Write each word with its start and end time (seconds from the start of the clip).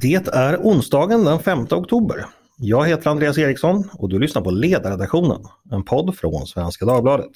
Det 0.00 0.28
är 0.32 0.56
onsdagen 0.56 1.24
den 1.24 1.38
5 1.38 1.66
oktober. 1.70 2.26
Jag 2.56 2.86
heter 2.86 3.10
Andreas 3.10 3.38
Eriksson 3.38 3.88
och 3.92 4.08
du 4.08 4.18
lyssnar 4.18 4.42
på 4.42 4.50
Ledarredaktionen, 4.50 5.40
en 5.72 5.84
podd 5.84 6.16
från 6.16 6.46
Svenska 6.46 6.84
Dagbladet. 6.84 7.30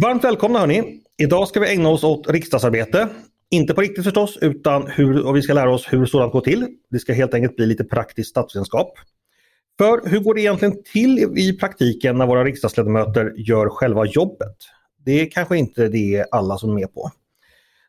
Varmt 0.00 0.24
välkomna 0.24 0.58
hörni! 0.58 1.00
Idag 1.18 1.48
ska 1.48 1.60
vi 1.60 1.72
ägna 1.72 1.88
oss 1.88 2.04
åt 2.04 2.30
riksdagsarbete. 2.30 3.08
Inte 3.50 3.74
på 3.74 3.80
riktigt 3.80 4.04
förstås, 4.04 4.38
utan 4.40 4.86
hur, 4.86 5.26
och 5.26 5.36
vi 5.36 5.42
ska 5.42 5.52
lära 5.52 5.74
oss 5.74 5.86
hur 5.92 6.06
sådant 6.06 6.32
går 6.32 6.40
till. 6.40 6.66
Det 6.90 6.98
ska 6.98 7.12
helt 7.12 7.34
enkelt 7.34 7.56
bli 7.56 7.66
lite 7.66 7.84
praktisk 7.84 8.30
statsvetenskap. 8.30 8.92
För 9.78 10.08
hur 10.08 10.20
går 10.20 10.34
det 10.34 10.40
egentligen 10.40 10.82
till 10.92 11.18
i 11.18 11.52
praktiken 11.60 12.18
när 12.18 12.26
våra 12.26 12.44
riksdagsledamöter 12.44 13.32
gör 13.36 13.68
själva 13.68 14.04
jobbet? 14.04 14.56
Det 15.04 15.20
är 15.20 15.30
kanske 15.30 15.56
inte 15.58 15.88
det 15.88 16.24
alla 16.30 16.58
som 16.58 16.70
är 16.70 16.74
med 16.74 16.94
på. 16.94 17.10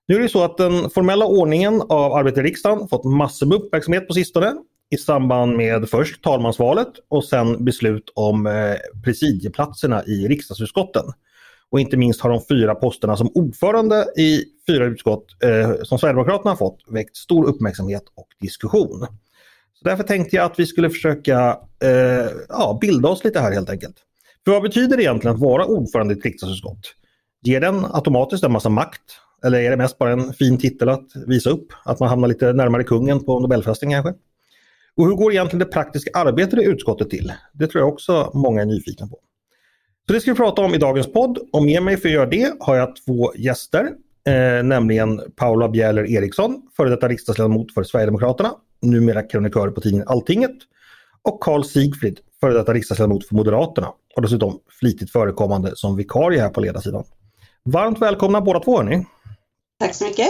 Nu 0.07 0.15
är 0.15 0.20
det 0.20 0.29
så 0.29 0.43
att 0.43 0.57
den 0.57 0.89
formella 0.89 1.26
ordningen 1.26 1.81
av 1.89 2.13
arbetet 2.13 2.39
i 2.39 2.41
riksdagen 2.41 2.88
fått 2.88 3.05
massor 3.05 3.48
med 3.48 3.57
uppmärksamhet 3.57 4.07
på 4.07 4.13
sistone 4.13 4.53
i 4.89 4.98
samband 4.98 5.57
med 5.57 5.89
först 5.89 6.23
talmansvalet 6.23 6.88
och 7.09 7.26
sen 7.26 7.65
beslut 7.65 8.12
om 8.15 8.48
eh, 8.48 8.76
presidieplatserna 9.04 10.04
i 10.05 10.27
riksdagsutskotten. 10.27 11.04
Och 11.70 11.79
inte 11.79 11.98
minst 11.98 12.21
har 12.21 12.29
de 12.29 12.41
fyra 12.49 12.76
posterna 12.76 13.17
som 13.17 13.31
ordförande 13.34 14.05
i 14.17 14.43
fyra 14.67 14.85
utskott 14.85 15.26
eh, 15.43 15.84
som 15.84 15.99
Sverigedemokraterna 15.99 16.51
har 16.51 16.57
fått 16.57 16.84
väckt 16.88 17.17
stor 17.17 17.48
uppmärksamhet 17.48 18.04
och 18.15 18.27
diskussion. 18.41 19.07
Så 19.80 19.90
därför 19.90 20.04
tänkte 20.04 20.36
jag 20.36 20.45
att 20.45 20.59
vi 20.59 20.66
skulle 20.66 20.90
försöka 20.90 21.59
eh, 21.84 22.31
ja, 22.49 22.77
bilda 22.81 23.09
oss 23.09 23.23
lite 23.23 23.40
här 23.40 23.52
helt 23.52 23.70
enkelt. 23.70 23.95
För 24.45 24.52
vad 24.52 24.62
betyder 24.62 24.98
det 24.98 25.04
egentligen 25.04 25.35
att 25.35 25.41
vara 25.41 25.66
ordförande 25.66 26.13
i 26.13 26.18
ett 26.18 26.26
riksdagsutskott? 26.26 26.80
Ger 27.44 27.62
den 27.62 27.85
automatiskt 27.91 28.43
en 28.43 28.51
massa 28.51 28.70
makt? 28.70 29.01
Eller 29.46 29.60
är 29.60 29.70
det 29.70 29.77
mest 29.77 29.98
bara 29.98 30.12
en 30.12 30.34
fin 30.34 30.57
titel 30.57 30.90
att 30.90 31.07
visa 31.27 31.49
upp? 31.49 31.68
Att 31.85 31.99
man 31.99 32.10
hamnar 32.10 32.27
lite 32.27 32.54
närmare 32.54 32.84
kungen 32.84 33.26
på 33.26 33.40
Nobelfesten 33.40 33.91
kanske? 33.91 34.13
Och 34.96 35.05
hur 35.05 35.13
går 35.13 35.32
egentligen 35.32 35.60
det 35.60 35.66
praktiska 35.66 36.12
arbetet 36.13 36.60
i 36.60 36.63
utskottet 36.63 37.10
till? 37.10 37.34
Det 37.54 37.68
tror 37.68 37.82
jag 37.82 37.94
också 37.94 38.32
många 38.34 38.62
är 38.62 38.66
nyfikna 38.66 39.07
på. 39.07 39.20
Så 40.07 40.13
det 40.13 40.21
ska 40.21 40.32
vi 40.32 40.38
prata 40.38 40.62
om 40.62 40.76
i 40.76 40.77
dagens 40.77 41.13
podd 41.13 41.38
och 41.54 41.63
med 41.63 41.84
mig 41.84 41.98
för 41.98 42.07
att 42.07 42.13
göra 42.13 42.26
det 42.26 42.54
har 42.60 42.76
jag 42.76 42.96
två 42.96 43.34
gäster. 43.35 43.90
Eh, 44.27 44.63
nämligen 44.63 45.21
Paula 45.35 45.70
Bjäller 45.70 46.12
Eriksson, 46.12 46.62
före 46.77 46.90
detta 46.90 47.07
riksdagsledamot 47.07 47.73
för 47.73 47.84
Sverigedemokraterna, 47.84 48.51
numera 48.81 49.23
krönikör 49.23 49.70
på 49.70 49.81
tidningen 49.81 50.07
Alltinget. 50.07 50.55
Och 51.21 51.39
Karl 51.39 51.63
Sigfrid, 51.63 52.20
före 52.39 52.53
detta 52.53 52.73
riksdagsledamot 52.73 53.27
för 53.27 53.35
Moderaterna 53.35 53.87
och 54.15 54.21
dessutom 54.21 54.59
flitigt 54.79 55.11
förekommande 55.11 55.71
som 55.75 55.95
vikarie 55.95 56.41
här 56.41 56.49
på 56.49 56.61
ledarsidan. 56.61 57.03
Varmt 57.63 58.01
välkomna 58.01 58.41
båda 58.41 58.59
två 58.59 58.77
hörni. 58.77 59.05
Tack 59.79 59.95
så 59.95 60.05
mycket. 60.05 60.27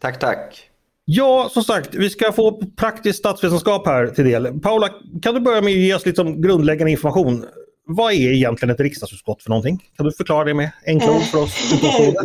Tack, 0.00 0.18
tack. 0.18 0.70
Ja, 1.04 1.50
som 1.52 1.64
sagt, 1.64 1.94
vi 1.94 2.10
ska 2.10 2.32
få 2.32 2.62
praktisk 2.76 3.18
statsvetenskap 3.18 3.86
här 3.86 4.06
till 4.06 4.24
del. 4.24 4.60
Paula, 4.60 4.88
kan 5.22 5.34
du 5.34 5.40
börja 5.40 5.60
med 5.60 5.70
att 5.70 5.78
ge 5.78 5.94
oss 5.94 6.06
lite 6.06 6.22
grundläggande 6.22 6.90
information? 6.90 7.44
Vad 7.86 8.12
är 8.12 8.32
egentligen 8.32 8.74
ett 8.74 8.80
riksdagsutskott 8.80 9.42
för 9.42 9.50
någonting? 9.50 9.90
Kan 9.96 10.06
du 10.06 10.12
förklara 10.12 10.44
det 10.44 10.54
med 10.54 10.70
enkla 10.86 11.10
ord 11.12 11.22
för 11.22 11.42
oss? 11.42 11.72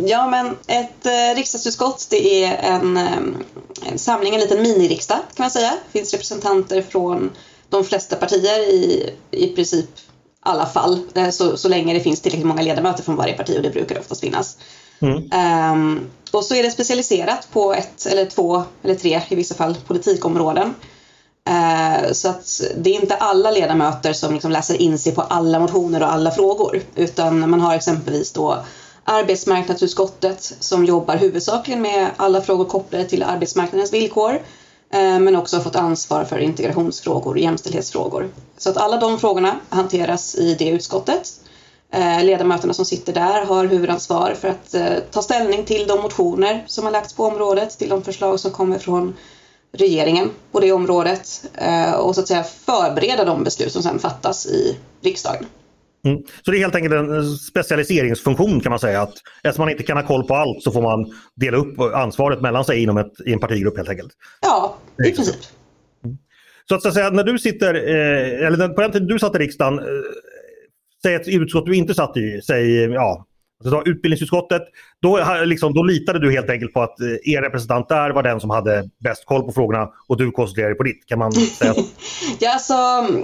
ja, 0.00 0.30
men 0.30 0.46
ett 0.66 1.06
eh, 1.06 1.36
riksdagsutskott 1.36 2.06
det 2.10 2.44
är 2.44 2.56
en, 2.56 2.96
eh, 2.96 3.18
en 3.90 3.98
samling, 3.98 4.34
en 4.34 4.40
liten 4.40 4.62
miniriksdag 4.62 5.18
kan 5.34 5.44
man 5.44 5.50
säga. 5.50 5.70
Det 5.92 5.98
finns 5.98 6.12
representanter 6.12 6.82
från 6.82 7.30
de 7.68 7.84
flesta 7.84 8.16
partier 8.16 8.58
i, 8.58 9.10
i 9.30 9.46
princip 9.46 9.88
alla 10.40 10.66
fall, 10.66 11.00
eh, 11.14 11.30
så, 11.30 11.56
så 11.56 11.68
länge 11.68 11.94
det 11.94 12.00
finns 12.00 12.20
tillräckligt 12.20 12.46
många 12.46 12.62
ledamöter 12.62 13.02
från 13.02 13.16
varje 13.16 13.32
parti 13.32 13.56
och 13.56 13.62
det 13.62 13.70
brukar 13.70 13.94
det 13.94 14.00
oftast 14.00 14.20
finnas. 14.20 14.58
Mm. 15.00 15.72
Um, 15.72 16.10
och 16.30 16.44
så 16.44 16.54
är 16.54 16.62
det 16.62 16.70
specialiserat 16.70 17.48
på 17.52 17.74
ett 17.74 18.06
eller 18.06 18.24
två 18.24 18.62
eller 18.82 18.94
tre 18.94 19.20
i 19.28 19.34
vissa 19.34 19.54
fall 19.54 19.76
politikområden. 19.86 20.74
Eh, 21.44 22.12
så 22.12 22.28
att 22.28 22.60
det 22.76 22.90
är 22.90 23.00
inte 23.00 23.14
alla 23.14 23.50
ledamöter 23.50 24.12
som 24.12 24.32
liksom 24.34 24.50
läser 24.50 24.82
in 24.82 24.98
sig 24.98 25.14
på 25.14 25.20
alla 25.22 25.58
motioner 25.58 26.02
och 26.02 26.12
alla 26.12 26.30
frågor 26.30 26.82
utan 26.94 27.50
man 27.50 27.60
har 27.60 27.74
exempelvis 27.74 28.32
då 28.32 28.64
arbetsmarknadsutskottet 29.04 30.54
som 30.60 30.84
jobbar 30.84 31.16
huvudsakligen 31.16 31.82
med 31.82 32.10
alla 32.16 32.40
frågor 32.40 32.64
kopplade 32.64 33.04
till 33.04 33.22
arbetsmarknadens 33.22 33.92
villkor 33.92 34.34
eh, 34.92 35.18
men 35.18 35.36
också 35.36 35.56
har 35.56 35.64
fått 35.64 35.76
ansvar 35.76 36.24
för 36.24 36.38
integrationsfrågor 36.38 37.30
och 37.30 37.38
jämställdhetsfrågor. 37.38 38.28
Så 38.58 38.70
att 38.70 38.76
alla 38.76 38.96
de 38.96 39.18
frågorna 39.18 39.60
hanteras 39.68 40.34
i 40.34 40.54
det 40.54 40.68
utskottet. 40.68 41.32
Eh, 41.92 42.24
ledamöterna 42.24 42.72
som 42.72 42.84
sitter 42.84 43.12
där 43.12 43.44
har 43.44 43.64
huvudansvar 43.64 44.36
för 44.40 44.48
att 44.48 44.74
ta 45.10 45.22
ställning 45.22 45.64
till 45.64 45.86
de 45.86 46.00
motioner 46.02 46.64
som 46.66 46.84
har 46.84 46.92
lagts 46.92 47.12
på 47.12 47.24
området, 47.24 47.78
till 47.78 47.88
de 47.88 48.02
förslag 48.02 48.40
som 48.40 48.50
kommer 48.50 48.78
från 48.78 49.14
regeringen 49.72 50.30
på 50.52 50.60
det 50.60 50.72
området 50.72 51.50
och 51.98 52.14
så 52.14 52.20
att 52.20 52.28
säga 52.28 52.42
förbereda 52.42 53.24
de 53.24 53.44
beslut 53.44 53.72
som 53.72 53.82
sedan 53.82 53.98
fattas 53.98 54.46
i 54.46 54.76
riksdagen. 55.02 55.46
Mm. 56.04 56.22
Så 56.44 56.50
det 56.50 56.56
är 56.56 56.60
helt 56.60 56.74
enkelt 56.74 56.94
en 56.94 57.36
specialiseringsfunktion 57.36 58.60
kan 58.60 58.70
man 58.70 58.78
säga. 58.78 59.02
att 59.02 59.14
Eftersom 59.42 59.62
man 59.62 59.70
inte 59.70 59.82
kan 59.82 59.96
ha 59.96 60.06
koll 60.06 60.26
på 60.26 60.34
allt 60.34 60.62
så 60.62 60.72
får 60.72 60.82
man 60.82 61.12
dela 61.36 61.56
upp 61.56 61.80
ansvaret 61.80 62.40
mellan 62.40 62.64
sig 62.64 62.82
inom 62.82 62.96
ett, 62.96 63.12
i 63.26 63.32
en 63.32 63.38
partigrupp 63.38 63.76
helt 63.76 63.88
enkelt. 63.88 64.12
Ja, 64.40 64.76
i 65.08 65.12
princip. 65.12 65.36
Mm. 66.04 66.16
Så 66.68 66.74
att, 66.74 66.94
säga, 66.94 67.10
när 67.10 67.24
du 67.24 67.38
sitter, 67.38 67.74
eh, 67.74 68.46
eller 68.46 68.68
på 68.68 68.80
den 68.80 68.92
tiden 68.92 69.08
du 69.08 69.18
satt 69.18 69.34
i 69.34 69.38
riksdagen, 69.38 69.78
eh, 69.78 69.84
säg 71.02 71.14
ett 71.14 71.28
utskott 71.28 71.66
du 71.66 71.76
inte 71.76 71.94
satt 71.94 72.16
i, 72.16 72.40
säg 72.42 72.74
ja, 72.74 73.26
Alltså, 73.64 73.82
utbildningsutskottet, 73.90 74.62
då, 75.02 75.20
liksom, 75.44 75.74
då 75.74 75.82
litade 75.82 76.18
du 76.18 76.32
helt 76.32 76.50
enkelt 76.50 76.72
på 76.72 76.82
att 76.82 77.00
eh, 77.00 77.34
er 77.34 77.42
representant 77.42 77.88
där 77.88 78.10
var 78.10 78.22
den 78.22 78.40
som 78.40 78.50
hade 78.50 78.88
bäst 79.04 79.24
koll 79.24 79.42
på 79.42 79.52
frågorna 79.52 79.88
och 80.08 80.16
du 80.16 80.30
koncentrerade 80.30 80.70
dig 80.70 80.76
på 80.76 80.82
ditt. 80.82 81.06
Kan 81.06 81.18
man 81.18 81.32
säga 81.32 81.74
så? 81.74 81.82
ja, 82.38 82.52
alltså, 82.52 82.74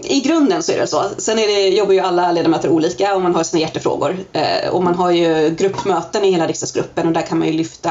I 0.04 0.20
grunden 0.20 0.62
så 0.62 0.72
är 0.72 0.78
det 0.78 0.86
så. 0.86 1.02
Sen 1.18 1.38
är 1.38 1.46
det, 1.46 1.68
jobbar 1.68 1.92
ju 1.92 2.00
alla 2.00 2.32
ledamöter 2.32 2.68
olika 2.68 3.14
och 3.14 3.22
man 3.22 3.34
har 3.34 3.44
sina 3.44 3.60
hjärtefrågor. 3.60 4.16
Eh, 4.32 4.70
och 4.70 4.84
man 4.84 4.94
har 4.94 5.10
ju 5.10 5.54
gruppmöten 5.58 6.24
i 6.24 6.30
hela 6.30 6.46
riksdagsgruppen 6.46 7.06
och 7.06 7.12
där 7.12 7.22
kan 7.22 7.38
man 7.38 7.48
ju 7.48 7.52
lyfta 7.52 7.90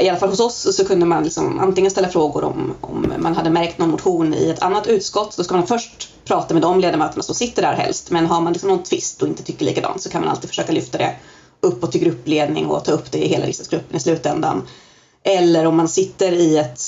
i 0.00 0.08
alla 0.08 0.18
fall 0.18 0.28
hos 0.28 0.40
oss 0.40 0.76
så 0.76 0.84
kunde 0.84 1.06
man 1.06 1.24
liksom 1.24 1.58
antingen 1.58 1.90
ställa 1.90 2.08
frågor 2.08 2.44
om, 2.44 2.74
om 2.80 3.12
man 3.18 3.34
hade 3.34 3.50
märkt 3.50 3.78
någon 3.78 3.90
motion 3.90 4.34
i 4.34 4.50
ett 4.50 4.62
annat 4.62 4.86
utskott. 4.86 5.36
Då 5.36 5.44
ska 5.44 5.54
man 5.54 5.66
först 5.66 6.10
prata 6.24 6.54
med 6.54 6.62
de 6.62 6.80
ledamöterna 6.80 7.22
som 7.22 7.34
sitter 7.34 7.62
där 7.62 7.72
helst. 7.72 8.10
Men 8.10 8.26
har 8.26 8.40
man 8.40 8.52
liksom 8.52 8.68
någon 8.68 8.82
tvist 8.82 9.22
och 9.22 9.28
inte 9.28 9.42
tycker 9.42 9.64
likadant 9.64 10.02
så 10.02 10.08
kan 10.08 10.20
man 10.20 10.30
alltid 10.30 10.48
försöka 10.48 10.72
lyfta 10.72 10.98
det 10.98 11.16
uppåt 11.60 11.92
till 11.92 12.00
gruppledning 12.00 12.66
och 12.66 12.84
ta 12.84 12.92
upp 12.92 13.12
det 13.12 13.18
i 13.18 13.28
hela 13.28 13.46
riksdagsgruppen 13.46 13.96
i 13.96 14.00
slutändan. 14.00 14.62
Eller 15.22 15.66
om 15.66 15.76
man 15.76 15.88
sitter 15.88 16.32
i 16.32 16.56
ett 16.56 16.80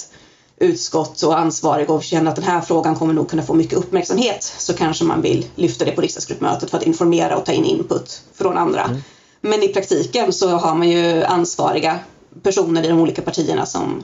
utskott 0.56 1.22
och 1.22 1.38
ansvarig 1.38 1.90
och 1.90 2.02
känner 2.02 2.30
att 2.30 2.36
den 2.36 2.44
här 2.44 2.60
frågan 2.60 2.96
kommer 2.96 3.14
nog 3.14 3.30
kunna 3.30 3.42
få 3.42 3.54
mycket 3.54 3.78
uppmärksamhet 3.78 4.54
så 4.58 4.74
kanske 4.74 5.04
man 5.04 5.22
vill 5.22 5.46
lyfta 5.54 5.84
det 5.84 5.92
på 5.92 6.00
riksdagsgruppmötet 6.00 6.70
för 6.70 6.78
att 6.78 6.86
informera 6.86 7.36
och 7.36 7.46
ta 7.46 7.52
in 7.52 7.64
input 7.64 8.22
från 8.34 8.56
andra. 8.56 8.82
Mm. 8.82 9.02
Men 9.40 9.62
i 9.62 9.68
praktiken 9.68 10.32
så 10.32 10.48
har 10.48 10.74
man 10.74 10.90
ju 10.90 11.24
ansvariga 11.24 11.98
personer 12.42 12.84
i 12.84 12.88
de 12.88 13.00
olika 13.00 13.22
partierna 13.22 13.66
som, 13.66 14.02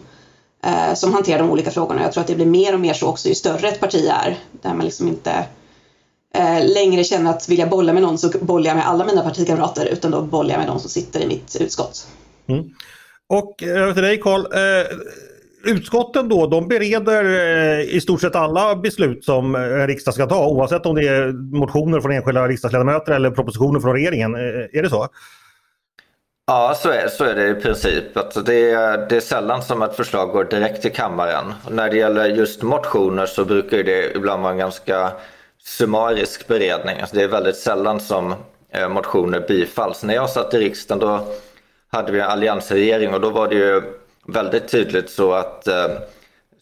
eh, 0.65 0.95
som 0.95 1.13
hanterar 1.13 1.39
de 1.39 1.51
olika 1.51 1.71
frågorna. 1.71 2.03
Jag 2.03 2.13
tror 2.13 2.21
att 2.21 2.29
det 2.29 2.35
blir 2.35 2.47
mer 2.47 2.75
och 2.75 2.81
mer 2.81 2.95
så 2.95 3.09
också 3.09 3.29
ju 3.29 3.35
större 3.35 3.69
ett 3.69 3.81
parti 3.81 4.09
är. 4.09 4.39
Där 4.63 4.75
man 4.75 4.85
liksom 4.85 5.09
inte 5.09 5.47
eh, 6.35 6.67
längre 6.75 7.05
känner 7.05 7.31
att 7.31 7.49
vill 7.49 7.59
jag 7.59 7.71
bolla 7.71 7.93
med 7.93 8.03
någon 8.03 8.19
så 8.19 8.31
bollar 8.41 8.67
jag 8.67 8.77
med 8.77 8.89
alla 8.89 9.05
mina 9.05 9.23
partikamrater 9.23 9.87
utan 9.87 10.11
då 10.11 10.23
bollar 10.23 10.51
jag 10.51 10.59
med 10.59 10.69
de 10.69 10.81
som 10.81 10.91
sitter 10.91 11.21
i 11.21 11.27
mitt 11.27 11.57
utskott. 11.61 12.07
Mm. 12.47 12.65
Och 13.29 13.63
eh, 13.63 13.83
över 13.83 13.93
till 13.93 14.03
dig 14.03 14.21
Karl. 14.21 14.41
Eh, 14.41 14.87
utskotten 15.67 16.29
då, 16.29 16.47
de 16.47 16.69
bereder 16.69 17.25
eh, 17.25 17.81
i 17.81 18.01
stort 18.01 18.21
sett 18.21 18.35
alla 18.35 18.77
beslut 18.77 19.25
som 19.25 19.55
en 19.55 19.87
riksdag 19.87 20.15
ska 20.15 20.27
ta 20.27 20.47
oavsett 20.47 20.87
om 20.87 20.95
det 20.95 21.09
är 21.09 21.33
motioner 21.59 22.01
från 22.01 22.13
enskilda 22.13 22.49
riksdagsledamöter 22.49 23.13
eller 23.13 23.31
propositioner 23.31 23.81
från 23.81 23.93
regeringen. 23.93 24.35
Eh, 24.35 24.79
är 24.79 24.83
det 24.83 24.91
så? 24.91 25.09
Ja, 26.47 26.75
så 26.77 26.91
är, 26.91 27.09
så 27.09 27.25
är 27.25 27.35
det 27.35 27.49
i 27.49 27.55
princip. 27.55 28.17
Att 28.17 28.47
det, 28.47 28.71
är, 28.71 29.07
det 29.09 29.17
är 29.17 29.21
sällan 29.21 29.63
som 29.63 29.83
ett 29.83 29.97
förslag 29.97 30.31
går 30.31 30.45
direkt 30.45 30.83
till 30.83 30.93
kammaren. 30.93 31.55
Och 31.65 31.73
när 31.73 31.91
det 31.91 31.97
gäller 31.97 32.27
just 32.27 32.63
motioner 32.63 33.27
så 33.27 33.45
brukar 33.45 33.83
det 33.83 34.17
ibland 34.17 34.43
vara 34.43 34.53
en 34.53 34.59
ganska 34.59 35.13
summarisk 35.63 36.47
beredning. 36.47 37.01
Alltså 37.01 37.17
det 37.17 37.23
är 37.23 37.29
väldigt 37.29 37.57
sällan 37.57 38.01
som 38.01 38.35
eh, 38.71 38.89
motioner 38.89 39.41
bifalls. 39.49 40.03
När 40.05 40.15
jag 40.15 40.31
satt 40.31 40.55
i 40.55 40.59
riksdagen 40.59 40.99
då 40.99 41.27
hade 41.89 42.13
vi 42.13 42.21
en 42.21 42.27
alliansregering 42.27 43.15
och 43.15 43.21
då 43.21 43.31
var 43.31 43.49
det 43.49 43.55
ju 43.55 43.83
väldigt 44.27 44.69
tydligt 44.69 45.11
så 45.11 45.33
att, 45.33 45.67
eh, 45.67 45.89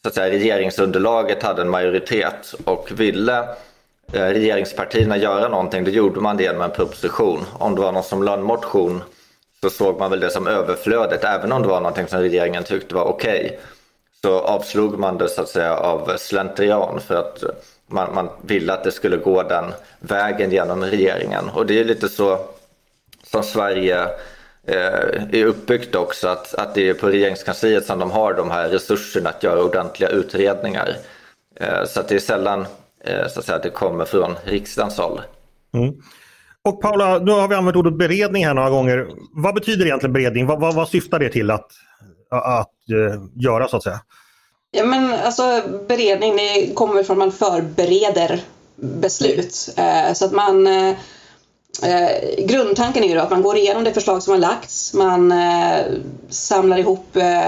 så 0.03 0.09
att 0.09 0.15
säga, 0.15 0.33
regeringsunderlaget 0.33 1.43
hade 1.43 1.63
en 1.63 1.71
majoritet 1.71 2.55
och 2.65 2.91
ville 2.95 3.39
eh, 4.13 4.27
regeringspartierna 4.27 5.17
göra 5.17 5.49
någonting, 5.49 5.85
då 5.85 5.91
gjorde 5.91 6.21
man 6.21 6.37
det 6.37 6.43
genom 6.43 6.63
en 6.63 6.71
proposition. 6.71 7.45
Om 7.53 7.75
det 7.75 7.81
var 7.81 7.93
någon 7.93 8.03
som 8.03 8.23
lade 8.23 8.39
en 8.39 8.47
motion 8.47 9.03
så 9.63 9.71
såg 9.71 9.99
man 9.99 10.11
väl 10.11 10.21
det 10.21 10.31
som 10.31 10.47
överflödet, 10.47 11.25
även 11.25 11.53
om 11.53 11.63
det 11.63 11.69
var 11.69 11.81
någonting 11.81 12.07
som 12.07 12.21
regeringen 12.21 12.65
tyckte 12.65 12.95
var 12.95 13.05
okej. 13.05 13.45
Okay, 13.45 13.59
så 14.23 14.39
avslog 14.39 14.99
man 14.99 15.19
det 15.19 15.29
så 15.29 15.43
att 15.43 15.49
säga 15.49 15.77
av 15.77 16.17
slentrian 16.17 17.01
för 17.01 17.15
att 17.15 17.45
man, 17.87 18.15
man 18.15 18.29
ville 18.43 18.73
att 18.73 18.85
det 18.85 18.93
skulle 18.93 19.17
gå 19.17 19.43
den 19.43 19.65
vägen 20.01 20.51
genom 20.51 20.85
regeringen. 20.85 21.49
Och 21.49 21.67
det 21.67 21.81
är 21.81 21.85
lite 21.85 22.09
så 22.09 22.39
som 23.23 23.43
Sverige 23.43 24.03
eh, 24.67 25.23
är 25.33 25.45
uppbyggt 25.45 25.95
också, 25.95 26.29
att, 26.29 26.55
att 26.55 26.75
det 26.75 26.89
är 26.89 26.95
på 26.95 27.09
regeringskansliet 27.09 27.87
som 27.87 27.99
de 27.99 28.11
har 28.11 28.35
de 28.35 28.51
här 28.51 28.69
resurserna 28.69 29.31
att 29.31 29.43
göra 29.43 29.63
ordentliga 29.63 30.11
utredningar. 30.11 30.97
Eh, 31.57 31.85
så 31.85 32.01
att 32.01 32.09
det 32.09 32.15
är 32.15 32.19
sällan 32.19 32.67
eh, 33.05 33.29
så 33.29 33.39
att 33.39 33.47
säga, 33.47 33.57
att 33.57 33.63
det 33.63 33.71
kommer 33.71 34.05
från 34.05 34.35
riksdagens 34.45 34.99
håll. 34.99 35.21
Mm. 35.75 35.95
Och 36.65 36.81
Paula, 36.81 37.19
nu 37.19 37.33
har 37.33 37.49
vi 37.49 37.55
använt 37.55 37.77
ordet 37.77 37.99
beredning 37.99 38.47
här 38.47 38.55
några 38.55 38.71
gånger. 38.71 39.09
Vad 39.33 39.55
betyder 39.55 39.87
egentligen 39.87 40.13
beredning? 40.13 40.47
Vad, 40.47 40.61
vad, 40.61 40.75
vad 40.75 40.89
syftar 40.89 41.19
det 41.19 41.29
till 41.29 41.51
att, 41.51 41.67
att 42.31 42.71
uh, 42.93 43.25
göra 43.35 43.69
så 43.69 43.77
att 43.77 43.83
säga? 43.83 44.01
Ja, 44.71 44.85
men 44.85 45.13
alltså, 45.13 45.63
beredning 45.89 46.37
det 46.37 46.75
kommer 46.75 47.03
från 47.03 47.15
att 47.15 47.19
man 47.19 47.33
förbereder 47.33 48.41
beslut. 48.77 49.75
Eh, 49.77 50.13
så 50.13 50.25
att 50.25 50.33
man 50.33 50.67
eh, 50.67 50.89
eh 51.83 52.45
grundtanken 52.47 53.05
är 53.05 53.09
ju 53.09 53.19
att 53.19 53.31
man 53.31 53.43
går 53.43 53.57
igenom 53.57 53.85
det 53.85 53.93
förslag 53.93 54.23
som 54.23 54.31
har 54.31 54.39
lagts. 54.39 54.95
Man 54.95 55.33
eh, 55.33 55.85
samlar 56.29 56.79
ihop 56.79 57.17
eh, 57.17 57.47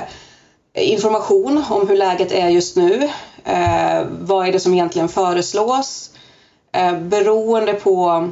information 0.75 1.65
om 1.71 1.89
hur 1.89 1.97
läget 1.97 2.33
är 2.33 2.49
just 2.49 2.77
nu. 2.77 3.09
Vad 4.21 4.49
är 4.49 4.53
det 4.53 4.61
som 4.61 4.75
egentligen 4.75 5.09
föreslås? 5.09 6.11
beroende 7.01 7.73
på 7.73 8.29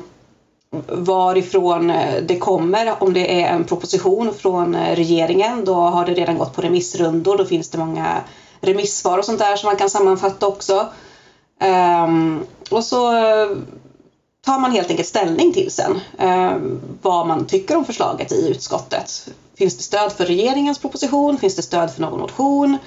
varifrån 0.89 1.91
eh, 1.91 2.23
det 2.23 2.39
kommer. 2.39 3.03
Om 3.03 3.13
det 3.13 3.43
är 3.43 3.49
en 3.49 3.65
proposition 3.65 4.35
från 4.35 4.75
eh, 4.75 4.97
regeringen, 4.97 5.65
då 5.65 5.75
har 5.75 6.07
det 6.07 6.15
redan 6.15 6.39
gått 6.39 6.55
på 6.55 6.63
remissrundor. 6.63 7.39
Då 7.39 7.45
finns 7.45 7.71
det 7.71 7.79
många 7.79 8.21
remissvar 8.61 9.19
och 9.19 9.25
sånt 9.25 9.39
där 9.39 9.57
som 9.57 9.67
man 9.67 9.77
kan 9.77 9.91
sammanfatta 9.91 10.47
också. 10.47 10.89
Um, 12.05 12.47
och 12.71 12.85
så 12.85 13.13
eh, 13.13 13.51
tar 14.45 14.59
man 14.59 14.73
helt 14.73 14.91
enkelt 14.91 15.09
ställning 15.09 15.53
till 15.53 15.71
sen 15.71 16.01
um, 16.19 16.81
vad 17.03 17.27
man 17.27 17.47
tycker 17.47 17.77
om 17.77 17.85
förslaget 17.85 18.33
i 18.33 18.49
utskottet. 18.49 19.29
Finns 19.59 19.77
det 19.77 19.83
stöd 19.83 20.13
för 20.13 20.25
regeringens 20.25 20.79
proposition? 20.79 21.39
Finns 21.39 21.57
det 21.57 21.63
stöd 21.63 21.91
för 21.91 22.01
någon 22.01 22.21
motion? 22.21 22.79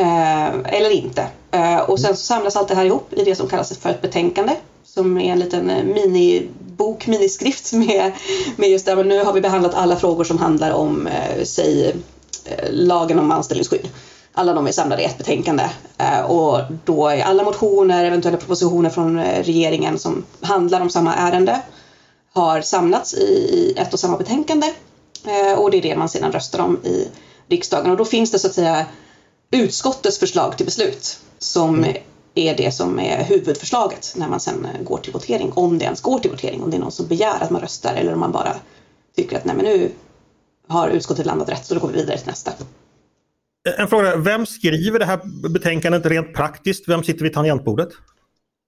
Uh, 0.00 0.48
eller 0.64 0.90
inte. 0.90 1.26
Uh, 1.54 1.90
och 1.90 2.00
sen 2.00 2.16
så 2.16 2.24
samlas 2.24 2.56
allt 2.56 2.68
det 2.68 2.74
här 2.74 2.84
ihop 2.84 3.12
i 3.12 3.24
det 3.24 3.34
som 3.34 3.48
kallas 3.48 3.78
för 3.78 3.90
ett 3.90 4.02
betänkande 4.02 4.52
som 4.84 5.18
är 5.18 5.32
en 5.32 5.38
liten 5.38 5.66
mini 5.66 6.48
bok 6.76 7.06
miniskrift 7.06 7.72
med, 7.72 8.12
med 8.56 8.70
just 8.70 8.86
det, 8.86 8.94
här, 8.94 9.04
nu 9.04 9.24
har 9.24 9.32
vi 9.32 9.40
behandlat 9.40 9.74
alla 9.74 9.96
frågor 9.96 10.24
som 10.24 10.38
handlar 10.38 10.70
om, 10.70 11.06
eh, 11.06 11.44
säg, 11.44 11.88
eh, 12.44 12.70
lagen 12.70 13.18
om 13.18 13.30
anställningsskydd. 13.30 13.88
Alla 14.32 14.54
de 14.54 14.66
är 14.66 14.72
samlade 14.72 15.02
i 15.02 15.04
ett 15.04 15.18
betänkande. 15.18 15.70
Eh, 15.98 16.20
och 16.20 16.60
då 16.84 17.08
är 17.08 17.22
alla 17.22 17.44
motioner, 17.44 18.04
eventuella 18.04 18.38
propositioner 18.38 18.90
från 18.90 19.18
eh, 19.18 19.42
regeringen 19.42 19.98
som 19.98 20.24
handlar 20.40 20.80
om 20.80 20.90
samma 20.90 21.14
ärende 21.14 21.60
har 22.32 22.60
samlats 22.60 23.14
i 23.14 23.74
ett 23.76 23.92
och 23.92 24.00
samma 24.00 24.16
betänkande. 24.16 24.66
Eh, 25.24 25.58
och 25.58 25.70
det 25.70 25.78
är 25.78 25.82
det 25.82 25.96
man 25.96 26.08
sedan 26.08 26.32
röstar 26.32 26.58
om 26.58 26.76
i 26.84 27.08
riksdagen. 27.48 27.90
Och 27.90 27.96
då 27.96 28.04
finns 28.04 28.30
det 28.30 28.38
så 28.38 28.46
att 28.46 28.54
säga 28.54 28.86
utskottets 29.50 30.18
förslag 30.18 30.56
till 30.56 30.66
beslut 30.66 31.18
som 31.38 31.74
mm 31.74 31.96
är 32.36 32.56
det 32.56 32.72
som 32.74 33.00
är 33.00 33.24
huvudförslaget 33.24 34.14
när 34.16 34.28
man 34.28 34.40
sen 34.40 34.66
går 34.84 34.98
till 34.98 35.12
votering, 35.12 35.52
om 35.52 35.78
det 35.78 35.84
ens 35.84 36.00
går 36.00 36.18
till 36.18 36.30
votering, 36.30 36.62
om 36.62 36.70
det 36.70 36.76
är 36.76 36.80
någon 36.80 36.92
som 36.92 37.06
begär 37.06 37.42
att 37.42 37.50
man 37.50 37.60
röstar 37.60 37.94
eller 37.94 38.12
om 38.12 38.20
man 38.20 38.32
bara 38.32 38.54
tycker 39.16 39.36
att 39.36 39.44
nej 39.44 39.56
men 39.56 39.64
nu 39.64 39.90
har 40.68 40.88
utskottet 40.88 41.26
landat 41.26 41.48
rätt 41.48 41.66
så 41.66 41.74
då 41.74 41.80
går 41.80 41.88
vi 41.88 41.94
vidare 41.94 42.18
till 42.18 42.26
nästa. 42.26 42.52
En 43.78 43.88
fråga, 43.88 44.16
vem 44.16 44.46
skriver 44.46 44.98
det 44.98 45.04
här 45.04 45.48
betänkandet 45.48 46.06
rent 46.06 46.34
praktiskt? 46.34 46.88
Vem 46.88 47.04
sitter 47.04 47.22
vid 47.22 47.34
tangentbordet? 47.34 47.88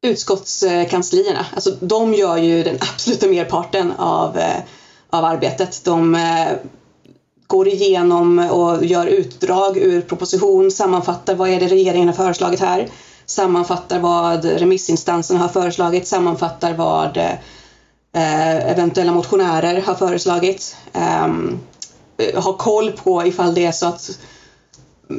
Utskottskanslierna, 0.03 1.47
alltså 1.55 1.71
de 1.81 2.15
gör 2.15 2.37
ju 2.37 2.63
den 2.63 2.77
absoluta 2.81 3.27
merparten 3.27 3.93
av, 3.93 4.39
eh, 4.39 4.57
av 5.11 5.25
arbetet. 5.25 5.85
De 5.85 6.15
eh, 6.15 6.49
går 7.47 7.69
igenom 7.69 8.39
och 8.39 8.85
gör 8.85 9.07
utdrag 9.07 9.77
ur 9.77 10.01
proposition, 10.01 10.71
sammanfattar 10.71 11.35
vad 11.35 11.49
är 11.49 11.61
det 11.61 11.67
regeringen 11.67 12.09
har 12.09 12.15
föreslagit 12.15 12.61
här, 12.61 12.89
sammanfattar 13.31 13.99
vad 13.99 14.45
remissinstanserna 14.45 15.41
har 15.41 15.49
föreslagit, 15.49 16.07
sammanfattar 16.07 16.75
vad 16.75 17.17
eh, 17.17 18.71
eventuella 18.71 19.13
motionärer 19.13 19.81
har 19.81 19.95
föreslagit, 19.95 20.77
ehm, 20.93 21.59
har 22.35 22.53
koll 22.53 22.93
på 22.93 23.27
ifall 23.27 23.55
det 23.55 23.67
är 23.67 23.73
så 23.73 23.87
att 23.87 24.19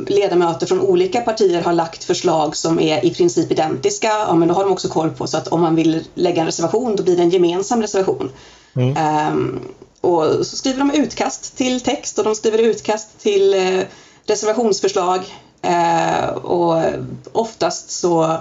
ledamöter 0.07 0.67
från 0.67 0.81
olika 0.81 1.21
partier 1.21 1.61
har 1.61 1.73
lagt 1.73 2.03
förslag 2.03 2.55
som 2.55 2.79
är 2.79 3.05
i 3.05 3.13
princip 3.13 3.51
identiska, 3.51 4.07
ja 4.07 4.35
men 4.35 4.47
då 4.47 4.53
har 4.53 4.63
de 4.63 4.71
också 4.71 4.87
koll 4.87 5.09
på 5.09 5.27
så 5.27 5.37
att 5.37 5.47
om 5.47 5.61
man 5.61 5.75
vill 5.75 6.03
lägga 6.13 6.41
en 6.41 6.45
reservation 6.45 6.95
då 6.95 7.03
blir 7.03 7.17
det 7.17 7.23
en 7.23 7.29
gemensam 7.29 7.81
reservation. 7.81 8.31
Mm. 8.75 9.33
Um, 9.33 9.59
och 10.01 10.45
så 10.45 10.57
skriver 10.57 10.79
de 10.79 10.91
utkast 10.91 11.57
till 11.57 11.81
text 11.81 12.19
och 12.19 12.23
de 12.23 12.35
skriver 12.35 12.57
utkast 12.57 13.19
till 13.19 13.53
uh, 13.53 13.81
reservationsförslag 14.25 15.21
Eh, 15.61 16.29
och 16.29 16.83
oftast 17.31 17.91
så 17.91 18.37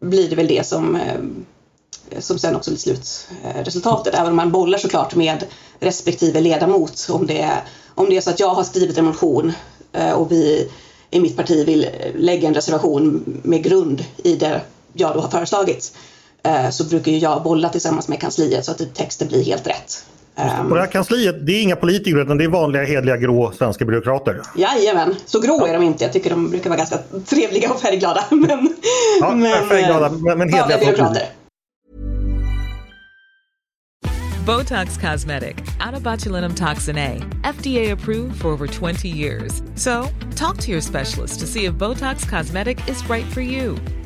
blir 0.00 0.30
det 0.30 0.36
väl 0.36 0.46
det 0.46 0.66
som, 0.66 0.96
eh, 0.96 1.20
som 2.18 2.38
sen 2.38 2.56
också 2.56 2.70
blir 2.70 2.78
slutresultatet, 2.78 4.14
även 4.14 4.30
om 4.30 4.36
man 4.36 4.52
bollar 4.52 4.78
såklart 4.78 5.14
med 5.14 5.44
respektive 5.80 6.40
ledamot 6.40 7.08
om 7.10 7.26
det, 7.26 7.50
om 7.94 8.08
det 8.08 8.16
är 8.16 8.20
så 8.20 8.30
att 8.30 8.40
jag 8.40 8.54
har 8.54 8.64
skrivit 8.64 8.98
en 8.98 9.04
motion 9.04 9.52
Eh, 9.92 10.12
och 10.12 10.32
vi 10.32 10.70
i 11.10 11.20
mitt 11.20 11.36
parti 11.36 11.66
vill 11.68 11.88
lägga 12.14 12.48
en 12.48 12.54
reservation 12.54 13.40
med 13.42 13.62
grund 13.62 14.04
i 14.16 14.36
det 14.36 14.60
jag 14.92 15.14
då 15.14 15.20
har 15.20 15.28
föreslagit 15.28 15.92
eh, 16.42 16.70
så 16.70 16.84
brukar 16.84 17.12
jag 17.12 17.42
bolla 17.42 17.68
tillsammans 17.68 18.08
med 18.08 18.20
kansliet 18.20 18.64
så 18.64 18.72
att 18.72 18.94
texten 18.94 19.28
blir 19.28 19.44
helt 19.44 19.66
rätt. 19.66 20.04
Och 20.36 20.74
det 20.74 20.80
här 20.80 20.86
kansliet, 20.86 21.46
det 21.46 21.52
är 21.52 21.62
inga 21.62 21.76
politiker 21.76 22.18
utan 22.18 22.38
det 22.38 22.44
är 22.44 22.48
vanliga 22.48 22.82
hedliga 22.84 23.16
grå 23.16 23.52
svenska 23.52 23.84
byråkrater? 23.84 24.42
Jajamän, 24.56 25.14
så 25.26 25.40
grå 25.40 25.58
ja. 25.60 25.68
är 25.68 25.72
de 25.72 25.82
inte. 25.82 26.04
Jag 26.04 26.12
tycker 26.12 26.30
de 26.30 26.50
brukar 26.50 26.70
vara 26.70 26.78
ganska 26.78 26.98
trevliga 27.26 27.70
och 27.70 27.80
färgglada. 27.80 28.24
Men, 28.30 28.74
ja, 29.20 29.34
men, 29.34 29.68
färgglada, 29.68 30.10
men, 30.10 30.38
men 30.38 30.52
hedliga 30.52 30.78
byråkrater. 30.78 31.22
Botox 34.46 34.98
Cosmetic, 34.98 35.56
botulinum 36.02 36.54
toxin 36.54 36.98
A, 36.98 37.20
FDA 37.44 37.92
approved 37.92 38.40
for 38.40 38.48
over 38.48 38.66
20 38.66 39.08
years. 39.08 39.62
So, 39.76 40.08
talk 40.34 40.56
to 40.58 40.70
your 40.70 40.80
specialist 40.80 41.38
to 41.40 41.46
see 41.46 41.66
if 41.66 41.74
Botox 41.74 42.28
Cosmetic 42.28 42.88
is 42.88 43.08
right 43.08 43.26
for 43.26 43.40
you. 43.40 43.76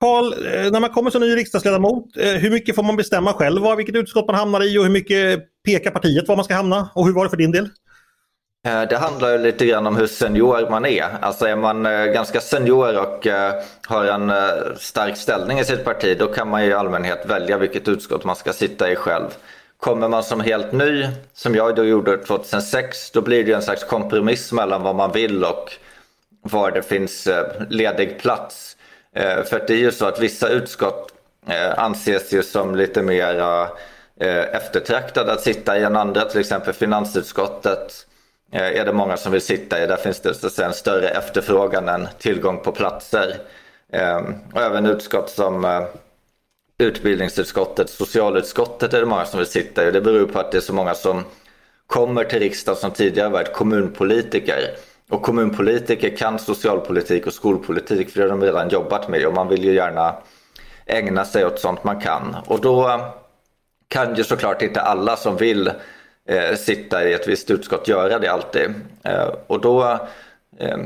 Karl, 0.00 0.32
eh, 0.32 0.70
när 0.70 0.80
man 0.80 0.90
kommer 0.90 1.10
som 1.10 1.20
ny 1.20 1.36
riksdagsledamot, 1.36 2.16
eh, 2.16 2.32
hur 2.32 2.50
mycket 2.50 2.74
får 2.74 2.82
man 2.82 2.96
bestämma 2.96 3.32
själv 3.32 3.62
var, 3.62 3.76
vilket 3.76 3.94
utskott 3.94 4.26
man 4.26 4.36
hamnar 4.36 4.62
i 4.62 4.78
och 4.78 4.82
hur 4.82 4.90
mycket 4.90 5.40
pekar 5.64 5.90
partiet 5.90 6.28
var 6.28 6.36
man 6.36 6.44
ska 6.44 6.54
hamna? 6.54 6.88
Och 6.94 7.06
hur 7.06 7.12
var 7.12 7.24
det 7.24 7.30
för 7.30 7.36
din 7.36 7.52
del? 7.52 7.68
Eh, 8.66 8.82
det 8.82 8.96
handlar 8.96 9.38
lite 9.38 9.66
grann 9.66 9.86
om 9.86 9.96
hur 9.96 10.06
senior 10.06 10.70
man 10.70 10.86
är. 10.86 11.06
Alltså 11.20 11.46
är 11.46 11.56
man 11.56 11.82
ganska 12.12 12.40
senior 12.40 12.98
och 12.98 13.26
har 13.86 14.04
en 14.04 14.32
stark 14.78 15.16
ställning 15.16 15.58
i 15.58 15.64
sitt 15.64 15.84
parti 15.84 16.16
då 16.18 16.26
kan 16.26 16.48
man 16.48 16.62
i 16.62 16.72
allmänhet 16.72 17.26
välja 17.26 17.58
vilket 17.58 17.88
utskott 17.88 18.24
man 18.24 18.36
ska 18.36 18.52
sitta 18.52 18.92
i 18.92 18.96
själv. 18.96 19.28
Kommer 19.76 20.08
man 20.08 20.22
som 20.22 20.40
helt 20.40 20.72
ny, 20.72 21.06
som 21.34 21.54
jag 21.54 21.76
då 21.76 21.84
gjorde 21.84 22.18
2006, 22.18 23.10
då 23.10 23.20
blir 23.20 23.44
det 23.44 23.52
en 23.52 23.62
slags 23.62 23.84
kompromiss 23.84 24.52
mellan 24.52 24.82
vad 24.82 24.94
man 24.94 25.12
vill 25.12 25.44
och 25.44 25.72
var 26.42 26.70
det 26.70 26.82
finns 26.82 27.28
ledig 27.70 28.18
plats. 28.18 28.75
Eh, 29.16 29.44
för 29.44 29.44
för 29.44 29.64
det 29.66 29.72
är 29.72 29.78
ju 29.78 29.92
så 29.92 30.06
att 30.06 30.20
vissa 30.20 30.48
utskott 30.48 31.12
eh, 31.48 31.78
anses 31.78 32.32
ju 32.32 32.42
som 32.42 32.74
lite 32.74 33.02
mer 33.02 33.40
eh, 34.20 34.54
eftertraktade 34.54 35.32
att 35.32 35.40
sitta 35.40 35.78
i 35.78 35.82
än 35.82 35.96
andra. 35.96 36.24
Till 36.24 36.40
exempel 36.40 36.74
finansutskottet 36.74 38.06
är 38.52 38.84
det 38.84 38.92
många 38.92 39.16
som 39.16 39.32
vill 39.32 39.40
sitta 39.40 39.82
i. 39.82 39.86
Där 39.86 39.96
finns 39.96 40.20
det 40.20 40.34
så 40.34 40.46
att 40.46 40.52
säga, 40.52 40.68
en 40.68 40.74
större 40.74 41.08
efterfrågan 41.08 41.88
än 41.88 42.08
tillgång 42.18 42.58
på 42.58 42.72
platser. 42.72 43.36
Ehm, 43.92 44.34
och 44.54 44.62
även 44.62 44.86
utskott 44.86 45.30
som 45.30 45.86
utbildningsutskottet, 46.78 47.90
socialutskottet 47.90 48.94
är 48.94 49.00
det 49.00 49.06
många 49.06 49.24
som 49.24 49.38
vill 49.38 49.48
sitta 49.48 49.88
i. 49.88 49.90
Det 49.90 50.00
beror 50.00 50.26
på 50.26 50.38
att 50.38 50.52
det 50.52 50.58
är 50.58 50.62
så 50.62 50.74
många 50.74 50.94
som 50.94 51.24
kommer 51.86 52.24
till 52.24 52.38
riksdagen 52.38 52.80
som 52.80 52.90
tidigare 52.90 53.28
varit 53.28 53.52
kommunpolitiker. 53.52 54.76
Och 55.10 55.22
kommunpolitiker 55.22 56.16
kan 56.16 56.38
socialpolitik 56.38 57.26
och 57.26 57.32
skolpolitik 57.32 58.10
för 58.10 58.20
det 58.20 58.24
har 58.24 58.30
de 58.30 58.42
redan 58.42 58.68
jobbat 58.68 59.08
med 59.08 59.26
och 59.26 59.34
man 59.34 59.48
vill 59.48 59.64
ju 59.64 59.74
gärna 59.74 60.14
ägna 60.86 61.24
sig 61.24 61.46
åt 61.46 61.58
sånt 61.58 61.84
man 61.84 62.00
kan. 62.00 62.36
Och 62.46 62.60
då 62.60 62.88
eh, 62.88 63.08
kan 63.88 64.14
ju 64.14 64.24
såklart 64.24 64.62
inte 64.62 64.80
alla 64.80 65.16
som 65.16 65.36
vill 65.36 65.70
eh, 66.28 66.56
sitta 66.56 67.08
i 67.08 67.12
ett 67.12 67.28
visst 67.28 67.50
utskott 67.50 67.88
göra 67.88 68.18
det 68.18 68.28
alltid. 68.28 68.74
Eh, 69.02 69.28
och 69.46 69.60
då, 69.60 69.82
eh, 70.58 70.78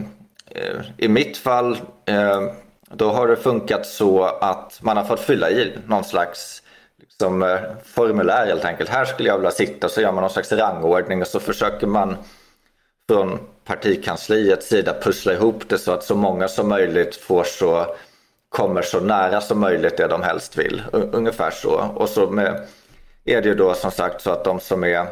eh, 0.51 0.81
i 0.97 1.09
mitt 1.09 1.37
fall, 1.37 1.79
eh, 2.07 2.43
då 2.91 3.11
har 3.11 3.29
det 3.29 3.37
funkat 3.37 3.87
så 3.87 4.25
att 4.25 4.79
man 4.83 4.97
har 4.97 5.05
fått 5.05 5.21
fylla 5.21 5.51
i 5.51 5.73
någon 5.87 6.05
slags 6.05 6.63
liksom, 7.01 7.43
eh, 7.43 7.59
formulär 7.85 8.47
helt 8.47 8.65
enkelt. 8.65 8.91
Här 8.91 9.05
skulle 9.05 9.29
jag 9.29 9.37
vilja 9.37 9.51
sitta, 9.51 9.89
så 9.89 10.01
gör 10.01 10.13
man 10.13 10.23
någon 10.23 10.31
slags 10.31 10.53
rangordning 10.53 11.21
och 11.21 11.29
så 11.29 11.41
försöker 11.41 11.87
man 11.87 12.17
från 13.11 13.39
partikansliets 13.65 14.69
sida 14.69 14.95
pussla 15.03 15.33
ihop 15.33 15.69
det 15.69 15.79
så 15.79 15.93
att 15.93 16.05
så 16.05 16.15
många 16.15 16.49
som 16.49 16.69
möjligt 16.69 17.17
får 17.17 17.45
så 17.45 17.87
kommer 18.49 18.83
så 18.83 19.01
nära 19.01 19.41
som 19.41 19.61
möjligt 19.61 19.97
det 19.97 20.07
de 20.07 20.23
helst 20.23 20.59
vill. 20.59 20.83
Ungefär 20.93 21.51
så. 21.51 21.91
Och 21.95 22.09
så 22.09 22.31
med, 22.31 22.67
är 23.25 23.43
det 23.43 23.49
ju 23.49 23.55
då 23.55 23.75
som 23.75 23.91
sagt 23.91 24.23
så 24.23 24.31
att 24.31 24.45
de 24.45 24.61
som 24.61 24.85
är, 24.85 25.07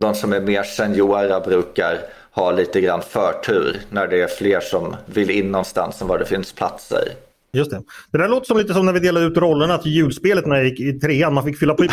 de 0.00 0.14
som 0.14 0.32
är 0.32 0.40
mer 0.40 0.62
seniora 0.62 1.40
brukar 1.40 1.98
ha 2.32 2.52
lite 2.52 2.80
grann 2.80 3.02
förtur 3.02 3.80
när 3.90 4.06
det 4.06 4.22
är 4.22 4.28
fler 4.28 4.60
som 4.60 4.96
vill 5.06 5.30
in 5.30 5.52
någonstans 5.52 6.02
än 6.02 6.08
vad 6.08 6.20
det 6.20 6.26
finns 6.26 6.52
platser. 6.52 7.08
Just 7.52 7.70
det. 7.70 7.82
Det 8.12 8.18
där 8.18 8.28
låter 8.28 8.46
som 8.46 8.58
lite 8.58 8.74
som 8.74 8.86
när 8.86 8.92
vi 8.92 9.00
delade 9.00 9.26
ut 9.26 9.36
rollerna 9.36 9.78
till 9.78 9.92
julspelet 9.92 10.46
när 10.46 10.56
jag 10.56 10.64
gick 10.64 10.80
i 10.80 11.00
trean. 11.00 11.34
Man 11.34 11.44
fick 11.44 11.58
fylla 11.58 11.74
på 11.74 11.84
i, 11.84 11.88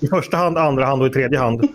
i 0.00 0.08
första 0.08 0.36
hand, 0.36 0.58
andra 0.58 0.86
hand 0.86 1.02
och 1.02 1.08
i 1.08 1.10
tredje 1.10 1.38
hand. 1.38 1.68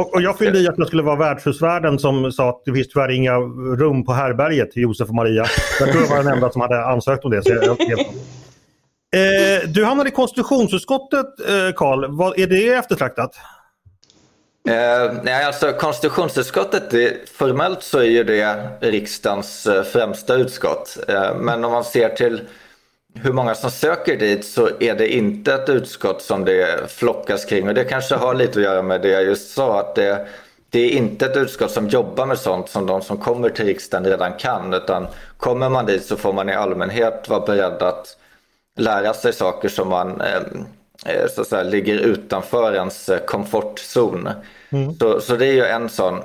Och, 0.00 0.14
och 0.14 0.22
jag 0.22 0.38
fyllde 0.38 0.58
i 0.58 0.68
att 0.68 0.78
jag 0.78 0.86
skulle 0.86 1.02
vara 1.02 1.16
värdshusvärden 1.16 1.98
som 1.98 2.32
sa 2.32 2.48
att 2.48 2.62
det 2.64 2.72
finns 2.72 2.88
tyvärr 2.88 3.10
inga 3.10 3.38
rum 3.78 4.04
på 4.04 4.12
härberget 4.12 4.70
till 4.70 4.82
Josef 4.82 5.08
och 5.08 5.14
Maria. 5.14 5.44
Jag 5.80 5.92
tror 5.92 6.02
jag 6.02 6.10
var 6.10 6.16
den 6.16 6.32
enda 6.32 6.50
som 6.50 6.60
hade 6.60 6.84
ansökt 6.84 7.24
om 7.24 7.30
det. 7.30 7.42
Så 7.42 7.50
jag, 7.50 7.76
jag, 7.78 8.00
eh, 8.00 9.68
du 9.68 9.84
hamnade 9.84 10.08
i 10.08 10.12
konstitutionsutskottet, 10.12 11.26
eh, 11.48 11.74
Karl. 11.76 12.04
Eh, 12.04 12.42
är 12.42 12.46
det 12.46 12.68
eftertraktat? 12.68 13.34
Eh, 14.68 15.12
nej, 15.22 15.44
alltså 15.44 15.72
konstitutionsutskottet, 15.72 16.90
det, 16.90 17.30
formellt 17.30 17.82
så 17.82 17.98
är 17.98 18.04
ju 18.04 18.24
det 18.24 18.68
riksdagens 18.80 19.66
eh, 19.66 19.82
främsta 19.82 20.34
utskott. 20.34 20.98
Eh, 21.08 21.36
men 21.36 21.64
om 21.64 21.72
man 21.72 21.84
ser 21.84 22.08
till 22.08 22.40
hur 23.14 23.32
många 23.32 23.54
som 23.54 23.70
söker 23.70 24.16
dit 24.16 24.44
så 24.44 24.70
är 24.80 24.94
det 24.94 25.14
inte 25.14 25.54
ett 25.54 25.68
utskott 25.68 26.22
som 26.22 26.44
det 26.44 26.90
flockas 26.90 27.44
kring. 27.44 27.68
Och 27.68 27.74
det 27.74 27.84
kanske 27.84 28.14
har 28.14 28.34
lite 28.34 28.58
att 28.58 28.64
göra 28.64 28.82
med 28.82 29.02
det 29.02 29.08
jag 29.08 29.24
just 29.24 29.54
sa. 29.54 29.80
att 29.80 29.94
det, 29.94 30.26
det 30.70 30.80
är 30.80 30.90
inte 30.90 31.26
ett 31.26 31.36
utskott 31.36 31.70
som 31.70 31.88
jobbar 31.88 32.26
med 32.26 32.38
sånt 32.38 32.68
som 32.68 32.86
de 32.86 33.02
som 33.02 33.18
kommer 33.18 33.48
till 33.48 33.64
riksdagen 33.64 34.06
redan 34.06 34.32
kan. 34.32 34.74
Utan 34.74 35.06
kommer 35.36 35.68
man 35.68 35.86
dit 35.86 36.04
så 36.04 36.16
får 36.16 36.32
man 36.32 36.48
i 36.48 36.54
allmänhet 36.54 37.28
vara 37.28 37.46
beredd 37.46 37.82
att 37.82 38.16
lära 38.76 39.14
sig 39.14 39.32
saker 39.32 39.68
som 39.68 39.88
man 39.88 40.20
eh, 40.20 40.36
eh 41.06 41.28
så 41.34 41.40
att 41.40 41.48
säga, 41.48 41.62
ligger 41.62 41.98
utanför 41.98 42.74
ens 42.74 43.08
eh, 43.08 43.18
komfortzon. 43.18 44.28
Mm. 44.70 44.94
Så, 44.94 45.20
så 45.20 45.36
det 45.36 45.46
är 45.46 45.52
ju 45.52 45.64
en 45.64 45.88
sån 45.88 46.22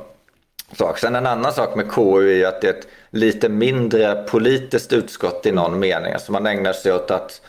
sak. 0.78 1.00
Sen 1.00 1.16
en 1.16 1.26
annan 1.26 1.54
sak 1.54 1.76
med 1.76 1.92
KU 1.92 2.42
är 2.42 2.48
att 2.48 2.62
det 2.62 2.68
är 2.68 2.74
ett 2.74 2.88
lite 3.16 3.50
mindre 3.50 4.16
politiskt 4.16 4.94
utskott 4.94 5.46
i 5.46 5.52
någon 5.52 5.80
mening. 5.80 6.14
Alltså 6.14 6.32
man 6.32 6.46
ägnar 6.46 6.74
sig 6.74 6.94
åt 6.94 7.12
att 7.12 7.42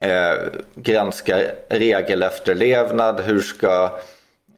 eh, 0.00 0.34
granska 0.74 1.42
regelefterlevnad, 1.68 3.20
hur 3.20 3.40
ska 3.40 3.98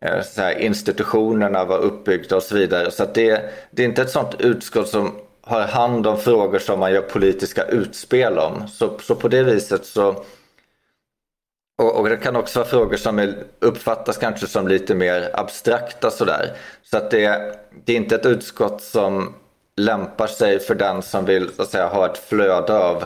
eh, 0.01 0.23
här, 0.37 0.59
institutionerna 0.59 1.65
vara 1.65 1.79
uppbyggda 1.79 2.37
och 2.37 2.43
så 2.43 2.55
vidare. 2.55 2.91
Så 2.91 3.05
det, 3.15 3.51
det 3.71 3.83
är 3.83 3.87
inte 3.87 4.03
ett 4.03 4.11
sånt 4.11 4.35
utskott 4.39 4.89
som 4.89 5.13
har 5.41 5.61
hand 5.61 6.07
om 6.07 6.19
frågor 6.19 6.59
som 6.59 6.81
man 6.81 6.93
gör 6.93 7.03
politiska 7.03 7.65
utspel 7.65 8.39
om. 8.39 8.69
Så, 8.69 8.99
så 8.99 9.15
på 9.15 9.29
det 9.29 9.43
viset 9.43 9.87
så 9.87 10.25
och, 11.79 12.01
och, 12.01 12.09
det 12.09 12.17
kan 12.17 12.37
också 12.37 12.59
vara 12.59 12.69
frågor 12.69 12.97
som 12.97 13.19
är, 13.19 13.45
uppfattas 13.59 14.19
kanske 14.19 14.47
som 14.47 14.69
lite 14.69 14.95
mer 14.95 15.31
abstrakta 15.33 16.11
sådär. 16.11 16.57
Så 16.83 16.97
att 16.97 17.11
det, 17.11 17.57
det 17.85 17.93
är 17.93 17.97
inte 17.97 18.15
ett 18.15 18.27
utskott 18.27 18.83
som 18.83 19.35
lämpar 19.81 20.27
sig 20.27 20.61
för 20.61 20.75
den 20.75 21.03
som 21.03 21.25
vill 21.25 21.49
så 21.57 21.63
att 21.63 21.69
säga, 21.69 21.89
ha 21.89 22.07
ett 22.07 22.19
flöde 22.19 22.79
av 22.79 23.05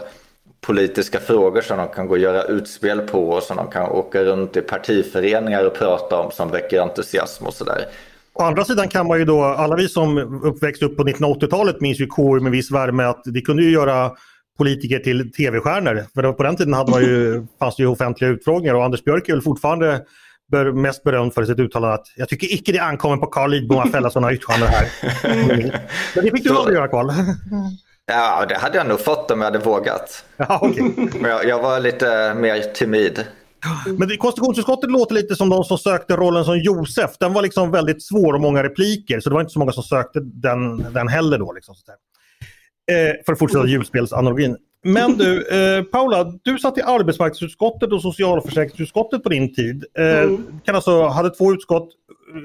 politiska 0.61 1.21
frågor 1.21 1.61
som 1.61 1.79
de 1.79 1.89
kan 1.89 2.07
gå 2.07 2.15
och 2.15 2.19
göra 2.19 2.43
utspel 2.43 3.01
på 3.01 3.29
och 3.29 3.43
som 3.43 3.57
de 3.57 3.71
kan 3.71 3.91
åka 3.91 4.25
runt 4.25 4.57
i 4.57 4.61
partiföreningar 4.61 5.65
och 5.65 5.75
prata 5.75 6.21
om 6.21 6.31
som 6.31 6.51
väcker 6.51 6.81
entusiasm 6.81 7.47
och 7.47 7.55
sådär. 7.55 7.87
Å 8.33 8.43
andra 8.43 8.65
sidan 8.65 8.89
kan 8.89 9.07
man 9.07 9.19
ju 9.19 9.25
då, 9.25 9.43
alla 9.45 9.77
vi 9.77 9.89
som 9.89 10.19
uppväxt 10.45 10.83
upp 10.83 10.97
på 10.97 11.05
1980-talet 11.05 11.81
minns 11.81 12.01
ju 12.01 12.07
KU 12.07 12.41
med 12.41 12.53
viss 12.53 12.71
värme 12.71 13.05
att 13.05 13.23
det 13.25 13.41
kunde 13.41 13.63
ju 13.63 13.71
göra 13.71 14.13
politiker 14.59 14.99
till 14.99 15.33
tv-stjärnor. 15.33 16.05
För 16.15 16.33
på 16.33 16.43
den 16.43 16.57
tiden 16.57 16.75
hade 16.75 16.91
man 16.91 17.03
ju, 17.03 17.47
fanns 17.59 17.77
det 17.77 17.83
ju 17.83 17.89
offentliga 17.89 18.31
utfrågningar 18.31 18.75
och 18.75 18.85
Anders 18.85 19.05
Björk 19.05 19.29
är 19.29 19.33
väl 19.33 19.43
fortfarande 19.43 20.03
ber, 20.51 20.73
mest 20.73 21.03
berömd 21.03 21.35
för 21.35 21.45
sitt 21.45 21.59
uttalande 21.59 21.95
att 21.95 22.07
jag 22.17 22.29
tycker 22.29 22.55
icke 22.55 22.73
det 22.73 22.79
ankommer 22.79 23.17
på 23.17 23.27
Carl 23.27 23.51
Lidbom 23.51 23.79
att 23.79 23.93
fälla 23.93 24.11
sådana 24.11 24.33
yttranden 24.33 24.69
här. 24.69 24.89
Men 26.15 26.25
det 26.25 26.31
fick 26.31 26.45
du 26.45 26.57
aldrig 26.57 26.77
göra 26.77 26.89
Carl. 26.89 27.11
Ja, 28.07 28.47
det 28.49 28.55
hade 28.55 28.79
jag 28.79 28.87
nog 28.87 29.01
fått 29.01 29.31
om 29.31 29.39
jag 29.41 29.45
hade 29.45 29.59
vågat. 29.59 30.25
Ja, 30.37 30.61
okay. 30.63 30.91
Men 31.21 31.31
jag, 31.31 31.45
jag 31.45 31.63
var 31.63 31.81
lite 31.81 32.35
mer 32.35 32.61
timid. 32.61 33.25
Men 33.99 34.19
konstitutionsutskottet 34.19 34.91
låter 34.91 35.15
lite 35.15 35.37
som 35.37 35.49
de 35.49 35.65
som 35.65 35.79
sökte 35.79 36.17
rollen 36.17 36.45
som 36.45 36.59
Josef. 36.59 37.11
Den 37.19 37.33
var 37.33 37.43
liksom 37.43 37.71
väldigt 37.71 38.03
svår 38.03 38.33
och 38.33 38.41
många 38.41 38.63
repliker 38.63 39.21
så 39.21 39.29
det 39.29 39.35
var 39.35 39.41
inte 39.41 39.53
så 39.53 39.59
många 39.59 39.73
som 39.73 39.83
sökte 39.83 40.21
den, 40.21 40.93
den 40.93 41.09
heller 41.09 41.39
då. 41.39 41.53
Liksom, 41.53 41.75
eh, 42.91 43.25
för 43.27 43.33
att 43.33 43.39
fortsätta 43.39 43.67
julspelsanalogin. 43.67 44.57
Men 44.85 45.19
du, 45.19 45.47
eh, 45.47 45.83
Paula, 45.83 46.25
du 46.43 46.59
satt 46.59 46.79
i 46.79 46.83
arbetsmarknadsutskottet 46.83 47.93
och 47.93 48.03
socialförsäkringsutskottet 48.03 49.23
på 49.23 49.29
din 49.29 49.55
tid. 49.55 49.85
Eh, 49.99 50.19
mm. 50.19 50.47
kan 50.65 50.75
alltså, 50.75 51.07
hade 51.07 51.31
två 51.31 51.53
utskott, 51.53 51.89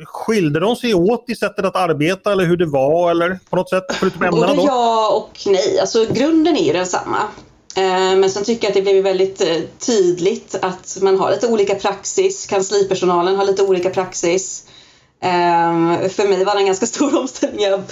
skilde 0.06 0.60
de 0.60 0.76
sig 0.76 0.94
åt 0.94 1.30
i 1.30 1.36
sättet 1.36 1.66
att 1.66 1.76
arbeta 1.76 2.32
eller 2.32 2.46
hur 2.46 2.58
det 2.58 2.66
var 2.66 3.12
eller 3.12 3.40
på 3.50 3.56
något 3.56 3.70
sätt? 3.70 3.84
Förutom 3.90 4.24
ämnena 4.24 4.48
Både 4.48 4.68
ja 4.68 5.10
och 5.16 5.40
nej. 5.46 5.80
Alltså 5.80 6.06
grunden 6.14 6.56
är 6.58 6.64
ju 6.64 6.74
densamma. 6.74 7.18
Eh, 7.76 8.16
men 8.18 8.30
sen 8.30 8.44
tycker 8.44 8.68
jag 8.68 8.70
att 8.70 8.76
det 8.76 8.82
blev 8.82 9.04
väldigt 9.04 9.42
eh, 9.42 9.58
tydligt 9.80 10.56
att 10.62 10.98
man 11.02 11.20
har 11.20 11.32
lite 11.32 11.48
olika 11.48 11.76
praxis. 11.76 12.46
Kanslipersonalen 12.46 13.36
har 13.36 13.46
lite 13.46 13.64
olika 13.64 13.90
praxis. 13.90 14.66
Um, 15.24 16.10
för 16.10 16.30
mig 16.30 16.46
var 16.46 16.54
det 16.54 16.62
en 16.62 16.66
ganska 16.66 16.86
stor 16.86 17.18
omställning. 17.20 17.62
Jag 17.66 17.84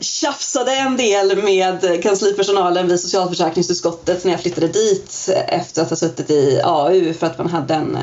tjafsade 0.00 0.76
en 0.76 0.96
del 0.96 1.42
med 1.42 2.02
kanslipersonalen 2.02 2.88
vid 2.88 3.00
socialförsäkringsutskottet 3.00 4.24
när 4.24 4.32
jag 4.32 4.40
flyttade 4.40 4.68
dit 4.68 5.30
efter 5.48 5.82
att 5.82 5.90
ha 5.90 5.96
suttit 5.96 6.30
i 6.30 6.60
AU 6.64 7.12
för 7.12 7.26
att 7.26 7.38
man 7.38 7.48
hade 7.48 7.74
en 7.74 7.98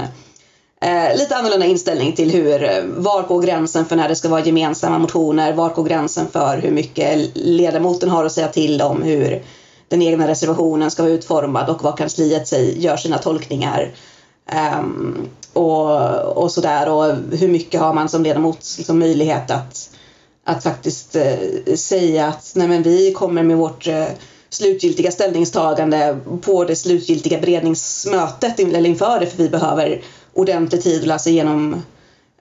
uh, 0.85 1.17
lite 1.17 1.35
annorlunda 1.35 1.65
inställning 1.65 2.13
till 2.13 2.31
hur, 2.31 2.63
eh, 2.63 2.83
var 2.85 3.23
går 3.23 3.41
gränsen 3.41 3.85
för 3.85 3.95
när 3.95 4.09
det 4.09 4.15
ska 4.15 4.29
vara 4.29 4.45
gemensamma 4.45 4.97
motioner, 4.97 5.53
var 5.53 5.69
går 5.69 5.83
gränsen 5.83 6.27
för 6.31 6.57
hur 6.57 6.71
mycket 6.71 7.31
ledamoten 7.33 8.09
har 8.09 8.25
att 8.25 8.31
säga 8.31 8.47
till 8.47 8.81
om 8.81 9.01
hur 9.01 9.43
den 9.87 10.01
egna 10.01 10.27
reservationen 10.27 10.91
ska 10.91 11.03
vara 11.03 11.13
utformad 11.13 11.69
och 11.69 11.83
vad 11.83 11.97
kansliet 11.97 12.47
säger, 12.47 12.75
gör 12.75 12.97
sina 12.97 13.17
tolkningar. 13.17 13.91
Um, 14.79 15.29
och, 15.53 16.37
och 16.37 16.51
sådär 16.51 16.89
och 16.89 17.15
hur 17.31 17.47
mycket 17.47 17.81
har 17.81 17.93
man 17.93 18.09
som 18.09 18.23
ledamot 18.23 18.75
liksom 18.77 18.99
möjlighet 18.99 19.51
att, 19.51 19.89
att 20.43 20.63
faktiskt 20.63 21.15
eh, 21.15 21.75
säga 21.75 22.27
att 22.27 22.51
nej 22.55 22.67
men 22.67 22.83
vi 22.83 23.13
kommer 23.13 23.43
med 23.43 23.57
vårt 23.57 23.87
eh, 23.87 24.07
slutgiltiga 24.49 25.11
ställningstagande 25.11 26.17
på 26.41 26.63
det 26.63 26.75
slutgiltiga 26.75 27.39
beredningsmötet 27.39 28.59
eller 28.59 28.89
inför 28.89 29.19
det 29.19 29.25
för 29.25 29.37
vi 29.37 29.49
behöver 29.49 30.01
ordentlig 30.33 30.83
tid 30.83 31.01
att 31.01 31.07
läsa 31.07 31.29
igenom 31.29 31.81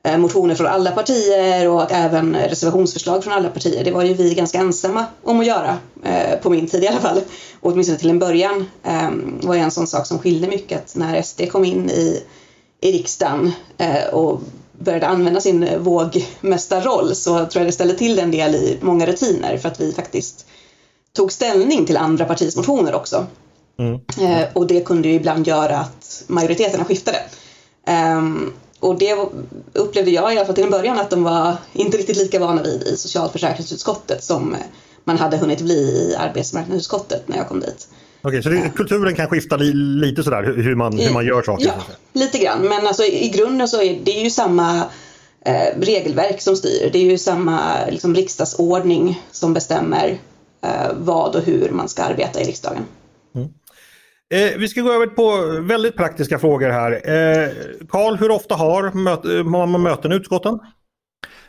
eh, 0.02 0.18
motioner 0.18 0.54
från 0.54 0.66
alla 0.66 0.90
partier 0.90 1.68
och 1.68 1.92
även 1.92 2.36
reservationsförslag 2.36 3.24
från 3.24 3.32
alla 3.32 3.48
partier. 3.48 3.84
Det 3.84 3.90
var 3.90 4.02
ju 4.02 4.14
vi 4.14 4.34
ganska 4.34 4.58
ensamma 4.58 5.04
om 5.24 5.40
att 5.40 5.46
göra, 5.46 5.78
eh, 6.04 6.38
på 6.42 6.50
min 6.50 6.66
tid 6.66 6.84
i 6.84 6.88
alla 6.88 7.00
fall. 7.00 7.20
Och 7.60 7.72
åtminstone 7.72 7.98
till 7.98 8.10
en 8.10 8.18
början 8.18 8.66
eh, 8.84 9.10
var 9.42 9.54
det 9.54 9.60
en 9.60 9.70
sån 9.70 9.86
sak 9.86 10.06
som 10.06 10.18
skilde 10.18 10.48
mycket. 10.48 10.78
Att 10.78 10.96
när 10.96 11.22
SD 11.22 11.42
kom 11.50 11.64
in 11.64 11.90
i 11.90 12.22
i 12.80 12.92
riksdagen 12.92 13.52
eh, 13.78 14.04
och 14.14 14.40
började 14.72 15.06
använda 15.06 15.40
sin 15.40 15.82
vågmästarroll 15.82 17.14
så 17.14 17.46
tror 17.46 17.60
jag 17.60 17.66
det 17.66 17.72
ställde 17.72 17.94
till 17.94 18.18
en 18.18 18.30
del 18.30 18.54
i 18.54 18.78
många 18.80 19.06
rutiner 19.06 19.58
för 19.58 19.68
att 19.68 19.80
vi 19.80 19.92
faktiskt 19.92 20.46
tog 21.12 21.32
ställning 21.32 21.86
till 21.86 21.96
andra 21.96 22.24
partiers 22.24 22.56
motioner 22.56 22.94
också. 22.94 23.26
Mm. 23.78 24.00
Eh, 24.20 24.48
och 24.52 24.66
det 24.66 24.80
kunde 24.80 25.08
ju 25.08 25.14
ibland 25.14 25.46
göra 25.46 25.78
att 25.78 26.24
majoriteterna 26.26 26.84
skiftade. 26.84 27.18
Um, 28.16 28.52
och 28.80 28.98
det 28.98 29.16
upplevde 29.72 30.10
jag 30.10 30.34
i 30.34 30.36
alla 30.36 30.46
fall 30.46 30.54
till 30.54 30.64
en 30.64 30.70
början 30.70 30.98
att 30.98 31.10
de 31.10 31.22
var 31.22 31.56
inte 31.72 31.98
riktigt 31.98 32.16
lika 32.16 32.38
vana 32.38 32.62
vid 32.62 32.82
i 32.82 32.96
socialförsäkringsutskottet 32.96 34.24
som 34.24 34.56
man 35.04 35.18
hade 35.18 35.36
hunnit 35.36 35.60
bli 35.60 35.74
i 35.74 36.16
arbetsmarknadsutskottet 36.16 37.28
när 37.28 37.36
jag 37.36 37.48
kom 37.48 37.60
dit. 37.60 37.88
Okej, 38.22 38.42
så 38.42 38.48
det, 38.48 38.72
kulturen 38.76 39.14
kan 39.14 39.28
skifta 39.28 39.56
li, 39.56 39.72
lite 39.74 40.22
sådär 40.22 40.42
hur 40.42 40.74
man, 40.74 40.98
hur 40.98 41.12
man 41.12 41.26
gör 41.26 41.42
saker? 41.42 41.66
Ja, 41.66 41.74
lite 42.12 42.38
grann. 42.38 42.62
Men 42.62 42.86
alltså, 42.86 43.04
i 43.04 43.28
grunden 43.28 43.68
så 43.68 43.82
är 43.82 44.00
det 44.04 44.10
ju 44.10 44.30
samma 44.30 44.76
eh, 45.44 45.80
regelverk 45.80 46.40
som 46.40 46.56
styr. 46.56 46.90
Det 46.92 46.98
är 46.98 47.10
ju 47.10 47.18
samma 47.18 47.86
liksom, 47.90 48.14
riksdagsordning 48.14 49.22
som 49.30 49.54
bestämmer 49.54 50.18
eh, 50.64 50.92
vad 50.98 51.36
och 51.36 51.42
hur 51.42 51.70
man 51.70 51.88
ska 51.88 52.02
arbeta 52.02 52.40
i 52.40 52.44
riksdagen. 52.44 52.82
Mm. 53.34 53.48
Eh, 54.34 54.58
vi 54.58 54.68
ska 54.68 54.80
gå 54.80 54.92
över 54.92 55.06
på 55.06 55.36
väldigt 55.68 55.96
praktiska 55.96 56.38
frågor 56.38 56.68
här. 56.68 56.92
Eh, 56.92 57.48
Karl, 57.88 58.16
hur 58.16 58.30
ofta 58.30 58.54
har, 58.54 58.90
möt, 58.92 59.46
man 59.46 59.82
möten 59.82 60.12
i 60.12 60.14
utskotten? 60.14 60.58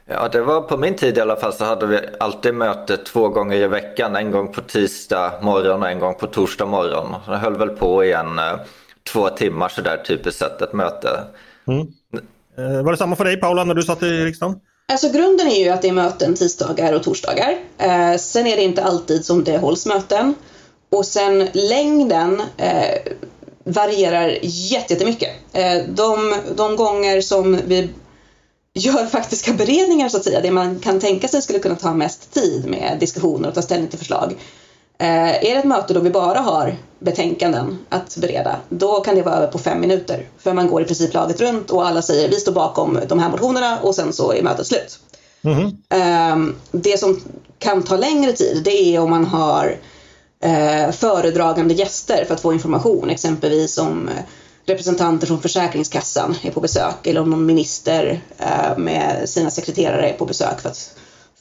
Ja, 0.06 0.28
det 0.28 0.42
var 0.42 0.62
på 0.62 0.78
min 0.78 0.96
tid 0.96 1.18
i 1.18 1.22
alla 1.22 1.36
fall 1.36 1.54
så 1.54 1.66
hade 1.66 1.86
vi 1.86 2.00
alltid 2.20 2.54
möte 2.54 2.98
två 2.98 3.30
gånger 3.30 3.58
i 3.58 3.68
veckan. 3.68 4.16
En 4.16 4.32
gång 4.32 4.54
på 4.54 4.62
tisdag 4.62 5.34
morgon 5.42 5.82
och 5.84 5.90
en 5.90 6.00
gång 6.00 6.16
på 6.16 6.28
torsdag 6.28 6.66
morgon. 6.66 7.16
Det 7.28 7.38
höll 7.38 7.58
väl 7.58 7.70
på 7.70 8.06
i 8.06 8.12
en 8.12 8.40
eh, 8.40 8.54
två 9.14 9.30
timmar 9.30 9.70
sådär 9.70 10.04
typiskt 10.08 10.40
sett 10.40 10.62
ett 10.62 10.74
möte. 10.74 11.10
Mm. 11.68 11.88
Eh, 12.58 12.84
var 12.84 12.92
det 12.92 12.98
samma 12.98 13.16
för 13.16 13.26
dig 13.26 13.38
Paula 13.38 13.64
när 13.64 13.74
du 13.74 13.84
satt 13.84 14.04
i 14.04 14.26
riksdagen? 14.26 14.60
Alltså 14.92 15.10
grunden 15.10 15.48
är 15.48 15.64
ju 15.64 15.70
att 15.70 15.82
det 15.82 15.88
är 15.88 15.94
möten 15.94 16.36
tisdagar 16.36 16.94
och 16.94 17.04
torsdagar. 17.04 17.58
Eh, 17.78 18.18
sen 18.18 18.48
är 18.48 18.56
det 18.56 18.64
inte 18.64 18.84
alltid 18.84 19.26
som 19.26 19.44
det 19.44 19.58
hålls 19.58 19.86
möten. 19.86 20.34
Och 20.92 21.06
sen 21.06 21.48
längden 21.54 22.42
eh, 22.58 23.14
varierar 23.64 24.38
jättemycket. 24.42 25.30
Eh, 25.54 25.84
de, 25.90 26.36
de 26.56 26.76
gånger 26.76 27.22
som 27.22 27.60
vi 27.66 27.90
gör 28.74 29.06
faktiska 29.06 29.54
beredningar 29.54 30.10
så 30.10 30.18
att 30.18 30.24
säga, 30.24 30.42
det 30.42 30.52
man 30.52 30.80
kan 30.80 31.00
tänka 31.00 31.28
sig 31.28 31.42
skulle 31.42 31.60
kunna 31.60 31.76
ta 31.76 31.94
mest 31.94 32.34
tid 32.34 32.66
med 32.68 32.98
diskussioner 33.00 33.50
och 33.50 33.56
ta 33.56 33.62
ställning 33.62 33.90
till 33.90 34.00
förslag. 34.00 34.36
Eh, 34.98 35.30
är 35.30 35.54
det 35.54 35.60
ett 35.60 35.66
möte 35.66 35.94
då 35.94 36.00
vi 36.00 36.10
bara 36.10 36.40
har 36.40 36.76
betänkanden 37.00 37.78
att 37.90 38.18
bereda, 38.18 38.56
då 38.70 39.02
kan 39.02 39.16
det 39.16 39.22
vara 39.22 39.36
över 39.36 39.48
på 39.48 39.60
fem 39.60 39.82
minuter. 39.82 40.28
För 40.38 40.54
man 40.54 40.68
går 40.68 40.82
i 40.82 40.86
princip 40.86 41.14
laget 41.14 41.42
runt 41.42 41.72
och 41.72 41.88
alla 41.88 42.02
säger 42.02 42.30
vi 42.30 42.40
står 42.40 42.52
bakom 42.52 43.00
de 43.08 43.20
här 43.20 43.30
motionerna 43.30 43.80
och 43.80 43.96
sen 43.96 44.14
så 44.14 44.34
är 44.34 44.44
mötet 44.44 44.68
slut. 44.68 45.00
Mm. 45.44 46.56
Det 46.72 47.00
som 47.00 47.22
kan 47.60 47.84
ta 47.84 47.98
längre 47.98 48.34
tid 48.34 48.62
det 48.64 48.96
är 48.96 49.00
om 49.00 49.10
man 49.10 49.26
har 49.26 49.78
eh, 50.44 50.92
föredragande 50.92 51.74
gäster 51.74 52.26
för 52.26 52.34
att 52.34 52.42
få 52.42 52.54
information, 52.54 53.10
exempelvis 53.10 53.78
om 53.78 54.10
representanter 54.66 55.28
från 55.28 55.42
Försäkringskassan 55.42 56.36
är 56.42 56.52
på 56.52 56.62
besök 56.62 57.08
eller 57.08 57.22
om 57.22 57.30
någon 57.30 57.46
minister 57.46 58.22
eh, 58.38 58.78
med 58.78 59.30
sina 59.30 59.52
sekreterare 59.52 60.10
är 60.10 60.14
på 60.14 60.26
besök 60.26 60.62
för 60.62 60.70
att 60.70 60.96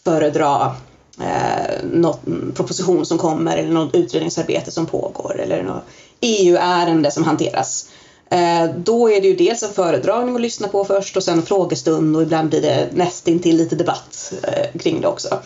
föredra 0.05 0.75
eh, 1.21 1.85
någon 1.93 2.53
proposition 2.55 3.07
som 3.07 3.19
kommer 3.19 3.57
eller 3.57 3.73
något 3.73 3.95
utredningsarbete 3.95 4.71
som 4.71 4.87
pågår 4.87 5.41
eller 5.41 5.63
något 5.63 5.85
EU-ärende 6.21 7.11
som 7.11 7.25
hanteras. 7.25 7.91
Eh, 8.31 8.65
då 8.77 9.11
är 9.11 9.21
det 9.21 9.29
ju 9.29 9.37
dels 9.37 9.63
en 9.63 9.73
föredragning 9.73 10.35
att 10.35 10.41
lyssna 10.41 10.69
på 10.69 10.85
först 10.85 11.17
och 11.17 11.23
sen 11.23 11.43
frågestund 11.43 12.17
och 12.17 12.23
ibland 12.23 12.49
blir 12.49 12.63
det 12.63 12.89
nästintill 12.93 13.57
lite 13.57 13.77
debatt 13.77 14.33
eh, 14.43 14.81
kring 14.81 15.01
det 15.01 15.09
också. 15.09 15.39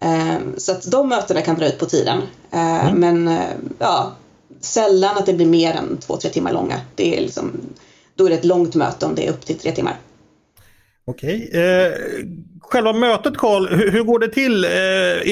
Eh, 0.00 0.38
så 0.56 0.72
att 0.72 0.90
de 0.90 1.08
mötena 1.08 1.42
kan 1.42 1.56
dra 1.56 1.66
ut 1.66 1.78
på 1.78 1.86
tiden. 1.86 2.22
Eh, 2.50 2.86
mm. 2.86 3.00
Men 3.00 3.28
eh, 3.28 3.50
ja, 3.78 4.12
sällan 4.60 5.16
att 5.16 5.26
det 5.26 5.34
blir 5.34 5.46
mer 5.46 5.74
än 5.74 5.96
två, 5.96 6.16
tre 6.16 6.30
timmar 6.30 6.52
långa. 6.52 6.80
Det 6.94 7.16
är 7.16 7.20
liksom, 7.20 7.52
då 8.14 8.26
är 8.26 8.30
det 8.30 8.36
ett 8.36 8.44
långt 8.44 8.74
möte 8.74 9.06
om 9.06 9.14
det 9.14 9.26
är 9.26 9.30
upp 9.30 9.46
till 9.46 9.58
tre 9.58 9.72
timmar. 9.72 9.96
Okej. 11.04 11.50
Eh, 11.52 11.92
själva 12.60 12.92
mötet 12.92 13.36
Karl, 13.36 13.68
hur, 13.68 13.90
hur, 13.90 14.02
går 14.02 14.18
det 14.18 14.28
till? 14.28 14.64
Eh, 14.64 14.70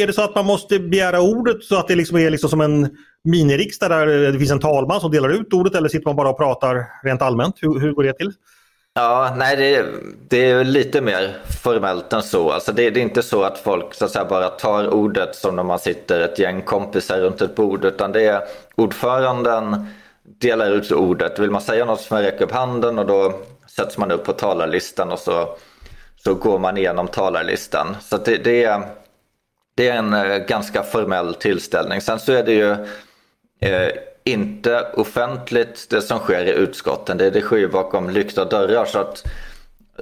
är 0.02 0.06
det 0.06 0.12
så 0.12 0.22
att 0.22 0.34
man 0.34 0.46
måste 0.46 0.78
begära 0.78 1.20
ordet 1.20 1.64
så 1.64 1.76
att 1.76 1.88
det 1.88 1.94
liksom 1.94 2.16
är 2.16 2.30
liksom 2.30 2.50
som 2.50 2.60
en 2.60 2.96
miniriksdag 3.24 3.90
där 3.90 4.06
det 4.32 4.38
finns 4.38 4.50
en 4.50 4.60
talman 4.60 5.00
som 5.00 5.10
delar 5.10 5.28
ut 5.28 5.52
ordet 5.52 5.74
eller 5.74 5.88
sitter 5.88 6.06
man 6.06 6.16
bara 6.16 6.30
och 6.30 6.38
pratar 6.38 6.86
rent 7.02 7.22
allmänt? 7.22 7.54
Hur, 7.60 7.80
hur 7.80 7.92
går 7.92 8.04
det 8.04 8.12
till? 8.12 8.32
Ja, 8.96 9.34
nej 9.36 9.56
det, 9.56 9.86
det, 10.28 10.50
är 10.50 10.64
lite 10.64 11.00
mer 11.00 11.36
formellt 11.62 12.12
än 12.12 12.22
så. 12.22 12.50
Alltså 12.50 12.72
det, 12.72 12.90
det, 12.90 13.00
är 13.00 13.02
inte 13.02 13.22
så 13.22 13.42
att 13.42 13.58
folk 13.58 13.94
så 13.94 14.04
att 14.04 14.10
säga, 14.10 14.24
bara 14.24 14.48
tar 14.48 14.94
ordet 14.94 15.36
som 15.36 15.56
när 15.56 15.62
man 15.62 15.78
sitter 15.78 16.20
ett 16.20 16.38
gäng 16.38 16.62
kompisar 16.62 17.20
runt 17.20 17.40
ett 17.40 17.54
bord 17.54 17.84
utan 17.84 18.12
det 18.12 18.26
är 18.26 18.42
ordföranden 18.74 19.86
delar 20.22 20.70
ut 20.70 20.92
ordet. 20.92 21.38
Vill 21.38 21.50
man 21.50 21.60
säga 21.60 21.84
något 21.84 22.00
så 22.00 22.14
man 22.14 22.22
räcker 22.22 22.44
upp 22.44 22.52
handen 22.52 22.98
och 22.98 23.06
då 23.06 23.40
sätts 23.66 23.98
man 23.98 24.10
upp 24.10 24.24
på 24.24 24.32
talarlistan 24.32 25.12
och 25.12 25.18
så, 25.18 25.56
så 26.16 26.34
går 26.34 26.58
man 26.58 26.76
igenom 26.76 27.08
talarlistan. 27.08 27.96
Så 28.00 28.16
det, 28.16 28.36
det, 28.36 28.64
är, 28.64 28.82
det 29.74 29.88
är 29.88 29.96
en 29.96 30.14
eh, 30.14 30.38
ganska 30.38 30.82
formell 30.82 31.34
tillställning. 31.34 32.00
Sen 32.00 32.18
så 32.18 32.32
är 32.32 32.42
det 32.42 32.54
ju 32.54 32.70
eh, 33.60 33.92
inte 34.24 34.86
offentligt 34.94 35.86
det 35.90 36.02
som 36.02 36.18
sker 36.18 36.44
i 36.44 36.50
utskotten. 36.50 37.18
Det, 37.18 37.30
det 37.30 37.40
sker 37.40 37.56
ju 37.56 37.68
bakom 37.68 38.10
lyckta 38.10 38.44
dörrar. 38.44 38.84
Så, 38.84 38.98
att, 38.98 39.24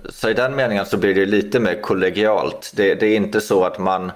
så 0.09 0.29
i 0.29 0.35
den 0.35 0.57
meningen 0.57 0.87
så 0.87 0.97
blir 0.97 1.15
det 1.15 1.27
lite 1.27 1.61
mer 1.61 1.81
kollegialt. 1.81 2.73
Det, 2.75 2.95
det 2.95 3.07
är 3.07 3.17
inte 3.17 3.41
så 3.41 3.65
att 3.65 3.79
man 3.79 4.13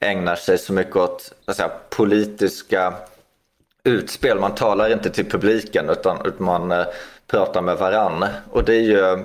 ägnar 0.00 0.36
sig 0.36 0.58
så 0.58 0.72
mycket 0.72 0.96
åt 0.96 1.32
säga, 1.52 1.70
politiska 1.90 2.94
utspel. 3.84 4.38
Man 4.38 4.54
talar 4.54 4.92
inte 4.92 5.10
till 5.10 5.30
publiken 5.30 5.90
utan, 5.90 6.26
utan 6.26 6.46
man 6.46 6.72
eh, 6.72 6.86
pratar 7.26 7.62
med 7.62 7.76
varann. 7.76 8.24
Och 8.50 8.64
det 8.64 8.74
är 8.74 8.80
ju 8.80 9.24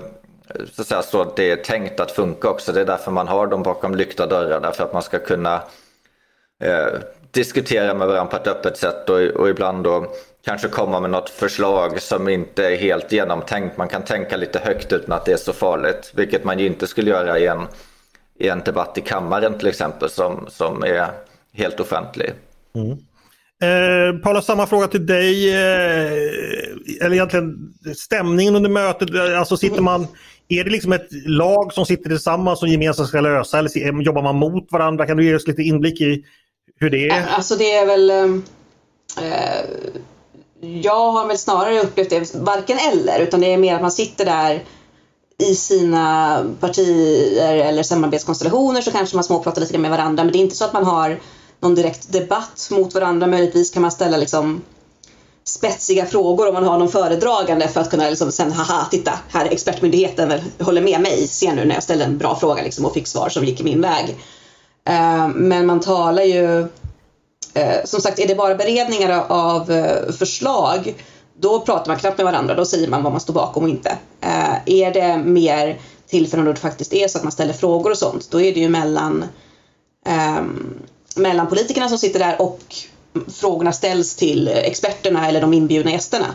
så 0.73 0.81
att, 0.81 0.87
säga, 0.87 1.01
så 1.01 1.21
att 1.21 1.35
det 1.35 1.51
är 1.51 1.55
tänkt 1.55 1.99
att 1.99 2.11
funka 2.11 2.49
också. 2.49 2.71
Det 2.71 2.81
är 2.81 2.85
därför 2.85 3.11
man 3.11 3.27
har 3.27 3.47
dem 3.47 3.63
bakom 3.63 3.95
lyckta 3.95 4.27
dörrar. 4.27 4.59
Därför 4.59 4.83
att 4.83 4.93
man 4.93 5.03
ska 5.03 5.19
kunna 5.19 5.61
eh, 6.59 6.87
diskutera 7.35 7.93
med 7.93 8.07
varandra 8.07 8.31
på 8.31 8.37
ett 8.37 8.47
öppet 8.47 8.77
sätt 8.77 9.09
och, 9.09 9.19
och 9.19 9.49
ibland 9.49 9.83
då 9.83 10.13
kanske 10.45 10.67
komma 10.67 10.99
med 10.99 11.09
något 11.09 11.29
förslag 11.29 12.01
som 12.01 12.29
inte 12.29 12.65
är 12.65 12.77
helt 12.77 13.11
genomtänkt. 13.11 13.77
Man 13.77 13.87
kan 13.87 14.01
tänka 14.03 14.37
lite 14.37 14.59
högt 14.59 14.93
utan 14.93 15.11
att 15.11 15.25
det 15.25 15.31
är 15.31 15.37
så 15.37 15.53
farligt. 15.53 16.11
Vilket 16.15 16.43
man 16.43 16.59
ju 16.59 16.65
inte 16.65 16.87
skulle 16.87 17.09
göra 17.09 17.39
i 17.39 17.47
en, 17.47 17.61
i 18.39 18.47
en 18.47 18.59
debatt 18.59 18.97
i 18.97 19.01
kammaren 19.01 19.57
till 19.57 19.67
exempel 19.67 20.09
som, 20.09 20.47
som 20.49 20.83
är 20.83 21.07
helt 21.53 21.79
offentlig. 21.79 22.31
Mm. 22.75 22.97
Eh, 23.63 24.19
Paula, 24.19 24.41
samma 24.41 24.67
fråga 24.67 24.87
till 24.87 25.05
dig. 25.05 25.49
Eh, 25.53 26.11
eller 27.01 27.13
egentligen 27.13 27.73
stämningen 27.95 28.55
under 28.55 28.69
mötet. 28.69 29.09
Alltså 29.37 29.57
sitter 29.57 29.81
man, 29.81 30.07
är 30.47 30.63
det 30.63 30.69
liksom 30.69 30.93
ett 30.93 31.07
lag 31.25 31.73
som 31.73 31.85
sitter 31.85 32.09
tillsammans 32.09 32.59
som 32.59 32.69
gemensamt 32.69 33.09
ska 33.09 33.21
lösa 33.21 33.59
eller 33.59 34.01
jobbar 34.01 34.21
man 34.21 34.35
mot 34.35 34.71
varandra? 34.71 35.05
Kan 35.05 35.17
du 35.17 35.25
ge 35.25 35.35
oss 35.35 35.47
lite 35.47 35.61
inblick 35.61 36.01
i 36.01 36.23
hur 36.79 36.89
det 36.89 37.09
är? 37.09 37.27
Alltså 37.27 37.55
det 37.55 37.75
är 37.75 37.85
väl... 37.85 38.09
Eh, 38.09 38.23
eh, 39.25 39.65
jag 40.59 41.11
har 41.11 41.27
väl 41.27 41.37
snarare 41.37 41.79
upplevt 41.79 42.09
det 42.09 42.35
varken 42.35 42.77
eller 42.91 43.19
utan 43.19 43.41
det 43.41 43.53
är 43.53 43.57
mer 43.57 43.75
att 43.75 43.81
man 43.81 43.91
sitter 43.91 44.25
där 44.25 44.63
i 45.37 45.55
sina 45.55 46.43
partier 46.59 47.55
eller 47.55 47.83
samarbetskonstellationer 47.83 48.81
så 48.81 48.91
kanske 48.91 49.15
man 49.15 49.23
småpratar 49.23 49.61
lite 49.61 49.77
med 49.77 49.91
varandra 49.91 50.23
men 50.23 50.33
det 50.33 50.39
är 50.39 50.41
inte 50.41 50.55
så 50.55 50.65
att 50.65 50.73
man 50.73 50.83
har 50.83 51.19
någon 51.59 51.75
direkt 51.75 52.11
debatt 52.11 52.67
mot 52.71 52.93
varandra. 52.93 53.27
Möjligtvis 53.27 53.71
kan 53.71 53.81
man 53.81 53.91
ställa 53.91 54.17
liksom 54.17 54.61
spetsiga 55.43 56.05
frågor 56.05 56.47
om 56.47 56.53
man 56.53 56.63
har 56.63 56.77
någon 56.77 56.89
föredragande 56.89 57.67
för 57.67 57.81
att 57.81 57.89
kunna 57.89 58.09
liksom 58.09 58.31
sen, 58.31 58.51
haha, 58.51 58.87
titta, 58.91 59.19
här 59.29 59.45
är 59.45 59.51
expertmyndigheten 59.51 60.33
håller 60.59 60.81
med 60.81 61.01
mig, 61.01 61.27
se 61.27 61.53
nu 61.53 61.65
när 61.65 61.75
jag 61.75 61.83
ställde 61.83 62.05
en 62.05 62.17
bra 62.17 62.35
fråga 62.35 62.63
liksom 62.63 62.85
och 62.85 62.93
fick 62.93 63.07
svar 63.07 63.29
som 63.29 63.45
gick 63.45 63.63
min 63.63 63.81
väg. 63.81 64.15
Eh, 64.89 65.27
men 65.27 65.65
man 65.65 65.79
talar 65.79 66.23
ju, 66.23 66.59
eh, 67.53 67.85
som 67.85 68.01
sagt, 68.01 68.19
är 68.19 68.27
det 68.27 68.35
bara 68.35 68.55
beredningar 68.55 69.25
av 69.27 69.71
eh, 69.71 70.11
förslag, 70.11 70.95
då 71.39 71.59
pratar 71.59 71.87
man 71.91 71.99
knappt 71.99 72.17
med 72.17 72.25
varandra, 72.25 72.55
då 72.55 72.65
säger 72.65 72.87
man 72.87 73.03
vad 73.03 73.11
man 73.11 73.21
står 73.21 73.33
bakom 73.33 73.63
och 73.63 73.69
inte. 73.69 73.97
är 74.65 74.93
det 74.93 75.17
mer 75.17 75.79
tillfällen 76.07 76.45
då 76.45 76.53
det 76.53 76.59
faktiskt 76.59 76.93
är 76.93 77.07
så 77.07 77.17
att 77.17 77.23
man 77.23 77.31
ställer 77.31 77.53
frågor 77.53 77.91
och 77.91 77.97
sånt, 77.97 78.27
då 78.31 78.41
är 78.41 78.53
det 78.53 78.59
ju 78.59 78.69
mellan 78.69 79.25
ehm, 80.05 80.79
mellan 81.15 81.47
politikerna 81.47 81.89
som 81.89 81.97
sitter 81.97 82.19
där 82.19 82.41
och 82.41 82.61
frågorna 83.27 83.71
ställs 83.71 84.15
till 84.15 84.47
experterna 84.47 85.27
eller 85.27 85.41
de 85.41 85.53
inbjudna 85.53 85.91
gästerna. 85.91 86.25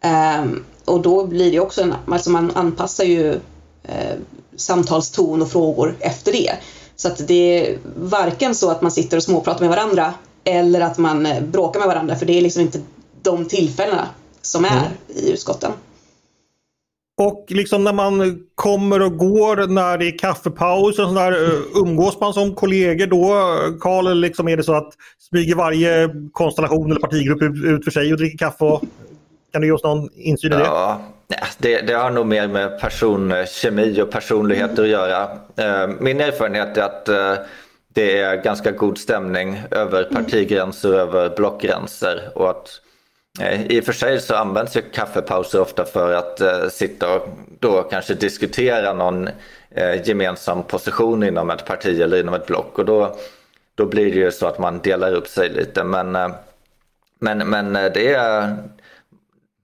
Ehm, 0.00 0.64
och 0.84 1.00
då 1.00 1.26
blir 1.26 1.52
det 1.52 1.60
också 1.60 1.82
en, 1.82 1.94
alltså 2.08 2.30
man 2.30 2.50
anpassar 2.54 3.04
ju 3.04 3.40
samtalston 4.56 5.42
och 5.42 5.50
frågor 5.50 5.96
efter 6.00 6.32
det. 6.32 6.52
Så 6.96 7.08
att 7.08 7.28
det 7.28 7.34
är 7.68 7.78
varken 7.96 8.54
så 8.54 8.70
att 8.70 8.82
man 8.82 8.90
sitter 8.90 9.16
och 9.16 9.22
småpratar 9.22 9.60
med 9.60 9.68
varandra 9.68 10.14
eller 10.44 10.80
att 10.80 10.98
man 10.98 11.26
eh, 11.26 11.42
bråkar 11.42 11.80
med 11.80 11.88
varandra 11.88 12.16
för 12.16 12.26
det 12.26 12.38
är 12.38 12.42
liksom 12.42 12.62
inte 12.62 12.80
de 13.22 13.44
tillfällena 13.44 14.08
som 14.42 14.64
är 14.64 14.70
mm. 14.70 14.92
i 15.08 15.32
utskotten. 15.32 15.72
Och 17.18 17.46
liksom 17.48 17.84
när 17.84 17.92
man 17.92 18.46
kommer 18.54 19.02
och 19.02 19.18
går 19.18 19.66
när 19.66 19.98
det 19.98 20.06
är 20.06 20.18
kaffepaus 20.18 20.98
och 20.98 21.08
sådär, 21.08 21.32
eh, 21.32 21.82
umgås 21.82 22.20
man 22.20 22.34
som 22.34 22.54
kollegor 22.54 23.06
då? 23.06 23.78
Karl, 23.80 24.14
liksom 24.14 24.48
är 24.48 24.56
det 24.56 24.62
så 24.62 24.74
att 24.74 24.92
smyger 25.28 25.54
varje 25.54 26.10
konstellation 26.32 26.90
eller 26.90 27.00
partigrupp 27.00 27.42
ut 27.42 27.84
för 27.84 27.90
sig 27.90 28.12
och 28.12 28.18
dricker 28.18 28.38
kaffe? 28.38 28.64
Och, 28.64 28.82
kan 29.52 29.60
du 29.60 29.66
ge 29.66 29.72
oss 29.72 29.82
någon 29.82 30.08
insyn 30.14 30.52
i 30.52 30.56
det? 30.56 30.62
Ja, 30.62 31.00
det, 31.58 31.80
det 31.80 31.92
har 31.92 32.10
nog 32.10 32.26
mer 32.26 32.48
med 32.48 32.80
personkemi 32.80 34.02
och 34.02 34.10
personligheter 34.10 34.82
att 34.82 34.88
göra. 34.88 35.22
Eh, 35.56 35.88
min 36.00 36.20
erfarenhet 36.20 36.76
är 36.76 36.82
att 36.82 37.08
eh, 37.08 37.34
det 37.88 38.18
är 38.18 38.42
ganska 38.42 38.70
god 38.70 38.98
stämning 38.98 39.62
över 39.70 40.04
partigränser 40.04 40.92
och 40.92 41.00
över 41.00 41.36
blockgränser 41.36 42.30
och 42.34 42.50
att 42.50 42.80
Eh, 43.40 43.66
I 43.66 43.80
och 43.80 43.84
för 43.84 43.92
sig 43.92 44.20
så 44.20 44.34
används 44.34 44.76
ju 44.76 44.82
kaffepauser 44.82 45.60
ofta 45.60 45.84
för 45.84 46.14
att 46.14 46.40
eh, 46.40 46.68
sitta 46.68 47.14
och 47.14 47.28
då 47.60 47.82
kanske 47.82 48.14
diskutera 48.14 48.92
någon 48.92 49.28
eh, 49.70 50.08
gemensam 50.08 50.62
position 50.62 51.22
inom 51.22 51.50
ett 51.50 51.64
parti 51.64 52.00
eller 52.00 52.20
inom 52.20 52.34
ett 52.34 52.46
block 52.46 52.78
och 52.78 52.84
då, 52.84 53.16
då 53.74 53.86
blir 53.86 54.12
det 54.14 54.20
ju 54.20 54.32
så 54.32 54.46
att 54.46 54.58
man 54.58 54.78
delar 54.78 55.12
upp 55.12 55.28
sig 55.28 55.48
lite. 55.48 55.84
Men, 55.84 56.16
eh, 56.16 56.28
men, 57.20 57.38
men 57.38 57.76
eh, 57.76 57.92
det 57.92 58.14
är 58.14 58.56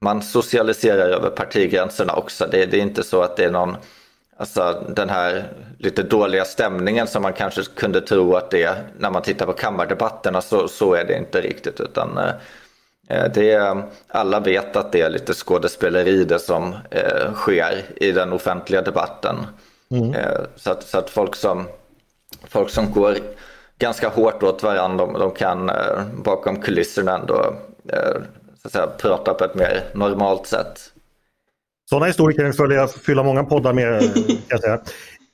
man 0.03 0.23
socialiserar 0.23 1.09
över 1.09 1.31
partigränserna 1.31 2.13
också. 2.13 2.47
Det, 2.51 2.67
det, 2.67 2.79
är 2.79 2.83
inte 2.83 3.03
så 3.03 3.23
att 3.23 3.37
det 3.37 3.45
är 3.45 3.51
någon 3.51 3.77
Alltså 4.37 4.85
den 4.89 5.11
här 5.11 5.45
lite 5.79 6.03
dåliga 6.03 6.45
stämningen 6.45 7.07
som 7.07 7.23
man 7.23 7.33
kanske 7.33 7.63
kunde 7.77 8.01
tro 8.01 8.35
att 8.35 8.51
det 8.51 8.63
är 8.63 8.85
när 8.99 9.11
man 9.11 9.23
tittar 9.23 9.47
på 9.47 9.53
kammardebatterna 9.53 10.41
så, 10.41 10.69
så 10.69 10.95
är 10.95 11.05
det 11.05 11.19
inte 11.19 11.41
riktigt 11.41 11.81
utan 11.81 12.19
eh, 13.09 13.25
det 13.35 13.51
är, 13.51 13.83
alla 14.09 14.41
vet 14.41 14.77
att 14.77 14.93
det 14.93 15.01
är 15.01 15.11
lite 15.11 15.35
skådespeleri 15.35 16.25
det 16.25 16.39
som 16.39 16.75
eh, 16.91 17.33
sker 17.35 17.83
i 17.97 18.13
den 18.13 18.33
offentliga 18.33 18.83
debatten. 18.83 19.37
Mm. 19.91 20.15
Eh, 20.15 20.41
så, 20.57 20.71
att, 20.71 20.83
så 20.83 20.99
att 20.99 21.11
folk 21.11 21.37
som, 21.37 21.69
folk 22.49 22.71
som 22.71 22.93
går 22.93 23.17
ganska 23.79 24.09
hårt 24.09 24.43
åt 24.43 24.63
varandra, 24.63 25.07
de, 25.07 25.13
de 25.13 25.31
kan 25.31 25.71
eh, 25.71 26.03
bakom 26.25 26.61
kulisserna 26.61 27.19
ändå 27.19 27.55
eh, 27.89 28.17
så 28.63 28.69
att 28.69 28.73
säga, 28.73 28.87
prata 28.87 29.35
på 29.35 29.45
ett 29.45 29.55
mer 29.55 29.83
normalt 29.95 30.47
sätt. 30.47 30.93
Sådana 31.91 32.07
historier 32.07 32.39
kan 32.39 32.53
följa, 32.53 32.89
fylla 32.89 33.23
många 33.23 33.45
poddar 33.45 33.73
med. 33.73 34.01
Kan 34.27 34.37
jag 34.49 34.61
säga. 34.61 34.81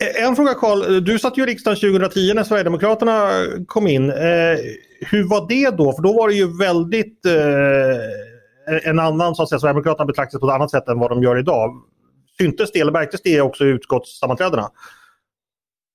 Eh, 0.05 0.25
en 0.25 0.37
fråga 0.37 0.55
Karl, 0.55 1.05
du 1.05 1.19
satt 1.19 1.39
ju 1.39 1.43
i 1.43 1.47
riksdagen 1.47 1.77
2010 1.77 2.33
när 2.35 2.45
Sverigedemokraterna 2.45 3.31
kom 3.67 3.87
in. 3.87 4.11
Eh, 4.11 4.59
hur 5.01 5.29
var 5.29 5.49
det 5.49 5.71
då? 5.71 5.93
För 5.93 6.03
då 6.03 6.13
var 6.13 6.29
det 6.29 6.35
ju 6.35 6.59
väldigt 6.59 7.27
eh, 7.27 8.89
en 8.89 8.99
annan, 8.99 9.35
så 9.35 9.43
att 9.43 9.49
säga, 9.49 9.59
Sverigedemokraterna 9.59 10.07
betraktades 10.07 10.41
på 10.41 10.49
ett 10.49 10.55
annat 10.55 10.71
sätt 10.71 10.89
än 10.89 10.99
vad 10.99 11.11
de 11.11 11.23
gör 11.23 11.39
idag. 11.39 11.83
Syntes 12.39 12.73
det 12.73 12.81
eller 12.81 12.93
märktes 12.93 13.23
det 13.23 13.41
också 13.41 13.65
i 13.65 13.69
utskottssammanträdena? 13.69 14.71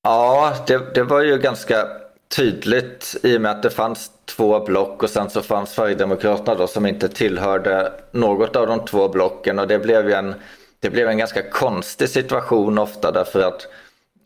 Ja, 0.04 0.54
det, 0.67 0.93
det 0.96 1.04
var 1.04 1.22
ju 1.22 1.38
ganska 1.38 1.88
tydligt 2.36 3.15
i 3.24 3.38
och 3.38 3.41
med 3.41 3.52
att 3.52 3.63
det 3.63 3.69
fanns 3.69 4.12
två 4.26 4.60
block 4.60 5.04
och 5.04 5.10
sen 5.10 5.30
så 5.30 5.41
fanns 5.41 5.69
Sverigedemokraterna 5.74 6.56
då 6.56 6.67
som 6.67 6.86
inte 6.86 7.10
tillhörde 7.10 7.93
något 8.12 8.56
av 8.56 8.67
de 8.67 8.86
två 8.86 9.10
blocken. 9.10 9.60
Och 9.60 9.67
det 9.67 9.80
blev 9.80 10.08
ju 10.10 10.13
en, 10.13 10.36
det 10.80 10.89
blev 10.89 11.10
en 11.10 11.17
ganska 11.17 11.50
konstig 11.50 12.10
situation 12.10 12.78
ofta 12.78 13.12
därför 13.12 13.41
att 13.41 13.67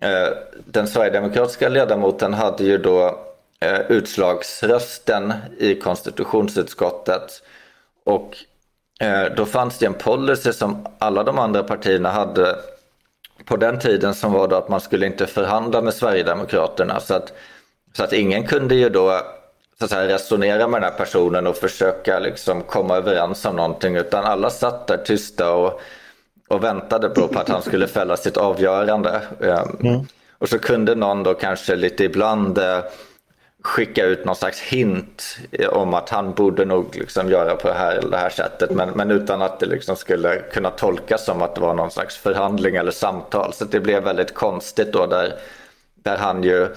eh, 0.02 0.38
den 0.66 0.88
sverigedemokratiska 0.88 1.70
ledamoten 1.70 2.34
hade 2.34 2.64
ju 2.64 2.78
då 2.78 3.20
eh, 3.60 3.80
utslagsrösten 3.90 5.34
i 5.58 5.76
konstitutionsutskottet. 5.76 7.42
Och 8.06 8.38
eh, 9.00 9.26
då 9.36 9.46
fanns 9.46 9.78
det 9.78 9.86
en 9.86 9.94
policy 9.94 10.54
som 10.54 10.88
alla 11.00 11.24
de 11.24 11.40
andra 11.40 11.64
partierna 11.64 12.12
hade 12.12 12.56
på 13.46 13.58
den 13.58 13.80
tiden 13.80 14.16
som 14.16 14.32
var 14.32 14.48
då 14.48 14.56
att 14.56 14.70
man 14.70 14.82
skulle 14.82 15.06
inte 15.06 15.28
förhandla 15.28 15.82
med 15.82 15.94
Sverigedemokraterna. 15.94 17.00
Så 17.00 17.14
att 17.14 17.34
så 17.98 18.04
att 18.04 18.14
ingen 18.14 18.44
kunde 18.44 18.76
ju 18.76 18.90
då 18.90 19.22
så 19.80 19.86
att 19.86 19.92
säga, 19.92 20.08
resonera 20.08 20.68
med 20.68 20.82
den 20.82 20.92
här 20.92 20.98
personen 20.98 21.48
och 21.48 21.58
försöka 21.58 22.20
liksom 22.20 22.62
komma 22.62 22.96
överens 22.96 23.46
om 23.46 23.56
någonting 23.56 23.96
utan 23.96 24.26
alla 24.26 24.50
satt 24.50 24.88
där 24.88 24.98
tysta 24.98 25.54
och, 25.54 25.82
och 26.48 26.64
väntade 26.64 27.10
på, 27.10 27.40
att 27.40 27.50
han 27.50 27.62
skulle 27.62 27.88
fälla 27.88 28.18
sitt 28.18 28.38
avgörande. 28.38 29.22
Ehm, 29.42 29.90
mm. 29.90 30.06
Och 30.38 30.50
så 30.50 30.60
kunde 30.60 30.96
någon 30.96 31.24
då 31.24 31.34
kanske 31.34 31.76
lite 31.76 32.04
ibland 32.04 32.58
eh, 32.58 32.80
skicka 33.64 34.06
ut 34.06 34.26
någon 34.26 34.36
slags 34.36 34.60
hint 34.62 35.38
om 35.70 35.94
att 35.94 36.10
han 36.10 36.34
borde 36.34 36.66
nog 36.66 36.96
liksom 36.96 37.30
göra 37.30 37.56
på 37.56 37.68
det 37.68 37.74
här 37.74 37.96
eller 37.96 38.12
det 38.12 38.18
här 38.18 38.30
sättet 38.30 38.72
men, 38.72 38.90
men 38.90 39.12
utan 39.12 39.42
att 39.42 39.60
det 39.60 39.66
liksom 39.66 39.96
skulle 39.96 40.42
kunna 40.54 40.70
tolkas 40.70 41.26
som 41.26 41.42
att 41.42 41.56
det 41.56 41.62
var 41.62 41.74
någon 41.74 41.92
slags 41.92 42.18
förhandling 42.18 42.76
eller 42.76 42.92
samtal. 42.92 43.54
Så 43.54 43.66
det 43.66 43.80
blev 43.80 44.04
väldigt 44.04 44.34
konstigt 44.34 44.94
då 44.94 45.06
där, 45.06 45.36
där 46.04 46.18
han 46.18 46.44
ju 46.44 46.68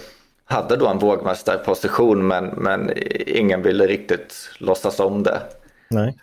hade 0.51 0.77
då 0.77 0.89
en 0.89 0.99
vågmästarposition 0.99 2.27
men, 2.27 2.45
men 2.47 2.93
ingen 3.27 3.63
ville 3.63 3.87
riktigt 3.87 4.35
låtsas 4.59 5.01
om 5.01 5.23
det. 5.23 5.43
Nej. 5.91 6.17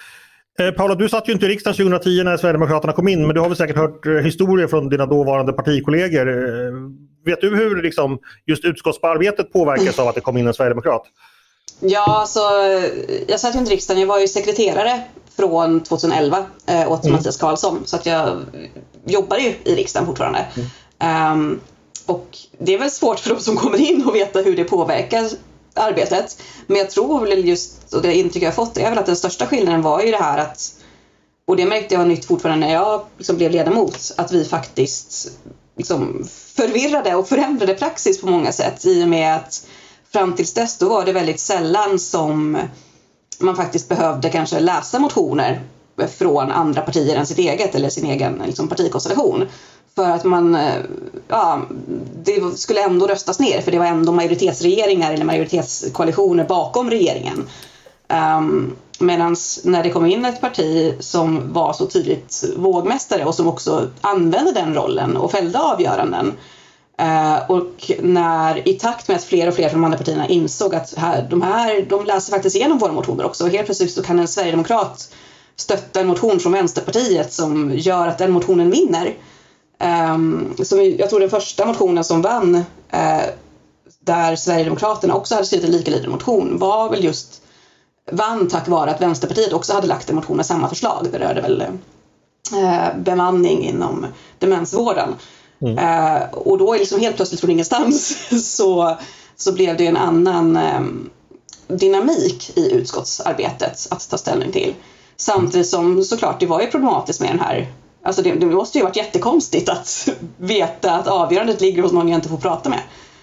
Eh, 0.59 0.71
Paula, 0.71 0.95
du 0.95 1.09
satt 1.09 1.29
ju 1.29 1.33
inte 1.33 1.45
i 1.45 1.49
riksdagen 1.49 1.75
2010 1.75 2.23
när 2.23 2.37
Sverigedemokraterna 2.37 2.93
kom 2.93 3.07
in 3.07 3.27
men 3.27 3.35
du 3.35 3.41
har 3.41 3.47
väl 3.47 3.57
säkert 3.57 3.75
hört 3.75 4.05
eh, 4.05 4.13
historier 4.13 4.67
från 4.67 4.89
dina 4.89 5.05
dåvarande 5.05 5.53
partikollegor. 5.53 6.27
Eh, 6.27 6.73
vet 7.25 7.41
du 7.41 7.55
hur 7.55 7.81
liksom, 7.81 8.19
just 8.45 8.65
utskottsarbetet 8.65 9.53
påverkas 9.53 9.99
av 9.99 10.07
att 10.07 10.15
det 10.15 10.21
kom 10.21 10.37
in 10.37 10.47
en 10.47 10.53
sverigedemokrat? 10.53 11.03
Ja, 11.79 12.19
alltså, 12.19 12.39
jag 13.27 13.39
satt 13.39 13.55
ju 13.55 13.59
inte 13.59 13.71
i 13.71 13.75
riksdagen, 13.75 14.01
jag 14.01 14.07
var 14.07 14.19
ju 14.19 14.27
sekreterare 14.27 15.01
från 15.37 15.83
2011 15.83 16.45
eh, 16.65 16.91
åt 16.91 17.03
mm. 17.03 17.15
Mattias 17.15 17.37
Karlsson 17.37 17.81
så 17.85 17.95
att 17.95 18.05
jag 18.05 18.37
jobbar 19.05 19.37
ju 19.37 19.53
i 19.63 19.75
riksdagen 19.75 20.07
fortfarande. 20.07 20.45
Mm. 20.99 21.31
Um, 21.31 21.59
och 22.07 22.37
det 22.59 22.73
är 22.73 22.79
väl 22.79 22.91
svårt 22.91 23.19
för 23.19 23.35
de 23.35 23.41
som 23.41 23.55
kommer 23.55 23.81
in 23.81 24.07
att 24.07 24.15
veta 24.15 24.39
hur 24.39 24.55
det 24.55 24.63
påverkar 24.63 25.29
arbetet. 25.73 26.41
Men 26.67 26.77
jag 26.77 26.89
tror 26.89 27.19
väl 27.19 27.45
just, 27.47 27.93
och 27.93 28.01
det 28.01 28.15
intryck 28.15 28.43
jag 28.43 28.47
har 28.47 28.65
fått 28.65 28.77
är 28.77 28.89
väl 28.89 28.99
att 28.99 29.05
den 29.05 29.15
största 29.15 29.45
skillnaden 29.45 29.81
var 29.81 30.01
ju 30.01 30.11
det 30.11 30.17
här 30.17 30.37
att, 30.37 30.73
och 31.47 31.55
det 31.55 31.65
märkte 31.65 31.95
jag 31.95 32.07
nytt 32.07 32.25
fortfarande 32.25 32.67
när 32.67 32.73
jag 32.73 33.01
liksom 33.17 33.37
blev 33.37 33.51
ledamot, 33.51 34.11
att 34.17 34.31
vi 34.31 34.45
faktiskt 34.45 35.31
liksom 35.77 36.27
förvirrade 36.55 37.15
och 37.15 37.27
förändrade 37.27 37.73
praxis 37.73 38.21
på 38.21 38.27
många 38.27 38.51
sätt 38.51 38.85
i 38.85 39.03
och 39.03 39.09
med 39.09 39.35
att 39.35 39.67
fram 40.13 40.35
tills 40.35 40.53
dess 40.53 40.77
då 40.77 40.89
var 40.89 41.05
det 41.05 41.11
väldigt 41.11 41.39
sällan 41.39 41.99
som 41.99 42.57
man 43.39 43.55
faktiskt 43.55 43.89
behövde 43.89 44.29
kanske 44.29 44.59
läsa 44.59 44.99
motioner 44.99 45.61
från 46.17 46.51
andra 46.51 46.81
partier 46.81 47.15
än 47.15 47.25
sitt 47.25 47.37
eget 47.37 47.75
eller 47.75 47.89
sin 47.89 48.05
egen 48.05 48.41
liksom, 48.45 48.67
partikonstellation. 48.67 49.45
För 49.97 50.09
att 50.09 50.23
man, 50.23 50.55
eh, 50.55 50.75
ja, 51.27 51.61
det 52.23 52.57
skulle 52.57 52.83
ändå 52.83 53.07
röstas 53.07 53.39
ner 53.39 53.61
för 53.61 53.71
det 53.71 53.79
var 53.79 53.85
ändå 53.85 54.11
majoritetsregeringar 54.11 55.13
eller 55.13 55.25
majoritetskoalitioner 55.25 56.43
bakom 56.43 56.89
regeringen. 56.89 57.47
Ehm, 58.07 58.37
um, 58.37 58.75
Medan 58.99 59.35
när 59.63 59.83
det 59.83 59.89
kom 59.89 60.05
in 60.05 60.25
ett 60.25 60.41
parti 60.41 60.93
som 60.99 61.53
var 61.53 61.73
så 61.73 61.85
tydligt 61.85 62.43
vågmästare 62.57 63.25
och 63.25 63.35
som 63.35 63.47
också 63.47 63.87
använde 64.01 64.51
den 64.51 64.73
rollen 64.75 65.17
och 65.17 65.31
fällde 65.31 65.59
avgöranden. 65.59 66.33
Uh, 67.01 67.51
och 67.51 67.91
när 67.99 68.67
i 68.67 68.73
takt 68.73 69.07
med 69.07 69.17
att 69.17 69.23
fler 69.23 69.47
och 69.47 69.53
fler 69.53 69.69
från 69.69 69.81
de 69.81 69.85
andra 69.85 69.97
partierna 69.97 70.27
insåg 70.27 70.75
att 70.75 70.93
här, 70.97 71.27
de 71.29 71.41
här 71.41 71.85
de 71.89 72.05
läser 72.05 72.31
faktiskt 72.31 72.55
igenom 72.55 72.77
våra 72.77 72.91
motioner 72.91 73.25
också 73.25 73.43
och 73.43 73.49
helt 73.49 73.65
plötsligt 73.65 73.93
så 73.93 74.03
kan 74.03 74.19
en 74.19 74.27
sverigedemokrat 74.27 75.13
stötta 75.55 75.99
en 75.99 76.07
motion 76.07 76.39
från 76.39 76.51
Vänsterpartiet 76.51 77.33
som 77.33 77.71
gör 77.75 78.07
att 78.07 78.17
den 78.17 78.31
motionen 78.31 78.71
vinner. 78.71 79.13
Um, 79.79 80.55
som 80.63 80.95
jag 80.97 81.09
tror 81.09 81.19
den 81.19 81.29
första 81.29 81.65
motionen 81.65 82.03
som 82.03 82.21
vann 82.21 82.55
uh, 82.55 83.25
där 83.99 84.35
Sverigedemokraterna 84.35 85.13
också 85.13 85.35
hade 85.35 85.47
skrivit 85.47 85.65
en 85.65 85.71
likalydande 85.71 86.09
motion 86.09 86.57
var 86.57 86.89
väl 86.89 87.03
just 87.03 87.41
vann 88.11 88.47
tack 88.47 88.67
vare 88.67 88.91
att 88.91 89.01
Vänsterpartiet 89.01 89.53
också 89.53 89.73
hade 89.73 89.87
lagt 89.87 90.09
en 90.09 90.15
motion 90.15 90.37
med 90.37 90.45
samma 90.45 90.69
förslag. 90.69 91.07
Det 91.11 91.19
rörde 91.19 91.41
väl 91.41 91.63
uh, 92.53 92.97
bemanning 92.97 93.63
inom 93.63 94.05
demensvården. 94.39 95.15
Mm. 95.61 95.77
Uh, 95.77 96.29
och 96.31 96.57
då 96.57 96.73
liksom 96.73 96.99
helt 96.99 97.15
plötsligt 97.15 97.41
från 97.41 97.51
ingenstans 97.51 98.17
så, 98.55 98.97
så 99.35 99.51
blev 99.51 99.77
det 99.77 99.87
en 99.87 99.97
annan 99.97 100.57
um, 100.57 101.09
dynamik 101.67 102.51
i 102.57 102.71
utskottsarbetet 102.71 103.87
att 103.89 104.09
ta 104.09 104.17
ställning 104.17 104.51
till. 104.51 104.73
Samtidigt 105.15 105.67
som 105.67 106.03
såklart 106.03 106.39
det 106.39 106.45
var 106.45 106.61
ju 106.61 106.67
problematiskt 106.67 107.21
med 107.21 107.29
den 107.29 107.39
här 107.39 107.67
Alltså 108.07 108.21
det, 108.21 108.33
det 108.33 108.45
måste 108.45 108.77
ju 108.77 108.83
varit 108.83 108.95
jättekonstigt 108.95 109.69
att 109.69 110.09
veta 110.37 110.91
att 110.91 111.07
avgörandet 111.07 111.61
ligger 111.61 111.83
hos 111.83 111.91
någon 111.91 112.09
jag 112.09 112.17
inte 112.17 112.29
får 112.29 112.37
prata 112.37 112.69
med. 112.69 112.79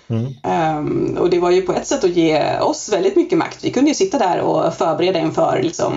Mm. 0.09 0.79
Um, 0.79 1.19
och 1.19 1.31
det 1.31 1.39
var 1.39 1.51
ju 1.51 1.63
på 1.63 1.73
ett 1.73 1.87
sätt 1.87 2.05
att 2.05 2.17
ge 2.17 2.59
oss 2.59 2.89
väldigt 2.93 3.17
mycket 3.17 3.39
makt. 3.39 3.65
Vi 3.65 3.71
kunde 3.71 3.91
ju 3.91 3.95
sitta 3.95 4.19
där 4.19 4.41
och 4.41 4.75
förbereda 4.75 5.19
inför 5.19 5.61
liksom, 5.63 5.93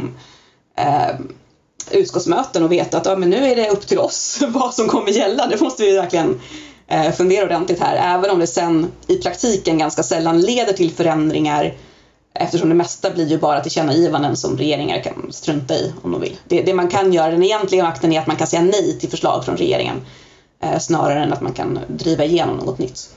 uh, 0.80 1.20
utskottsmöten 1.92 2.64
och 2.64 2.72
veta 2.72 2.98
att 2.98 3.06
ja, 3.06 3.16
men 3.16 3.30
nu 3.30 3.46
är 3.52 3.56
det 3.56 3.70
upp 3.70 3.88
till 3.88 4.00
oss 4.00 4.44
vad 4.48 4.74
som 4.74 4.88
kommer 4.88 5.12
gälla. 5.12 5.48
Det 5.48 5.62
måste 5.62 5.84
vi 5.84 5.96
verkligen 5.96 6.40
uh, 6.94 7.12
fundera 7.12 7.46
ordentligt 7.46 7.80
här. 7.80 8.16
Även 8.18 8.30
om 8.30 8.40
det 8.40 8.48
sen 8.48 8.92
i 9.08 9.16
praktiken 9.16 9.78
ganska 9.78 10.04
sällan 10.04 10.42
leder 10.42 10.74
till 10.74 10.92
förändringar 10.92 11.74
Eftersom 12.40 12.70
det 12.70 12.76
mesta 12.76 13.12
blir 13.12 13.28
ju 13.28 13.38
bara 13.38 13.62
tillkännagivanden 13.62 14.38
som 14.38 14.58
regeringar 14.58 15.04
kan 15.04 15.28
strunta 15.32 15.74
i 15.74 15.94
om 16.02 16.12
de 16.12 16.22
vill. 16.22 16.36
Det, 16.48 16.62
det 16.62 16.74
man 16.74 16.88
kan 16.88 17.14
göra, 17.14 17.32
den 17.32 17.44
egentliga 17.44 17.84
makten 17.84 18.14
är 18.14 18.20
att 18.20 18.28
man 18.28 18.36
kan 18.36 18.48
säga 18.48 18.62
nej 18.62 19.00
till 19.00 19.10
förslag 19.10 19.46
från 19.46 19.58
regeringen 19.58 19.96
eh, 20.64 20.80
snarare 20.80 21.24
än 21.24 21.34
att 21.34 21.42
man 21.42 21.54
kan 21.54 21.80
driva 21.88 22.24
igenom 22.24 22.58
något 22.58 22.80
nytt. 22.80 23.10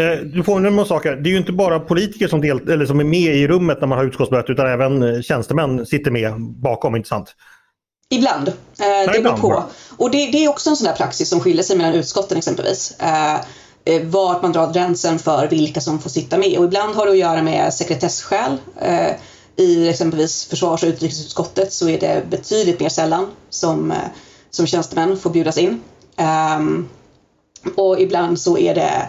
Eh, 0.00 0.20
du 0.24 0.42
får 0.42 0.60
nämna 0.60 0.84
saker. 0.84 1.16
Det 1.16 1.28
är 1.28 1.32
ju 1.32 1.38
inte 1.38 1.52
bara 1.52 1.80
politiker 1.80 2.28
som, 2.28 2.40
del, 2.40 2.70
eller 2.70 2.86
som 2.86 3.00
är 3.00 3.04
med 3.04 3.36
i 3.36 3.48
rummet 3.48 3.80
när 3.80 3.88
man 3.88 3.98
har 3.98 4.04
utskottsmöte 4.04 4.52
utan 4.52 4.66
även 4.66 5.02
eh, 5.02 5.20
tjänstemän 5.20 5.86
sitter 5.86 6.10
med 6.10 6.40
bakom, 6.40 6.96
inte 6.96 7.08
sant? 7.08 7.34
Ibland. 8.10 8.48
Eh, 8.48 9.12
det 9.12 9.22
beror 9.22 9.36
på. 9.36 9.64
Och 9.96 10.10
det, 10.10 10.30
det, 10.30 10.44
är 10.44 10.48
också 10.48 10.70
en 10.70 10.76
sån 10.76 10.86
där 10.86 10.94
praxis 10.94 11.28
som 11.28 11.40
skiljer 11.40 11.62
sig 11.62 11.76
mellan 11.76 11.94
utskotten 11.94 12.38
exempelvis. 12.38 12.96
Eh, 13.00 13.36
Eh, 13.84 14.02
vart 14.02 14.42
man 14.42 14.52
drar 14.52 14.72
gränsen 14.72 15.18
för 15.18 15.48
vilka 15.48 15.80
som 15.80 15.98
får 15.98 16.10
sitta 16.10 16.38
med. 16.38 16.58
Och 16.58 16.64
ibland 16.64 16.94
har 16.94 17.06
det 17.06 17.12
att 17.12 17.18
göra 17.18 17.42
med 17.42 17.74
sekretesskäl. 17.74 18.56
Eh, 18.80 19.10
I 19.56 19.88
exempelvis 19.88 20.44
försvars 20.44 20.82
och 20.82 20.88
utrikesutskottet 20.88 21.72
så 21.72 21.88
är 21.88 22.00
det 22.00 22.30
betydligt 22.30 22.80
mer 22.80 22.88
sällan 22.88 23.30
som, 23.50 23.90
eh, 23.90 23.96
som 24.50 24.66
tjänstemän 24.66 25.16
får 25.16 25.30
bjudas 25.30 25.58
in. 25.58 25.80
Ehm, 26.16 26.88
och 27.76 28.00
ibland 28.00 28.40
så 28.40 28.58
är 28.58 28.74
det, 28.74 29.08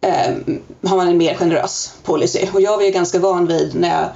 eh, 0.00 0.34
har 0.90 0.96
man 0.96 1.08
en 1.08 1.18
mer 1.18 1.34
generös 1.34 1.92
policy. 2.04 2.48
Och 2.52 2.60
jag 2.60 2.76
var 2.76 2.84
ju 2.84 2.90
ganska 2.90 3.18
van 3.18 3.46
vid 3.46 3.74
när 3.74 4.00
jag, 4.00 4.08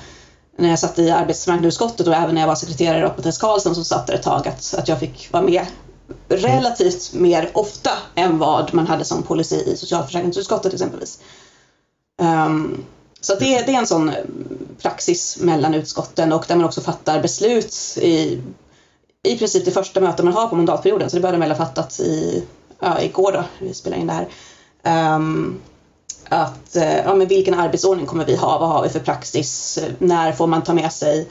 när 0.58 0.70
jag 0.70 0.78
satt 0.78 0.98
i 0.98 1.10
arbetsmarknadsutskottet 1.10 2.06
och 2.06 2.14
även 2.14 2.34
när 2.34 2.42
jag 2.42 2.48
var 2.48 2.54
sekreterare 2.54 3.06
åt 3.06 3.16
Mattias 3.16 3.38
Karlsson 3.38 3.74
som 3.74 3.84
satt 3.84 4.06
där 4.06 4.14
ett 4.14 4.22
tag 4.22 4.48
att, 4.48 4.74
att 4.78 4.88
jag 4.88 5.00
fick 5.00 5.32
vara 5.32 5.42
med 5.42 5.66
relativt 6.28 7.12
mer 7.12 7.50
ofta 7.54 7.90
än 8.14 8.38
vad 8.38 8.74
man 8.74 8.86
hade 8.86 9.04
som 9.04 9.22
policy 9.22 9.56
i 9.56 9.76
socialförsäkringsutskottet 9.76 10.72
exempelvis. 10.74 11.18
Um, 12.18 12.84
så 13.20 13.34
det, 13.34 13.66
det, 13.66 13.74
är 13.74 13.78
en 13.78 13.86
sån 13.86 14.08
eh, 14.08 14.14
praxis 14.82 15.38
mellan 15.40 15.74
utskotten 15.74 16.32
och 16.32 16.44
där 16.48 16.56
man 16.56 16.64
också 16.64 16.80
fattar 16.80 17.22
beslut 17.22 17.98
i, 18.00 18.42
i 19.22 19.38
princip 19.38 19.64
det 19.64 19.70
första 19.70 20.00
mötet 20.00 20.24
man 20.24 20.34
har 20.34 20.48
på 20.48 20.56
mandatperioden. 20.56 21.10
Så 21.10 21.16
det 21.16 21.20
började 21.20 21.38
väl 21.38 21.50
ha 21.50 21.56
fattat 21.56 22.00
i, 22.00 22.44
ja, 22.80 23.00
igår 23.00 23.32
då, 23.32 23.44
vi 23.58 23.74
spelar 23.74 23.96
in 23.96 24.06
det 24.06 24.12
här. 24.12 25.16
Um, 25.16 25.60
att 26.28 26.76
eh, 26.76 26.96
ja, 26.96 27.14
men 27.14 27.28
vilken 27.28 27.54
arbetsordning 27.54 28.06
kommer 28.06 28.24
vi 28.24 28.36
ha? 28.36 28.58
Vad 28.58 28.68
har 28.68 28.82
vi 28.82 28.88
för 28.88 29.00
praxis? 29.00 29.78
När 29.98 30.32
får 30.32 30.46
man 30.46 30.62
ta 30.62 30.74
med 30.74 30.92
sig 30.92 31.28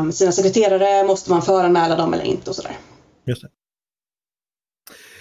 um, 0.00 0.12
sina 0.12 0.32
sekreterare? 0.32 1.04
Måste 1.04 1.30
man 1.30 1.42
föranmäla 1.42 1.96
dem 1.96 2.14
eller 2.14 2.24
inte 2.24 2.50
och 2.50 2.56
sådär. 2.56 2.78
Just. 2.78 2.89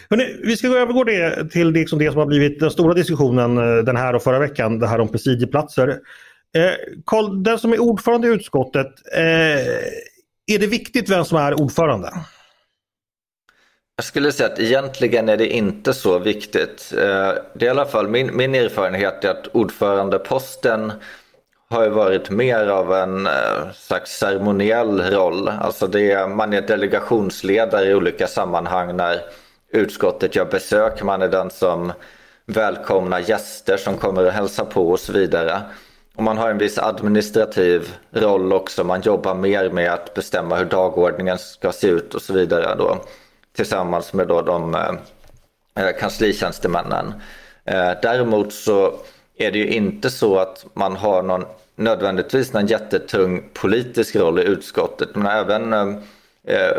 Hörrni, 0.10 0.40
vi 0.44 0.58
ska 0.58 0.68
övergå 0.68 1.04
det 1.04 1.50
till 1.50 1.74
det, 1.74 1.80
liksom 1.80 2.00
det 2.00 2.12
som 2.12 2.20
har 2.20 2.26
blivit 2.26 2.60
den 2.60 2.72
stora 2.72 2.94
diskussionen 2.94 3.58
eh, 3.58 3.84
den 3.84 3.98
här 3.98 4.16
och 4.16 4.24
förra 4.24 4.40
veckan, 4.40 4.80
det 4.80 4.88
här 4.88 5.00
om 5.00 5.08
presidieplatser. 5.08 6.00
Eh, 6.56 7.22
den 7.44 7.60
som 7.60 7.74
är 7.74 7.80
ordförande 7.80 8.28
i 8.28 8.32
utskottet, 8.32 8.88
eh, 9.14 9.24
är 10.52 10.60
det 10.60 10.68
viktigt 10.68 11.10
vem 11.10 11.26
som 11.26 11.38
är 11.38 11.62
ordförande? 11.62 12.12
Jag 13.96 14.04
skulle 14.06 14.32
säga 14.32 14.50
att 14.50 14.60
egentligen 14.60 15.30
är 15.30 15.38
det 15.38 15.48
inte 15.48 15.94
så 15.94 16.20
viktigt. 16.20 16.94
Eh, 16.98 17.34
det 17.54 17.62
är 17.62 17.64
i 17.66 17.70
alla 17.70 17.86
fall 17.86 18.08
min, 18.08 18.38
min 18.38 18.56
erfarenhet 18.56 19.26
är 19.26 19.30
att 19.30 19.48
ordförandeposten 19.48 20.92
har 21.70 21.90
varit 21.90 22.30
mer 22.30 22.68
av 22.68 22.94
en 22.94 23.28
eh, 23.28 23.72
slags 23.74 24.12
ceremoniell 24.12 25.02
roll. 25.02 25.48
Alltså 25.48 25.88
det, 25.88 26.28
man 26.28 26.54
är 26.54 26.62
delegationsledare 26.62 27.86
i 27.86 27.96
olika 27.96 28.28
sammanhang 28.28 28.96
när 28.96 29.22
utskottet 29.72 30.36
gör 30.36 30.46
besök. 30.46 31.04
Man 31.04 31.22
är 31.22 31.28
den 31.28 31.50
som 31.50 31.92
välkomnar 32.46 33.20
gäster 33.20 33.78
som 33.78 33.98
kommer 33.98 34.26
och 34.26 34.32
hälsar 34.32 34.66
på 34.66 34.90
och 34.90 35.00
så 35.00 35.14
vidare. 35.14 35.62
Och 36.16 36.24
man 36.24 36.38
har 36.38 36.50
en 36.50 36.58
viss 36.58 36.78
administrativ 36.78 37.96
roll 38.12 38.54
också. 38.54 38.84
Man 38.84 39.02
jobbar 39.02 39.36
mer 39.36 39.70
med 39.70 39.94
att 39.94 40.14
bestämma 40.14 40.56
hur 40.56 40.66
dagordningen 40.66 41.38
ska 41.38 41.72
se 41.72 41.88
ut 41.88 42.16
och 42.16 42.22
så 42.22 42.34
vidare. 42.34 42.76
Då 42.76 42.98
tillsammans 43.56 44.14
med 44.14 44.28
då 44.28 44.42
de 44.42 44.76
eh, 44.76 45.86
eh, 45.86 45.98
kanslitjänstemännen. 46.00 47.14
Eh, 47.66 47.92
däremot 48.02 48.54
så 48.54 48.94
är 49.38 49.52
det 49.52 49.58
ju 49.58 49.68
inte 49.68 50.10
så 50.10 50.40
att 50.40 50.66
man 50.74 50.96
har 50.96 51.24
någon 51.24 51.46
nödvändigtvis 51.76 52.54
någon 52.54 52.68
jättetung 52.68 53.50
politisk 53.54 54.16
roll 54.16 54.40
i 54.40 54.44
utskottet. 54.44 55.16
Men 55.16 55.26
även 55.26 55.74
eh, 55.74 55.98
eh 56.44 56.78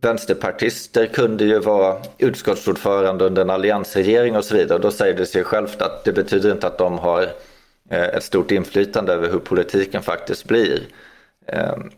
vänsterpartister 0.00 1.06
kunde 1.06 1.44
ju 1.44 1.58
vara 1.58 2.02
utskottsordförande 2.18 3.24
under 3.24 3.42
en 3.42 3.50
alliansregering 3.50 4.36
och 4.36 4.44
så 4.44 4.56
vidare. 4.56 4.74
Och 4.74 4.80
då 4.80 4.90
säger 4.90 5.14
det 5.14 5.26
sig 5.26 5.44
självt 5.44 5.82
att 5.82 6.04
det 6.04 6.12
betyder 6.12 6.52
inte 6.52 6.66
att 6.66 6.78
de 6.78 6.98
har 6.98 7.22
eh, 7.90 8.08
ett 8.08 8.24
stort 8.24 8.50
inflytande 8.50 9.12
över 9.12 9.30
hur 9.30 9.38
politiken 9.38 10.02
faktiskt 10.02 10.44
blir. 10.44 10.82
Ehm, 11.46 11.90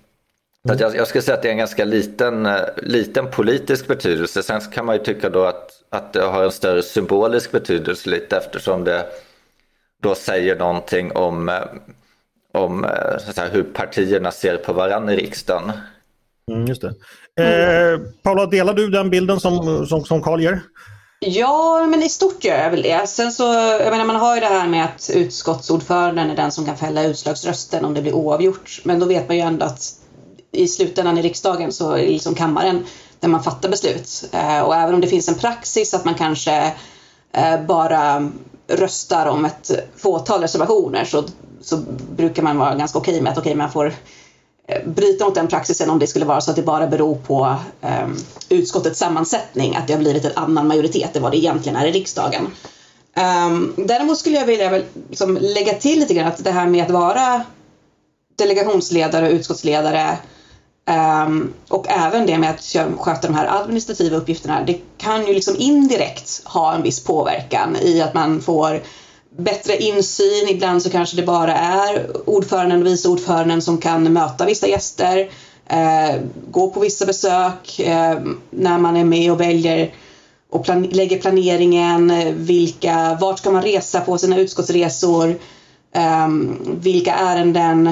så 0.69 0.75
jag, 0.79 0.97
jag 0.97 1.09
skulle 1.09 1.23
säga 1.23 1.37
att 1.37 1.43
det 1.43 1.49
är 1.49 1.53
en 1.53 1.59
ganska 1.59 1.85
liten, 1.85 2.47
eh, 2.47 2.61
liten 2.77 3.31
politisk 3.31 3.89
betydelse. 3.89 4.43
Sen 4.43 4.61
kan 4.61 4.87
man 4.87 4.97
ju 4.97 5.03
tycka 5.03 5.29
då 5.29 5.45
att, 5.45 5.71
att 5.91 6.13
det 6.13 6.23
har 6.23 6.45
en 6.45 6.53
större 6.53 6.83
symbolisk 6.83 7.53
betydelse 7.53 8.11
lite 8.11 8.37
eftersom 8.37 8.85
det 8.85 9.07
då 10.03 10.15
säger 10.15 10.57
någonting 10.57 11.13
om, 11.13 11.49
eh, 11.49 11.63
om 12.53 12.87
så 13.27 13.33
säga, 13.33 13.49
hur 13.49 13.63
partierna 13.63 14.31
ser 14.31 14.57
på 14.57 14.73
varandra 14.73 15.13
i 15.13 15.17
riksdagen. 15.17 15.73
Mm, 16.51 16.67
just 16.67 16.83
det. 16.83 16.95
Eh, 17.43 18.01
Paula, 18.23 18.47
delar 18.47 18.75
du 18.75 18.91
den 18.91 19.11
bilden 19.11 19.41
som, 19.41 19.87
som, 19.87 20.05
som 20.05 20.23
Carl 20.23 20.43
ger? 20.43 20.61
Ja, 21.21 21.87
men 21.87 22.03
i 22.03 22.09
stort 22.09 22.45
gör 22.45 22.59
jag 22.59 22.71
väl 22.71 22.83
det. 22.83 23.09
Sen 23.09 23.33
så, 23.33 23.43
jag 23.81 23.91
menar 23.91 24.05
man 24.05 24.17
har 24.17 24.35
ju 24.35 24.41
det 24.41 24.47
här 24.47 24.69
med 24.69 24.85
att 24.85 25.11
utskottsordföranden 25.15 26.31
är 26.31 26.37
den 26.37 26.53
som 26.53 26.67
kan 26.67 26.77
fälla 26.77 27.03
utslagsrösten 27.03 27.85
om 27.85 27.95
det 27.95 28.03
blir 28.03 28.15
oavgjort. 28.15 28.81
Men 28.85 29.01
då 29.01 29.07
vet 29.07 29.29
man 29.29 29.37
ju 29.37 29.43
ändå 29.43 29.67
att 29.67 29.93
i 30.53 30.69
slutändan 30.69 31.19
i 31.19 31.23
riksdagen 31.23 31.73
så 31.73 31.93
är 31.93 31.99
det 31.99 32.13
liksom 32.13 32.35
kammaren 32.35 32.85
där 33.21 33.29
man 33.29 33.43
fattar 33.43 33.69
beslut. 33.69 34.25
Eh, 34.33 34.61
och 34.61 34.75
även 34.75 34.95
om 34.95 35.01
det 35.01 35.07
finns 35.07 35.29
en 35.29 35.35
praxis 35.35 35.95
att 35.95 36.05
man 36.05 36.15
kanske 36.15 36.73
eh, 37.33 37.63
bara 37.67 38.31
röstar 38.69 39.27
om 39.27 39.45
ett 39.45 39.71
fåtal 39.97 40.41
reservationer 40.41 41.05
så, 41.05 41.25
så 41.61 41.77
brukar 42.17 42.43
man 42.43 42.59
vara 42.59 42.75
ganska 42.75 42.99
okej 42.99 43.21
med 43.21 43.33
att 43.33 43.39
okay, 43.39 43.55
man 43.55 43.73
får 43.73 43.95
Eh, 44.69 44.87
bryta 44.87 45.25
mot 45.25 45.35
den 45.35 45.49
praxisen 45.49 45.91
om 45.91 45.99
det 45.99 46.07
skulle 46.07 46.25
vara 46.25 46.41
så 46.41 46.51
att 46.51 46.57
det 46.57 46.63
bara 46.63 46.87
beror 46.87 47.15
på 47.15 47.57
eh, 47.81 48.09
utskottets 48.49 48.99
sammansättning, 48.99 49.77
att 49.77 49.87
det 49.87 49.93
har 49.93 50.01
blivit 50.01 50.25
en 50.25 50.33
annan 50.35 50.67
majoritet 50.67 51.17
än 51.17 51.23
vad 51.23 51.33
det 51.33 51.39
egentligen 51.39 51.77
är 51.77 51.87
i 51.87 51.93
riksdagen. 51.93 52.47
Um, 53.47 53.75
däremot 53.77 54.19
skulle 54.19 54.39
jag 54.39 54.47
vilja 54.47 54.71
väl 54.71 54.85
liksom 55.09 55.39
lägga 55.41 55.73
till 55.75 56.01
lite 56.01 56.15
grann 56.15 56.27
att 56.27 56.45
det 56.45 56.51
här 56.51 56.67
med 56.67 56.85
att 56.85 56.91
vara 56.91 57.45
delegationsledare 58.37 59.27
och 59.27 59.33
utskottsledare 59.33 60.19
Um, 61.27 61.53
och 61.69 61.87
även 61.89 62.27
det 62.27 62.39
med 62.39 62.51
att 62.51 62.77
sköta 62.99 63.27
de 63.27 63.35
här 63.35 63.61
administrativa 63.61 64.17
uppgifterna, 64.17 64.63
det 64.63 64.81
kan 64.99 65.27
ju 65.27 65.35
liksom 65.35 65.57
indirekt 65.57 66.43
ha 66.45 66.75
en 66.75 66.83
viss 66.83 67.05
påverkan 67.05 67.77
i 67.77 68.01
att 68.01 68.15
man 68.15 68.41
får 68.41 68.83
bättre 69.37 69.77
insyn. 69.77 70.49
Ibland 70.49 70.83
så 70.83 70.91
kanske 70.91 71.17
det 71.17 71.23
bara 71.23 71.55
är 71.55 72.07
ordföranden 72.29 72.81
och 72.81 72.87
vice 72.87 73.09
ordföranden 73.09 73.63
som 73.63 73.79
kan 73.79 74.13
möta 74.13 74.47
vissa 74.47 74.69
gäster, 74.69 75.31
eh, 75.67 76.21
gå 76.51 76.71
på 76.71 76.81
vissa 76.81 77.07
besök 77.07 77.79
eh, 77.79 78.19
när 78.51 78.79
man 78.79 78.97
är 78.97 79.05
med 79.05 79.33
och 79.33 79.41
väljer 79.41 79.95
och 80.51 80.65
plan 80.65 80.83
lägger 80.83 81.19
planeringen, 81.19 82.11
eh, 82.11 82.33
vilka, 82.33 83.19
vart 83.21 83.39
ska 83.39 83.51
man 83.51 83.63
resa 83.63 84.01
på 84.01 84.19
sina 84.19 84.39
utskottsresor, 84.39 85.39
eh, 85.95 86.29
vilka 86.81 87.15
ärenden 87.15 87.87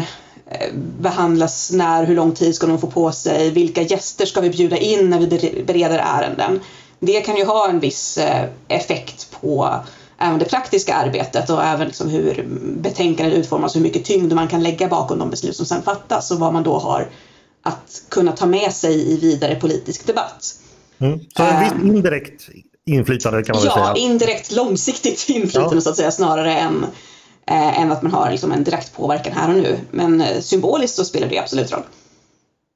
eh, 0.50 0.72
behandlas 1.00 1.70
när, 1.72 2.04
hur 2.04 2.14
lång 2.14 2.32
tid 2.32 2.54
ska 2.54 2.66
de 2.66 2.78
få 2.80 2.86
på 2.86 3.12
sig, 3.12 3.50
vilka 3.50 3.82
gäster 3.82 4.26
ska 4.26 4.40
vi 4.40 4.50
bjuda 4.50 4.76
in 4.76 5.10
när 5.10 5.18
vi 5.18 5.26
bereder 5.66 5.98
ärenden. 5.98 6.60
Det 6.98 7.20
kan 7.20 7.36
ju 7.36 7.44
ha 7.44 7.68
en 7.68 7.80
viss 7.80 8.18
eh, 8.18 8.44
effekt 8.68 9.28
på 9.40 9.74
även 10.20 10.38
det 10.38 10.44
praktiska 10.44 10.94
arbetet 10.94 11.50
och 11.50 11.64
även 11.64 11.86
liksom 11.86 12.08
hur 12.08 12.46
betänkandet 12.76 13.38
utformas, 13.38 13.76
hur 13.76 13.80
mycket 13.80 14.04
tyngd 14.04 14.32
man 14.32 14.48
kan 14.48 14.62
lägga 14.62 14.88
bakom 14.88 15.18
de 15.18 15.30
beslut 15.30 15.56
som 15.56 15.66
sedan 15.66 15.82
fattas 15.82 16.30
och 16.30 16.38
vad 16.38 16.52
man 16.52 16.62
då 16.62 16.78
har 16.78 17.08
att 17.62 18.02
kunna 18.08 18.32
ta 18.32 18.46
med 18.46 18.72
sig 18.72 19.12
i 19.12 19.16
vidare 19.16 19.54
politisk 19.54 20.06
debatt. 20.06 20.54
Mm. 20.98 21.20
Så 21.36 21.42
en 21.42 21.60
viss 21.60 21.72
ehm. 21.72 21.86
indirekt 21.86 22.48
inflytande 22.86 23.42
kan 23.42 23.56
man 23.56 23.64
ja, 23.64 23.72
säga? 23.72 23.86
Ja, 23.86 23.96
indirekt 23.96 24.52
långsiktigt 24.52 25.24
inflytande 25.28 25.76
ja. 25.76 25.80
så 25.80 25.90
att 25.90 25.96
säga 25.96 26.10
snarare 26.10 26.54
än 26.54 26.86
eh, 27.46 27.80
än 27.80 27.92
att 27.92 28.02
man 28.02 28.12
har 28.12 28.30
liksom 28.30 28.52
en 28.52 28.64
direkt 28.64 28.96
påverkan 28.96 29.32
här 29.32 29.48
och 29.48 29.62
nu. 29.62 29.78
Men 29.90 30.20
eh, 30.20 30.40
symboliskt 30.40 30.96
så 30.96 31.04
spelar 31.04 31.28
det 31.28 31.38
absolut 31.38 31.72
roll. 31.72 31.82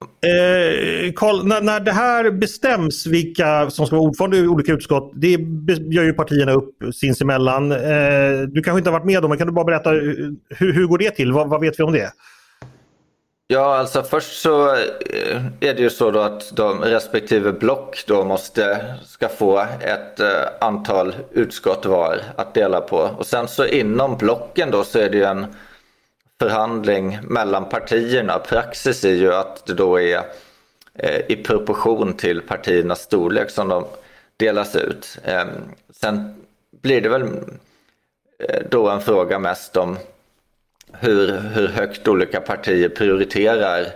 Eh, 0.04 1.12
Carl, 1.12 1.46
när, 1.46 1.60
när 1.60 1.80
det 1.80 1.92
här 1.92 2.30
bestäms 2.30 3.06
vilka 3.06 3.70
som 3.70 3.86
ska 3.86 3.96
vara 3.96 4.08
ordförande 4.08 4.36
i 4.36 4.46
olika 4.46 4.72
utskott, 4.72 5.12
det 5.14 5.30
gör 5.90 6.04
ju 6.04 6.12
partierna 6.12 6.52
upp 6.52 6.74
sinsemellan. 6.94 7.72
Eh, 7.72 8.40
du 8.48 8.62
kanske 8.62 8.78
inte 8.78 8.90
har 8.90 8.98
varit 8.98 9.06
med 9.06 9.24
om 9.24 9.28
men 9.28 9.38
kan 9.38 9.46
du 9.46 9.52
bara 9.52 9.64
berätta 9.64 9.94
eh, 9.94 10.00
hur, 10.48 10.72
hur 10.72 10.86
går 10.86 10.98
det 10.98 11.10
till? 11.10 11.32
Vad, 11.32 11.48
vad 11.48 11.60
vet 11.60 11.80
vi 11.80 11.82
om 11.82 11.92
det? 11.92 12.10
Ja, 13.46 13.76
alltså 13.76 14.02
först 14.02 14.42
så 14.42 14.70
eh, 14.70 15.42
är 15.60 15.74
det 15.74 15.82
ju 15.82 15.90
så 15.90 16.10
då 16.10 16.20
att 16.20 16.56
de 16.56 16.80
respektive 16.80 17.52
block 17.52 18.04
då 18.06 18.24
måste, 18.24 18.94
ska 19.06 19.28
få 19.28 19.66
ett 19.80 20.20
eh, 20.20 20.28
antal 20.60 21.14
utskott 21.32 21.86
var 21.86 22.20
att 22.36 22.54
dela 22.54 22.80
på. 22.80 22.96
Och 22.96 23.26
sen 23.26 23.48
så 23.48 23.66
inom 23.66 24.16
blocken 24.16 24.70
då 24.70 24.84
så 24.84 24.98
är 24.98 25.10
det 25.10 25.16
ju 25.16 25.24
en 25.24 25.46
förhandling 26.40 27.18
mellan 27.22 27.68
partierna. 27.68 28.38
Praxis 28.38 29.04
är 29.04 29.14
ju 29.14 29.34
att 29.34 29.66
det 29.66 29.74
då 29.74 30.00
är 30.00 30.22
eh, 30.94 31.20
i 31.28 31.36
proportion 31.36 32.14
till 32.14 32.40
partiernas 32.40 33.00
storlek 33.00 33.50
som 33.50 33.68
de 33.68 33.84
delas 34.36 34.76
ut. 34.76 35.18
Ehm, 35.24 35.48
sen 35.90 36.34
blir 36.82 37.00
det 37.00 37.08
väl 37.08 37.22
eh, 38.38 38.62
då 38.70 38.88
en 38.88 39.00
fråga 39.00 39.38
mest 39.38 39.76
om 39.76 39.98
hur, 40.92 41.38
hur 41.38 41.68
högt 41.68 42.08
olika 42.08 42.40
partier 42.40 42.88
prioriterar 42.88 43.86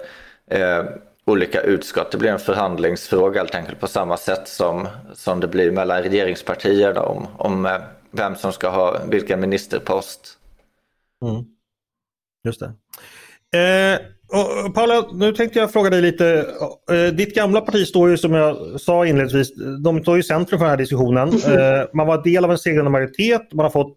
eh, 0.51 0.85
olika 1.25 1.61
utskott. 1.61 2.11
Det 2.11 2.19
blir 2.19 2.31
en 2.31 2.39
förhandlingsfråga 2.39 3.41
helt 3.41 3.55
enkelt 3.55 3.81
på 3.81 3.87
samma 3.87 4.17
sätt 4.17 4.49
som, 4.49 4.89
som 5.15 5.41
det 5.41 5.49
blir 5.49 5.71
mellan 5.71 6.03
regeringspartierna 6.03 7.03
om, 7.03 7.27
om 7.37 7.67
eh, 7.67 7.81
vem 8.11 8.37
som 8.37 8.53
ska 8.53 8.69
ha 8.69 8.99
vilken 9.09 9.41
ministerpost. 9.41 10.39
Mm. 11.23 11.45
Just 12.49 12.61
det. 12.61 12.73
Eh, 13.59 13.99
och 14.31 14.75
Paula, 14.75 15.09
nu 15.13 15.33
tänkte 15.33 15.59
jag 15.59 15.73
fråga 15.73 15.91
dig 15.91 16.03
lite. 16.03 16.47
Eh, 16.91 17.15
ditt 17.15 17.35
gamla 17.35 17.61
parti 17.61 17.87
står 17.87 18.11
ju 18.11 18.17
som 18.17 18.35
jag 18.35 18.81
sa 18.81 19.07
inledningsvis, 19.07 19.53
de 19.85 20.03
står 20.03 20.19
i 20.19 20.23
centrum 20.23 20.59
för 20.59 20.67
den 20.67 20.71
här 20.71 20.77
diskussionen. 20.77 21.29
Eh, 21.29 21.87
man 21.95 22.07
var 22.07 22.25
del 22.25 22.45
av 22.45 22.51
en 22.51 22.59
segrande 22.59 22.91
majoritet, 22.91 23.53
man 23.53 23.65
har 23.65 23.71
fått 23.71 23.95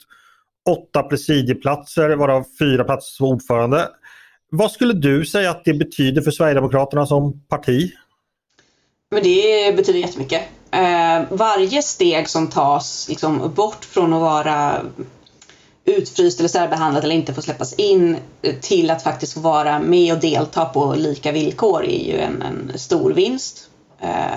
åtta 0.69 1.03
presidieplatser 1.03 2.09
varav 2.09 2.45
fyra 2.59 2.83
platser 2.83 3.11
som 3.11 3.25
ordförande. 3.25 3.89
Vad 4.49 4.71
skulle 4.71 4.93
du 4.93 5.25
säga 5.25 5.49
att 5.49 5.65
det 5.65 5.73
betyder 5.73 6.21
för 6.21 6.31
Sverigedemokraterna 6.31 7.05
som 7.05 7.41
parti? 7.47 7.91
Men 9.11 9.23
det 9.23 9.75
betyder 9.75 9.99
jättemycket. 9.99 10.41
Eh, 10.71 11.23
varje 11.29 11.81
steg 11.81 12.29
som 12.29 12.47
tas 12.47 13.09
liksom, 13.09 13.53
bort 13.55 13.85
från 13.85 14.13
att 14.13 14.21
vara 14.21 14.81
utfryst 15.85 16.39
eller 16.39 16.49
särbehandlad 16.49 17.03
eller 17.03 17.15
inte 17.15 17.33
får 17.33 17.41
släppas 17.41 17.73
in 17.73 18.17
eh, 18.41 18.55
till 18.55 18.89
att 18.89 19.03
faktiskt 19.03 19.33
få 19.33 19.39
vara 19.39 19.79
med 19.79 20.13
och 20.13 20.19
delta 20.19 20.65
på 20.65 20.93
lika 20.93 21.31
villkor 21.31 21.85
är 21.85 22.05
ju 22.07 22.19
en, 22.19 22.41
en 22.41 22.79
stor 22.79 23.13
vinst. 23.13 23.69
Eh, 23.99 24.35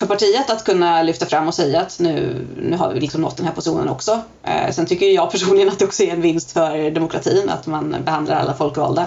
för 0.00 0.06
partiet 0.06 0.50
att 0.50 0.64
kunna 0.64 1.02
lyfta 1.02 1.26
fram 1.26 1.48
och 1.48 1.54
säga 1.54 1.80
att 1.80 1.98
nu, 2.00 2.46
nu 2.56 2.76
har 2.76 2.92
vi 2.92 3.00
liksom 3.00 3.20
nått 3.20 3.36
den 3.36 3.46
här 3.46 3.52
positionen 3.52 3.88
också. 3.88 4.20
Eh, 4.42 4.70
sen 4.72 4.86
tycker 4.86 5.06
jag 5.06 5.30
personligen 5.30 5.68
att 5.68 5.78
det 5.78 5.84
också 5.84 6.02
är 6.02 6.12
en 6.12 6.20
vinst 6.20 6.52
för 6.52 6.90
demokratin 6.90 7.48
att 7.48 7.66
man 7.66 7.96
behandlar 8.04 8.36
alla 8.36 8.54
folkvalda 8.54 9.06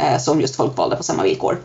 eh, 0.00 0.18
som 0.18 0.40
just 0.40 0.56
folkvalda 0.56 0.96
på 0.96 1.02
samma 1.02 1.22
villkor. 1.22 1.58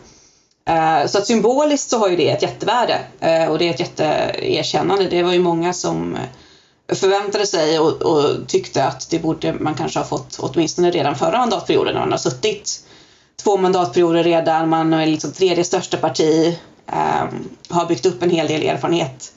Eh, 0.68 1.06
så 1.06 1.18
att 1.18 1.26
symboliskt 1.26 1.90
så 1.90 1.98
har 1.98 2.08
ju 2.08 2.16
det 2.16 2.30
ett 2.30 2.42
jättevärde 2.42 3.00
eh, 3.20 3.46
och 3.46 3.58
det 3.58 3.68
är 3.68 3.70
ett 3.70 3.80
jätteerkännande. 3.80 5.08
Det 5.08 5.22
var 5.22 5.32
ju 5.32 5.38
många 5.38 5.72
som 5.72 6.16
förväntade 6.92 7.46
sig 7.46 7.78
och, 7.78 8.02
och, 8.02 8.48
tyckte 8.48 8.84
att 8.84 9.10
det 9.10 9.18
borde 9.18 9.52
man 9.52 9.74
kanske 9.74 9.98
ha 9.98 10.06
fått 10.06 10.38
åtminstone 10.40 10.90
redan 10.90 11.14
förra 11.14 11.38
mandatperioden 11.38 11.94
när 11.94 12.00
man 12.00 12.10
har 12.10 12.18
suttit 12.18 12.80
två 13.44 13.56
mandatperioder 13.56 14.24
redan, 14.24 14.68
man 14.68 14.92
är 14.92 15.06
liksom 15.06 15.32
tredje 15.32 15.64
största 15.64 15.96
parti, 15.96 16.58
eh, 16.86 17.24
har 17.68 17.86
byggt 17.86 18.06
upp 18.06 18.22
en 18.22 18.30
hel 18.30 18.48
del 18.48 18.62
erfarenhet 18.62 19.32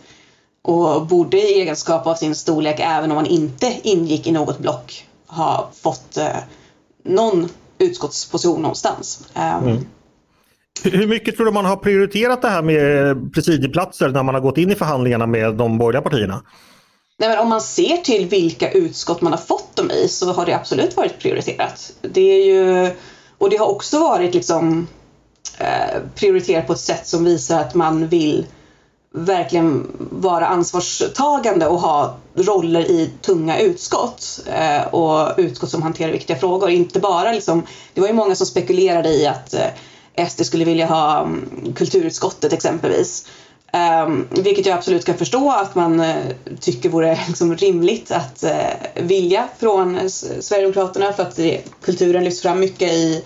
och 0.62 1.06
borde 1.06 1.38
i 1.38 1.62
egenskap 1.62 2.08
av 2.08 2.16
sin 2.16 2.36
storlek, 2.36 2.80
även 2.80 3.12
om 3.12 3.16
man 3.16 3.26
inte 3.26 3.80
ingick 3.84 4.28
i 4.28 4.32
något 4.32 4.60
block, 4.60 5.06
ha 5.28 5.72
fått 5.82 6.18
eh, 6.18 6.28
någon 7.06 7.50
utskottsposition 7.78 8.62
någonstans. 8.62 9.28
Eh, 9.34 9.56
mm. 9.56 9.86
Hur 10.84 11.08
mycket 11.08 11.36
tror 11.36 11.46
du 11.46 11.52
man 11.52 11.66
har 11.66 11.76
prioriterat 11.76 12.42
det 12.42 12.50
här 12.50 12.62
med 12.62 13.34
presidieplatser 13.34 14.10
när 14.10 14.24
man 14.24 14.36
har 14.36 14.42
gått 14.42 14.58
in 14.58 14.72
i 14.72 14.76
förhandlingarna 14.76 15.28
med 15.28 15.56
de 15.56 15.78
borgerliga 15.78 16.02
partierna? 16.02 16.44
Nej, 17.20 17.30
men 17.30 17.40
om 17.40 17.50
man 17.50 17.62
ser 17.62 17.98
till 17.98 18.28
vilka 18.28 18.72
utskott 18.72 19.22
man 19.22 19.34
har 19.34 19.40
fått 19.40 19.76
dem 19.76 19.92
i 19.92 20.08
så 20.08 20.34
har 20.34 20.46
det 20.46 20.54
absolut 20.54 20.98
varit 20.98 21.20
prioriterat. 21.20 21.94
Det 22.02 22.22
är 22.22 22.46
ju, 22.46 22.92
och 23.38 23.50
det 23.50 23.58
har 23.58 23.68
också 23.68 24.00
varit 24.00 24.34
liksom, 24.34 24.88
eh, 25.58 26.02
prioriterat 26.16 26.68
på 26.68 26.74
ett 26.74 26.80
sätt 26.80 27.08
som 27.08 27.24
visar 27.24 27.60
att 27.60 27.76
man 27.76 28.08
vill 28.08 28.46
verkligen 29.14 29.92
vara 30.12 30.48
ansvarstagande 30.48 31.68
och 31.68 31.80
ha 31.80 32.18
roller 32.36 32.92
i 32.92 33.12
tunga 33.22 33.60
utskott 33.60 34.40
eh, 34.46 34.94
och 34.94 35.34
utskott 35.38 35.70
som 35.70 35.82
hanterar 35.82 36.12
viktiga 36.12 36.38
frågor. 36.38 36.70
Inte 36.70 37.00
bara 37.00 37.32
liksom, 37.32 37.64
det 37.94 38.02
var 38.02 38.08
ju 38.08 38.14
många 38.14 38.36
som 38.36 38.48
spekulerade 38.48 39.10
i 39.10 39.28
att 39.28 39.54
eh, 39.54 40.28
SD 40.28 40.46
skulle 40.46 40.66
vilja 40.66 40.86
ha 40.86 41.22
um, 41.24 41.74
kulturutskottet 41.76 42.54
exempelvis. 42.54 43.28
Um, 43.74 44.28
vilket 44.32 44.66
jag 44.66 44.78
absolut 44.78 45.06
kan 45.06 45.18
förstå 45.18 45.52
att 45.52 45.76
man 45.76 46.00
uh, 46.00 46.16
tycker 46.60 46.90
vore 46.90 47.20
liksom, 47.28 47.56
rimligt 47.56 48.12
att 48.12 48.44
uh, 48.44 49.04
vilja 49.04 49.48
från 49.58 49.96
uh, 49.96 50.08
Sverigedemokraterna 50.40 51.14
för 51.14 51.24
att 51.24 51.36
det, 51.36 51.62
kulturen 51.82 52.24
lyfts 52.24 52.42
fram 52.42 52.60
mycket 52.60 52.92
i, 52.92 53.24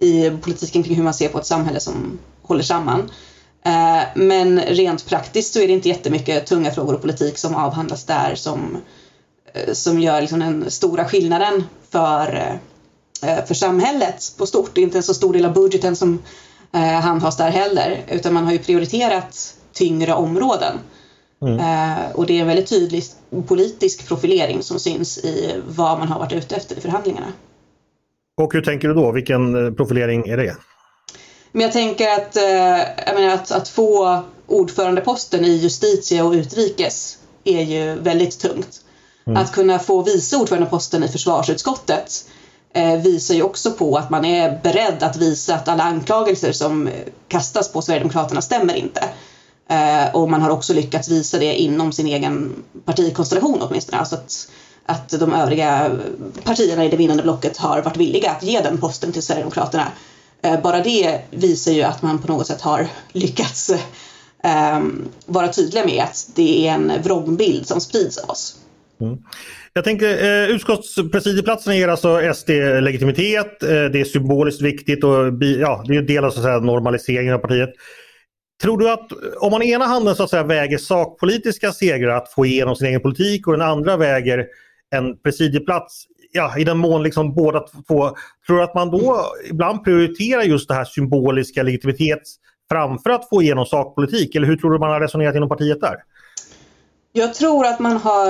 i 0.00 0.30
politiken 0.30 0.82
kring 0.82 0.96
hur 0.96 1.04
man 1.04 1.14
ser 1.14 1.28
på 1.28 1.38
ett 1.38 1.46
samhälle 1.46 1.80
som 1.80 2.18
håller 2.42 2.62
samman. 2.62 3.10
Ehm, 3.64 4.06
men 4.14 4.60
rent 4.60 5.06
praktiskt 5.06 5.54
så 5.54 5.60
är 5.60 5.66
det 5.66 5.72
inte 5.72 5.88
jättemycket 5.88 6.46
tunga 6.46 6.70
frågor 6.70 6.94
och 6.94 7.00
politik 7.00 7.38
som 7.38 7.54
avhandlas 7.54 8.04
där 8.04 8.34
som, 8.34 8.76
som 9.72 10.00
gör 10.00 10.20
liksom, 10.20 10.38
den 10.38 10.70
stora 10.70 11.04
skillnaden 11.04 11.64
för, 11.90 12.58
för 13.46 13.54
samhället 13.54 14.34
på 14.38 14.46
stort. 14.46 14.70
Det 14.74 14.80
är 14.80 14.82
inte 14.82 14.98
en 14.98 15.02
så 15.02 15.14
stor 15.14 15.32
del 15.32 15.44
av 15.44 15.52
budgeten 15.52 15.96
som 15.96 16.22
handhas 17.02 17.36
där 17.36 17.50
heller 17.50 18.04
utan 18.08 18.34
man 18.34 18.44
har 18.44 18.52
ju 18.52 18.58
prioriterat 18.58 19.54
tyngre 19.72 20.14
områden. 20.14 20.78
Mm. 21.42 21.58
Eh, 21.58 22.10
och 22.14 22.26
det 22.26 22.36
är 22.36 22.40
en 22.40 22.46
väldigt 22.46 22.68
tydlig 22.68 23.04
politisk 23.46 24.08
profilering 24.08 24.62
som 24.62 24.78
syns 24.78 25.18
i 25.18 25.60
vad 25.68 25.98
man 25.98 26.08
har 26.08 26.18
varit 26.18 26.32
ute 26.32 26.56
efter 26.56 26.76
i 26.76 26.80
förhandlingarna. 26.80 27.26
Och 28.36 28.52
hur 28.52 28.62
tänker 28.62 28.88
du 28.88 28.94
då? 28.94 29.12
Vilken 29.12 29.66
eh, 29.66 29.72
profilering 29.72 30.28
är 30.28 30.36
det? 30.36 30.56
Men 31.52 31.62
jag 31.62 31.72
tänker 31.72 32.08
att, 32.08 32.36
eh, 32.36 33.22
jag 33.22 33.32
att, 33.32 33.50
att 33.50 33.68
få 33.68 34.22
ordförandeposten 34.46 35.44
i 35.44 35.56
justitie 35.56 36.22
och 36.22 36.32
utrikes 36.32 37.18
är 37.44 37.62
ju 37.62 37.94
väldigt 37.94 38.38
tungt. 38.38 38.80
Mm. 39.26 39.42
Att 39.42 39.52
kunna 39.52 39.78
få 39.78 40.02
vice 40.02 40.36
ordförandeposten 40.36 41.04
i 41.04 41.08
försvarsutskottet 41.08 42.24
eh, 42.74 42.96
visar 42.96 43.34
ju 43.34 43.42
också 43.42 43.70
på 43.70 43.96
att 43.96 44.10
man 44.10 44.24
är 44.24 44.60
beredd 44.62 45.02
att 45.02 45.16
visa 45.16 45.54
att 45.54 45.68
alla 45.68 45.82
anklagelser 45.82 46.52
som 46.52 46.88
kastas 47.28 47.72
på 47.72 47.82
Sverigedemokraterna 47.82 48.42
stämmer 48.42 48.74
inte. 48.74 49.08
Eh, 49.72 50.14
och 50.14 50.30
man 50.30 50.42
har 50.42 50.50
också 50.50 50.74
lyckats 50.74 51.08
visa 51.08 51.38
det 51.38 51.54
inom 51.54 51.92
sin 51.92 52.06
egen 52.06 52.52
partikonstellation 52.84 53.58
åtminstone. 53.62 53.98
Alltså 53.98 54.14
att, 54.14 54.50
att 54.86 55.20
de 55.20 55.32
övriga 55.32 55.90
partierna 56.44 56.84
i 56.84 56.88
det 56.88 56.96
vinnande 56.96 57.22
blocket 57.22 57.56
har 57.56 57.82
varit 57.82 57.96
villiga 57.96 58.30
att 58.30 58.42
ge 58.42 58.60
den 58.60 58.78
posten 58.78 59.12
till 59.12 59.22
Sverigedemokraterna. 59.22 59.88
Eh, 60.42 60.60
bara 60.62 60.82
det 60.82 61.20
visar 61.30 61.72
ju 61.72 61.82
att 61.82 62.02
man 62.02 62.22
på 62.22 62.32
något 62.32 62.46
sätt 62.46 62.60
har 62.60 62.86
lyckats 63.12 63.70
eh, 64.44 64.80
vara 65.26 65.48
tydliga 65.48 65.84
med 65.86 66.02
att 66.02 66.30
det 66.34 66.68
är 66.68 66.72
en 66.72 66.92
vrångbild 67.02 67.66
som 67.66 67.80
sprids 67.80 68.18
av 68.18 68.30
oss. 68.30 68.56
Mm. 69.00 69.18
Jag 69.72 69.84
tänker 69.84 70.24
eh, 70.24 70.50
utskottspresidieplatsen 70.50 71.76
ger 71.76 71.88
alltså 71.88 72.34
SD 72.34 72.50
legitimitet. 72.80 73.62
Eh, 73.62 73.68
det 73.68 74.00
är 74.00 74.04
symboliskt 74.04 74.62
viktigt 74.62 75.04
och 75.04 75.26
ja, 75.60 75.84
det 75.86 75.94
är 75.94 75.98
en 75.98 76.06
del 76.06 76.24
av 76.24 76.30
så 76.30 76.38
att 76.38 76.44
säga, 76.44 76.60
normaliseringen 76.60 77.34
av 77.34 77.38
partiet. 77.38 77.70
Tror 78.62 78.78
du 78.78 78.90
att 78.90 79.12
om 79.40 79.50
man 79.50 79.62
ena 79.62 79.84
handen 79.84 80.16
så 80.16 80.22
att 80.22 80.30
säga 80.30 80.42
väger 80.42 80.78
sakpolitiska 80.78 81.72
segrar 81.72 82.16
att 82.16 82.32
få 82.32 82.46
igenom 82.46 82.76
sin 82.76 82.86
egen 82.86 83.00
politik 83.00 83.46
och 83.46 83.52
den 83.52 83.68
andra 83.68 83.96
väger 83.96 84.46
en 84.90 85.18
presidieplats 85.18 86.04
ja, 86.32 86.58
i 86.58 86.64
den 86.64 86.78
mån 86.78 87.02
liksom 87.02 87.34
båda 87.34 87.60
två, 87.60 88.16
tror 88.46 88.56
du 88.56 88.62
att 88.62 88.74
man 88.74 88.90
då 88.90 89.24
ibland 89.50 89.84
prioriterar 89.84 90.42
just 90.42 90.68
det 90.68 90.74
här 90.74 90.84
symboliska 90.84 91.62
legitimitet 91.62 92.22
framför 92.70 93.10
att 93.10 93.28
få 93.28 93.42
igenom 93.42 93.66
sakpolitik? 93.66 94.34
Eller 94.34 94.46
hur 94.46 94.56
tror 94.56 94.70
du 94.70 94.78
man 94.78 94.90
har 94.90 95.00
resonerat 95.00 95.34
inom 95.36 95.48
partiet 95.48 95.80
där? 95.80 95.96
Jag 97.12 97.34
tror 97.34 97.66
att 97.66 97.80
man 97.80 97.96
har 97.96 98.28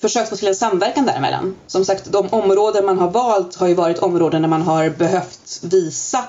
försökt 0.00 0.28
få 0.28 0.36
till 0.36 0.48
en 0.48 0.54
samverkan 0.54 1.06
däremellan. 1.06 1.56
Som 1.66 1.84
sagt, 1.84 2.12
de 2.12 2.28
områden 2.30 2.86
man 2.86 2.98
har 2.98 3.10
valt 3.10 3.56
har 3.56 3.68
ju 3.68 3.74
varit 3.74 3.98
områden 3.98 4.42
där 4.42 4.48
man 4.48 4.62
har 4.62 4.90
behövt 4.90 5.60
visa 5.62 6.24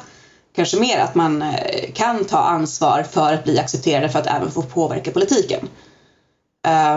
kanske 0.58 0.80
mer 0.80 1.00
att 1.00 1.16
man 1.16 1.42
eh, 1.42 1.92
kan 1.94 2.26
ta 2.26 2.38
ansvar 2.38 3.04
för 3.04 3.34
att 3.34 3.44
bli 3.44 3.60
accepterade 3.60 4.10
för 4.10 4.20
att 4.20 4.28
även 4.28 4.52
få 4.52 4.62
påverka 4.62 5.12
politiken. 5.12 5.68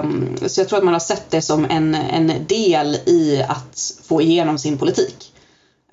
Um, 0.02 0.36
så 0.48 0.60
jag 0.60 0.68
tror 0.68 0.78
att 0.78 0.84
man 0.84 0.94
har 0.94 1.00
sett 1.00 1.30
det 1.30 1.42
som 1.42 1.64
en, 1.70 1.94
en 1.94 2.46
del 2.46 2.94
i 2.94 3.44
att 3.48 3.92
få 4.08 4.22
igenom 4.22 4.58
sin 4.58 4.78
politik. 4.78 5.32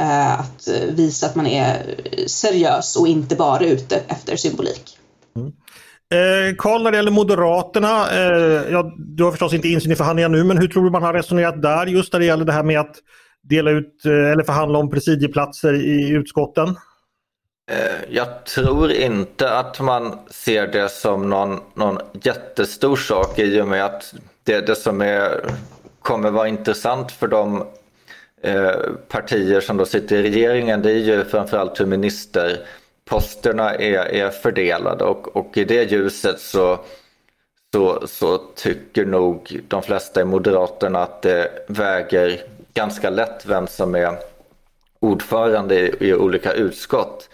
Uh, 0.01 0.39
att 0.39 0.67
visa 0.89 1.25
att 1.25 1.35
man 1.35 1.47
är 1.47 1.95
seriös 2.27 2.95
och 2.95 3.07
inte 3.07 3.35
bara 3.35 3.65
ute 3.65 4.01
efter 4.07 4.35
symbolik. 4.35 4.97
Mm. 5.35 5.51
Eh, 6.13 6.55
Karl, 6.57 6.83
när 6.83 6.91
det 6.91 6.97
gäller 6.97 7.11
Moderaterna, 7.11 8.11
eh, 8.11 8.71
ja, 8.71 8.93
du 8.97 9.23
har 9.23 9.31
förstås 9.31 9.53
inte 9.53 9.67
insyn 9.67 9.91
i 9.91 9.95
förhandlingarna 9.95 10.37
nu, 10.37 10.43
men 10.43 10.57
hur 10.57 10.67
tror 10.67 10.83
du 10.83 10.91
man 10.91 11.03
har 11.03 11.13
resonerat 11.13 11.61
där 11.61 11.85
just 11.85 12.13
när 12.13 12.19
det 12.19 12.25
gäller 12.25 12.45
det 12.45 12.51
här 12.51 12.63
med 12.63 12.79
att 12.79 12.95
dela 13.43 13.71
ut 13.71 14.05
eh, 14.05 14.31
eller 14.31 14.43
förhandla 14.43 14.79
om 14.79 14.89
presidieplatser 14.89 15.73
i 15.73 16.09
utskotten? 16.09 16.75
Eh, 17.71 17.95
jag 18.09 18.45
tror 18.45 18.91
inte 18.91 19.51
att 19.57 19.79
man 19.79 20.19
ser 20.29 20.67
det 20.67 20.89
som 20.89 21.29
någon, 21.29 21.59
någon 21.73 21.99
jättestor 22.13 22.95
sak 22.95 23.39
i 23.39 23.61
och 23.61 23.67
med 23.67 23.85
att 23.85 24.13
det, 24.43 24.67
det 24.67 24.75
som 24.75 25.01
är, 25.01 25.51
kommer 25.99 26.31
vara 26.31 26.47
intressant 26.47 27.11
för 27.11 27.27
de 27.27 27.65
eh, 28.41 28.75
partier 29.07 29.61
som 29.61 29.77
då 29.77 29.85
sitter 29.85 30.15
i 30.15 30.23
regeringen 30.23 30.81
det 30.81 30.91
är 30.91 30.95
ju 30.95 31.25
framförallt 31.25 31.79
hur 31.79 31.85
ministerposterna 31.85 33.75
är, 33.75 34.05
är 34.05 34.29
fördelade 34.29 35.03
och, 35.03 35.35
och 35.35 35.57
i 35.57 35.65
det 35.65 35.91
ljuset 35.91 36.39
så, 36.39 36.79
så, 37.73 38.07
så 38.07 38.37
tycker 38.37 39.05
nog 39.05 39.61
de 39.67 39.83
flesta 39.83 40.21
i 40.21 40.25
Moderaterna 40.25 40.99
att 40.99 41.21
det 41.21 41.65
väger 41.67 42.41
ganska 42.73 43.09
lätt 43.09 43.45
vem 43.45 43.67
som 43.67 43.95
är 43.95 44.17
ordförande 44.99 45.79
i, 45.79 46.09
i 46.09 46.13
olika 46.13 46.53
utskott. 46.53 47.29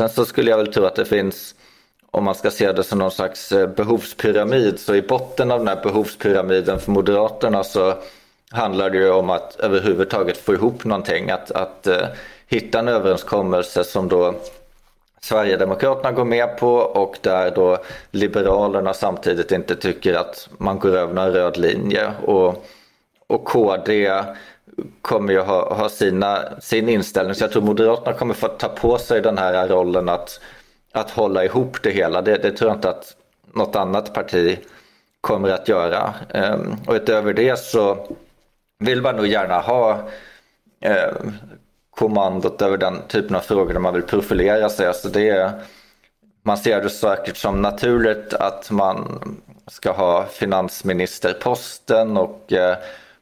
Sen 0.00 0.08
så 0.08 0.24
skulle 0.24 0.50
jag 0.50 0.58
väl 0.58 0.72
tro 0.72 0.84
att 0.84 0.94
det 0.94 1.04
finns, 1.04 1.54
om 2.10 2.24
man 2.24 2.34
ska 2.34 2.50
se 2.50 2.72
det 2.72 2.84
som 2.84 2.98
någon 2.98 3.10
slags 3.10 3.52
eh, 3.52 3.66
behovspyramid, 3.66 4.80
så 4.80 4.94
i 4.94 5.02
botten 5.02 5.50
av 5.50 5.58
den 5.58 5.68
här 5.68 5.82
behovspyramiden 5.82 6.80
för 6.80 6.90
Moderaterna 6.90 7.64
så 7.64 7.94
handlar 8.50 8.90
det 8.90 8.98
ju 8.98 9.10
om 9.10 9.30
att 9.30 9.56
överhuvudtaget 9.60 10.36
få 10.36 10.54
ihop 10.54 10.84
någonting, 10.84 11.30
att, 11.30 11.50
att 11.50 11.86
uh, 11.86 12.06
hitta 12.46 12.78
en 12.78 12.88
överenskommelse 12.88 13.84
som 13.84 14.08
då 14.08 14.34
Sverigedemokraterna 15.20 16.12
går 16.12 16.24
med 16.24 16.58
på 16.58 16.74
och 16.74 17.18
där 17.20 17.50
då 17.50 17.78
Liberalerna 18.10 18.94
samtidigt 18.94 19.52
inte 19.52 19.76
tycker 19.76 20.14
att 20.14 20.48
man 20.58 20.78
går 20.78 20.96
över 20.96 21.14
någon 21.14 21.32
röd 21.32 21.56
linje. 21.56 22.12
Och, 22.24 22.66
och 23.26 23.44
KD 23.44 24.10
kommer 25.02 25.32
ju 25.32 25.40
ha, 25.40 25.74
ha 25.74 25.88
sina, 25.88 26.60
sin 26.60 26.88
inställning. 26.88 27.34
Så 27.34 27.44
jag 27.44 27.52
tror 27.52 27.62
Moderaterna 27.62 28.16
kommer 28.16 28.34
få 28.34 28.48
ta 28.48 28.68
på 28.68 28.98
sig 28.98 29.20
den 29.20 29.38
här 29.38 29.68
rollen 29.68 30.08
att, 30.08 30.40
att 30.92 31.10
hålla 31.10 31.44
ihop 31.44 31.82
det 31.82 31.90
hela. 31.90 32.22
Det, 32.22 32.36
det 32.36 32.52
tror 32.52 32.70
jag 32.70 32.76
inte 32.76 32.90
att 32.90 33.16
något 33.52 33.76
annat 33.76 34.14
parti 34.14 34.58
kommer 35.20 35.48
att 35.48 35.68
göra. 35.68 36.14
Ehm, 36.34 36.76
och 36.86 36.94
utöver 36.94 37.32
det 37.32 37.58
så 37.58 38.06
vill 38.78 39.02
man 39.02 39.16
nog 39.16 39.26
gärna 39.26 39.60
ha 39.60 40.08
eh, 40.80 41.12
kommandot 41.90 42.62
över 42.62 42.76
den 42.76 43.02
typen 43.08 43.36
av 43.36 43.40
frågor 43.40 43.72
där 43.72 43.80
man 43.80 43.94
vill 43.94 44.02
profilera 44.02 44.68
sig. 44.68 44.86
Alltså 44.86 45.08
det 45.08 45.28
är, 45.28 45.52
man 46.42 46.58
ser 46.58 46.82
det 46.82 46.90
säkert 46.90 47.36
som 47.36 47.62
naturligt 47.62 48.34
att 48.34 48.70
man 48.70 49.20
ska 49.66 49.92
ha 49.92 50.26
finansministerposten 50.26 52.16
och 52.16 52.52
eh, 52.52 52.76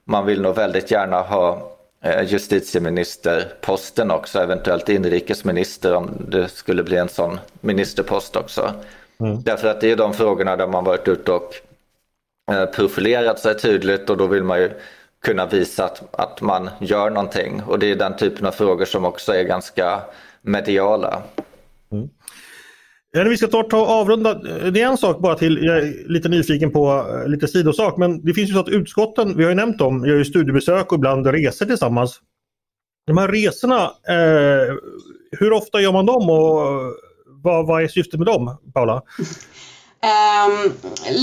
man 0.06 0.26
vill 0.26 0.40
nog 0.40 0.54
väldigt 0.54 0.90
gärna 0.90 1.20
ha 1.20 1.72
eh, 2.02 2.22
justitieministerposten 2.22 4.10
också, 4.10 4.38
eventuellt 4.38 4.88
inrikesminister 4.88 5.94
om 5.94 6.10
det 6.28 6.48
skulle 6.48 6.82
bli 6.82 6.96
en 6.96 7.08
sån 7.08 7.38
ministerpost 7.60 8.36
också. 8.36 8.72
Mm. 9.20 9.42
Därför 9.42 9.68
att 9.68 9.80
det 9.80 9.90
är 9.90 9.96
de 9.96 10.14
frågorna 10.14 10.56
där 10.56 10.66
man 10.66 10.84
varit 10.84 11.08
ute 11.08 11.32
och 11.32 11.54
eh, 12.52 12.66
profilerat 12.66 13.38
sig 13.38 13.58
tydligt 13.58 14.10
och 14.10 14.16
då 14.16 14.26
vill 14.26 14.44
man 14.44 14.58
ju 14.58 14.70
kunna 15.22 15.46
visa 15.46 15.84
att, 15.84 16.02
att 16.12 16.40
man 16.40 16.70
gör 16.80 17.10
någonting. 17.10 17.62
Och 17.66 17.78
det 17.78 17.90
är 17.90 17.96
den 17.96 18.16
typen 18.16 18.46
av 18.46 18.50
frågor 18.52 18.84
som 18.84 19.04
också 19.04 19.32
är 19.32 19.42
ganska 19.42 20.00
mediala. 20.42 21.22
Vi 23.24 23.36
ska 23.36 23.46
ta, 23.46 23.62
ta 23.62 23.86
avrunda. 23.86 24.34
Det 24.70 24.82
är 24.82 24.86
en 24.86 24.98
sak 24.98 25.18
bara 25.18 25.34
till, 25.34 25.58
jag 25.62 25.78
är 25.78 26.08
lite 26.08 26.28
nyfiken 26.28 26.72
på 26.72 27.06
eh, 27.22 27.28
lite 27.28 27.48
sidosak, 27.48 27.96
men 27.96 28.24
det 28.24 28.34
finns 28.34 28.50
ju 28.50 28.54
så 28.54 28.60
att 28.60 28.68
utskotten, 28.68 29.36
vi 29.36 29.42
har 29.42 29.50
ju 29.50 29.56
nämnt 29.56 29.78
dem, 29.78 30.06
gör 30.06 30.16
ju 30.16 30.24
studiebesök 30.24 30.92
och 30.92 30.98
ibland 30.98 31.26
resor 31.26 31.66
tillsammans. 31.66 32.20
De 33.06 33.18
här 33.18 33.28
resorna, 33.28 33.82
eh, 34.08 34.74
hur 35.38 35.52
ofta 35.52 35.80
gör 35.80 35.92
man 35.92 36.06
dem 36.06 36.30
och 36.30 36.62
vad, 37.42 37.66
vad 37.66 37.82
är 37.82 37.88
syftet 37.88 38.18
med 38.18 38.26
dem, 38.26 38.56
Paula? 38.74 39.02
Um, 40.02 40.72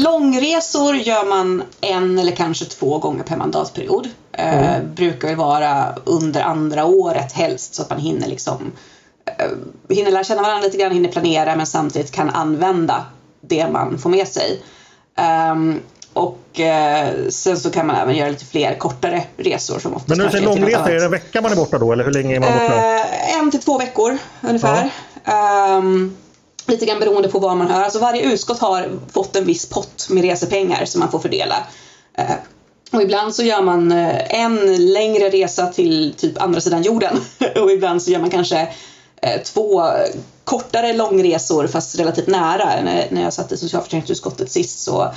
långresor 0.03 0.95
gör 0.95 1.25
man 1.25 1.63
en 1.81 2.19
eller 2.19 2.31
kanske 2.31 2.65
två 2.65 2.97
gånger 2.97 3.23
per 3.23 3.37
mandatperiod. 3.37 4.05
Uh, 4.05 4.65
mm. 4.65 4.95
Brukar 4.95 5.27
väl 5.27 5.37
vara 5.37 5.95
under 6.05 6.41
andra 6.41 6.85
året 6.85 7.31
helst 7.31 7.75
så 7.75 7.81
att 7.81 7.89
man 7.89 7.99
hinner 7.99 8.27
liksom 8.27 8.57
uh, 8.61 8.71
hinner 9.89 10.11
lära 10.11 10.23
känna 10.23 10.41
varandra 10.41 10.65
lite 10.65 10.77
grann, 10.77 10.91
hinner 10.91 11.11
planera 11.11 11.55
men 11.55 11.65
samtidigt 11.65 12.11
kan 12.11 12.29
använda 12.29 13.05
det 13.41 13.69
man 13.69 13.97
får 13.97 14.09
med 14.09 14.27
sig. 14.27 14.61
Um, 15.51 15.81
och 16.13 16.39
uh, 16.59 17.29
sen 17.29 17.57
så 17.57 17.71
kan 17.71 17.87
man 17.87 17.95
även 17.95 18.15
göra 18.15 18.29
lite 18.29 18.45
fler 18.45 18.75
kortare 18.75 19.23
resor 19.37 19.79
som 19.79 19.91
Men 20.05 20.17
när 20.17 20.25
du 20.25 20.31
säger 20.31 20.45
långresa, 20.45 20.91
är 20.91 20.95
det 20.95 21.05
en 21.05 21.11
vecka 21.11 21.41
man 21.41 21.51
är 21.51 21.55
borta 21.55 21.77
då 21.77 21.91
eller 21.91 22.03
hur 22.03 22.11
länge 22.11 22.35
är 22.35 22.39
man 22.39 22.53
borta? 22.53 22.73
en 23.39 23.51
till 23.51 23.61
två 23.61 23.77
veckor 23.77 24.17
ungefär. 24.41 24.89
Um, 25.77 26.17
Lite 26.65 26.85
grann 26.85 26.99
beroende 26.99 27.29
på 27.29 27.39
vad 27.39 27.57
man 27.57 27.67
hör. 27.67 27.83
Alltså 27.83 27.99
varje 27.99 28.21
utskott 28.21 28.59
har 28.59 28.89
fått 29.13 29.35
en 29.35 29.45
viss 29.45 29.69
pott 29.69 30.07
med 30.09 30.23
resepengar 30.23 30.85
som 30.85 30.99
man 30.99 31.11
får 31.11 31.19
fördela. 31.19 31.55
Eh, 32.17 32.35
och 32.91 33.01
ibland 33.01 33.35
så 33.35 33.43
gör 33.43 33.61
man 33.61 33.91
eh, 33.91 34.41
en 34.43 34.75
längre 34.93 35.29
resa 35.29 35.67
till 35.67 36.13
typ 36.17 36.41
andra 36.41 36.61
sidan 36.61 36.83
jorden 36.83 37.17
och 37.55 37.71
ibland 37.71 38.01
så 38.01 38.11
gör 38.11 38.19
man 38.19 38.29
kanske 38.29 38.59
eh, 38.59 38.67
två 39.43 39.83
kortare 40.43 40.93
långresor 40.93 41.67
fast 41.67 41.99
relativt 41.99 42.27
nära. 42.27 42.81
När 43.09 43.21
jag 43.21 43.33
satt 43.33 43.51
i 43.51 43.57
socialförsäkringsutskottet 43.57 44.51
sist 44.51 44.79
så 44.79 45.13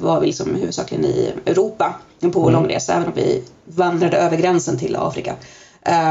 var 0.00 0.20
vi 0.20 0.26
liksom 0.26 0.54
huvudsakligen 0.54 1.04
i 1.04 1.32
Europa 1.46 1.94
på 2.32 2.40
mm. 2.40 2.52
långresa 2.52 2.92
även 2.92 3.06
om 3.06 3.12
vi 3.14 3.42
vandrade 3.64 4.16
över 4.16 4.36
gränsen 4.36 4.78
till 4.78 4.96
Afrika. 4.96 5.34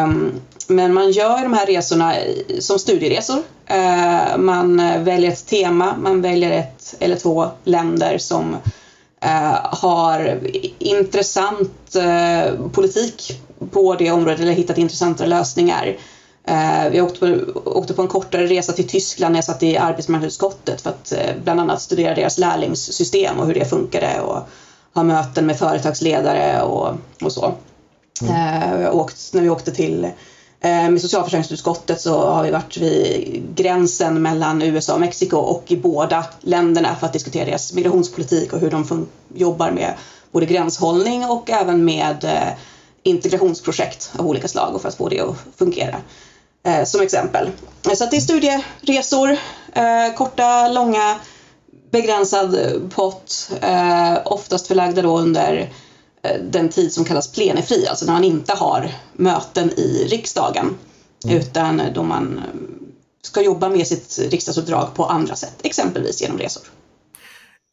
Um, 0.05 0.41
men 0.67 0.93
man 0.93 1.11
gör 1.11 1.41
de 1.41 1.53
här 1.53 1.65
resorna 1.65 2.13
som 2.59 2.79
studieresor. 2.79 3.37
Uh, 3.71 4.37
man 4.37 4.77
väljer 5.03 5.31
ett 5.31 5.45
tema, 5.45 5.95
man 5.97 6.21
väljer 6.21 6.51
ett 6.51 6.95
eller 6.99 7.15
två 7.15 7.47
länder 7.63 8.17
som 8.17 8.55
har 9.63 10.39
intressant 10.79 11.95
politik 12.71 13.41
på 13.71 13.95
det 13.95 14.11
området 14.11 14.39
eller 14.39 14.51
hittat 14.51 14.77
intressanta 14.77 15.25
lösningar. 15.25 15.97
Vi 16.91 17.01
åkte 17.01 17.19
på, 17.19 17.59
åkte 17.65 17.93
på 17.93 18.01
en 18.01 18.07
kortare 18.07 18.47
resa 18.47 18.73
till 18.73 18.87
Tyskland 18.87 19.31
när 19.31 19.37
jag 19.37 19.45
satt 19.45 19.63
i 19.63 19.77
arbetsmarknadsutskottet 19.77 20.81
för 20.81 20.89
att 20.89 21.13
bland 21.43 21.59
annat 21.59 21.81
studera 21.81 22.15
deras 22.15 22.37
lärlingssystem 22.37 23.39
och 23.39 23.47
hur 23.47 23.53
det 23.53 23.65
funkade 23.65 24.21
och 24.21 24.47
ha 24.93 25.03
möten 25.03 25.45
med 25.45 25.57
företagsledare 25.57 26.61
och, 26.61 26.89
och 27.21 27.31
så. 27.31 27.53
Mm. 28.21 28.81
Eh, 28.81 28.95
åkt, 28.95 29.33
när 29.33 29.41
vi 29.41 29.49
åkte 29.49 29.71
till 29.71 30.03
eh, 30.59 30.89
med 30.89 31.01
socialförsäkringsutskottet 31.01 32.01
så 32.01 32.21
har 32.21 32.43
vi 32.43 32.51
varit 32.51 32.77
vid 32.77 33.43
gränsen 33.55 34.21
mellan 34.21 34.61
USA 34.61 34.93
och 34.93 34.99
Mexiko 34.99 35.37
och 35.37 35.63
i 35.67 35.77
båda 35.77 36.25
länderna 36.41 36.95
för 36.95 37.05
att 37.05 37.13
diskutera 37.13 37.45
deras 37.45 37.73
migrationspolitik 37.73 38.53
och 38.53 38.59
hur 38.59 38.71
de 38.71 39.07
jobbar 39.35 39.71
med 39.71 39.93
både 40.31 40.45
gränshållning 40.45 41.25
och 41.25 41.49
även 41.49 41.85
med 41.85 42.23
eh, 42.23 42.53
integrationsprojekt 43.03 44.11
av 44.17 44.27
olika 44.27 44.47
slag 44.47 44.75
och 44.75 44.81
för 44.81 44.89
att 44.89 44.95
få 44.95 45.09
det 45.09 45.19
att 45.19 45.35
fungera. 45.57 45.97
Som 46.85 47.01
exempel. 47.01 47.49
Så 47.95 48.05
det 48.05 48.17
är 48.17 48.21
studieresor, 48.21 49.37
korta, 50.15 50.67
långa, 50.67 51.19
begränsad 51.91 52.57
pott, 52.95 53.51
oftast 54.25 54.67
förlagda 54.67 55.01
då 55.01 55.19
under 55.19 55.69
Eh, 56.23 56.41
den 56.41 56.69
tid 56.69 56.93
som 56.93 57.05
kallas 57.05 57.31
plenifri, 57.31 57.87
alltså 57.87 58.05
när 58.05 58.13
man 58.13 58.23
inte 58.23 58.53
har 58.53 58.91
möten 59.13 59.71
i 59.79 60.07
riksdagen 60.09 60.77
mm. 61.25 61.37
utan 61.37 61.81
då 61.93 62.03
man 62.03 62.37
eh, 62.37 62.43
ska 63.21 63.41
jobba 63.41 63.69
med 63.69 63.87
sitt 63.87 64.19
riksdagsuppdrag 64.31 64.87
på 64.95 65.05
andra 65.05 65.35
sätt, 65.35 65.55
exempelvis 65.63 66.21
genom 66.21 66.37
resor. 66.37 66.63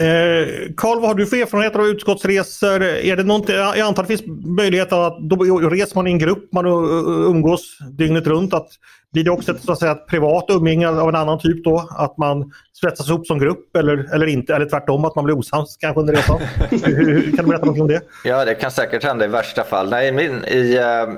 Eh, 0.01 0.72
Karl, 0.76 0.96
eh, 0.96 1.01
vad 1.01 1.11
har 1.11 1.14
du 1.14 1.26
för 1.26 1.36
erfarenheter 1.36 1.78
av 1.78 1.86
utskottsresor? 1.86 2.82
Är 2.82 3.16
det 3.16 3.22
någonting, 3.22 3.55
jag 3.55 3.80
antar 3.80 4.03
att 4.03 4.09
det 4.09 4.16
finns 4.16 4.46
möjlighet 4.46 4.92
att 4.92 5.18
då 5.20 5.36
reser 5.70 5.94
man 5.94 6.07
i 6.07 6.11
en 6.11 6.18
grupp, 6.18 6.53
man 6.53 6.66
umgås 7.26 7.78
dygnet 7.90 8.26
runt. 8.26 8.55
Att, 8.55 8.68
blir 9.12 9.24
det 9.24 9.30
också 9.30 9.53
ett, 9.53 9.62
så 9.62 9.72
att 9.72 9.78
säga, 9.78 9.92
ett 9.92 10.07
privat 10.07 10.44
umgänge 10.48 10.88
av 10.88 11.09
en 11.09 11.14
annan 11.14 11.38
typ 11.38 11.64
då? 11.64 11.88
Att 11.90 12.18
man 12.18 12.53
svetsas 12.72 13.09
ihop 13.09 13.26
som 13.26 13.38
grupp 13.38 13.76
eller, 13.76 14.14
eller 14.14 14.26
inte? 14.26 14.55
Eller 14.55 14.66
tvärtom, 14.66 15.05
att 15.05 15.16
man 15.16 15.24
blir 15.24 15.38
osams 15.38 15.76
kanske 15.80 16.01
under 16.01 16.14
resan? 16.14 16.38
kan 17.36 17.44
du 17.44 17.51
berätta 17.51 17.66
något 17.66 17.80
om 17.80 17.88
det? 17.88 18.01
Ja, 18.24 18.44
det 18.44 18.55
kan 18.55 18.70
säkert 18.70 19.05
hända 19.05 19.24
i 19.24 19.28
värsta 19.28 19.64
fall. 19.64 19.90
Nej, 19.90 20.12
min, 20.12 20.44
I 20.44 20.78
uh, 20.78 21.14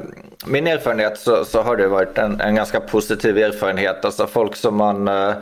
min 0.46 0.66
erfarenhet 0.66 1.18
så, 1.18 1.44
så, 1.44 1.62
har 1.62 1.76
det 1.76 1.88
varit 1.88 2.18
en, 2.18 2.40
en 2.40 2.54
ganska 2.54 2.80
positiv 2.80 3.38
erfarenhet. 3.38 4.04
Alltså 4.04 4.26
folk 4.26 4.56
som 4.56 4.76
man 4.76 5.08
uh, 5.08 5.34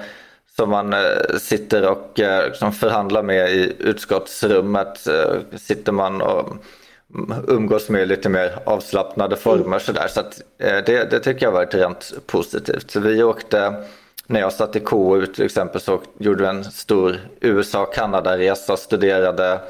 som 0.61 0.71
man 0.71 0.93
eh, 0.93 1.39
sitter 1.39 1.91
och 1.91 2.21
eh, 2.21 2.47
liksom 2.47 2.73
förhandlar 2.73 3.23
med 3.23 3.51
i 3.51 3.77
utskottsrummet. 3.79 5.07
Eh, 5.07 5.59
sitter 5.59 5.93
man 5.93 6.23
och 6.23 6.55
umgås 7.49 7.89
med 7.89 8.09
lite 8.09 8.29
mer 8.29 8.59
avslappnade 8.65 9.37
former 9.37 9.67
mm. 9.67 9.81
sådär. 9.81 10.09
Så 10.09 10.21
att, 10.21 10.41
det, 10.59 11.11
det 11.11 11.21
tycker 11.21 11.47
jag 11.47 11.53
varit 11.53 11.75
rent 11.75 12.13
positivt. 12.27 12.91
Så 12.91 13.01
vi 13.01 13.23
åkte, 13.23 13.75
när 14.27 14.41
jag 14.41 14.53
satt 14.53 14.77
i 14.77 14.81
KU 14.81 15.27
till 15.27 15.45
exempel 15.45 15.81
så 15.81 16.01
gjorde 16.19 16.43
vi 16.43 16.49
en 16.49 16.65
stor 16.65 17.21
USA-Kanada-resa 17.41 18.73
och 18.73 18.79
studerade 18.79 19.61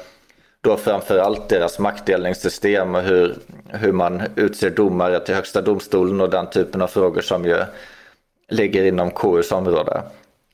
då 0.61 0.77
framförallt 0.77 1.49
deras 1.49 1.79
maktdelningssystem 1.79 2.95
och 2.95 3.01
hur, 3.01 3.35
hur 3.67 3.91
man 3.91 4.21
utser 4.35 4.69
domare 4.69 5.19
till 5.19 5.35
högsta 5.35 5.61
domstolen 5.61 6.21
och 6.21 6.29
den 6.29 6.49
typen 6.49 6.81
av 6.81 6.87
frågor 6.87 7.21
som 7.21 7.45
ju 7.45 7.63
ligger 8.49 8.83
inom 8.83 9.11
KUs 9.11 9.51
område. 9.51 10.01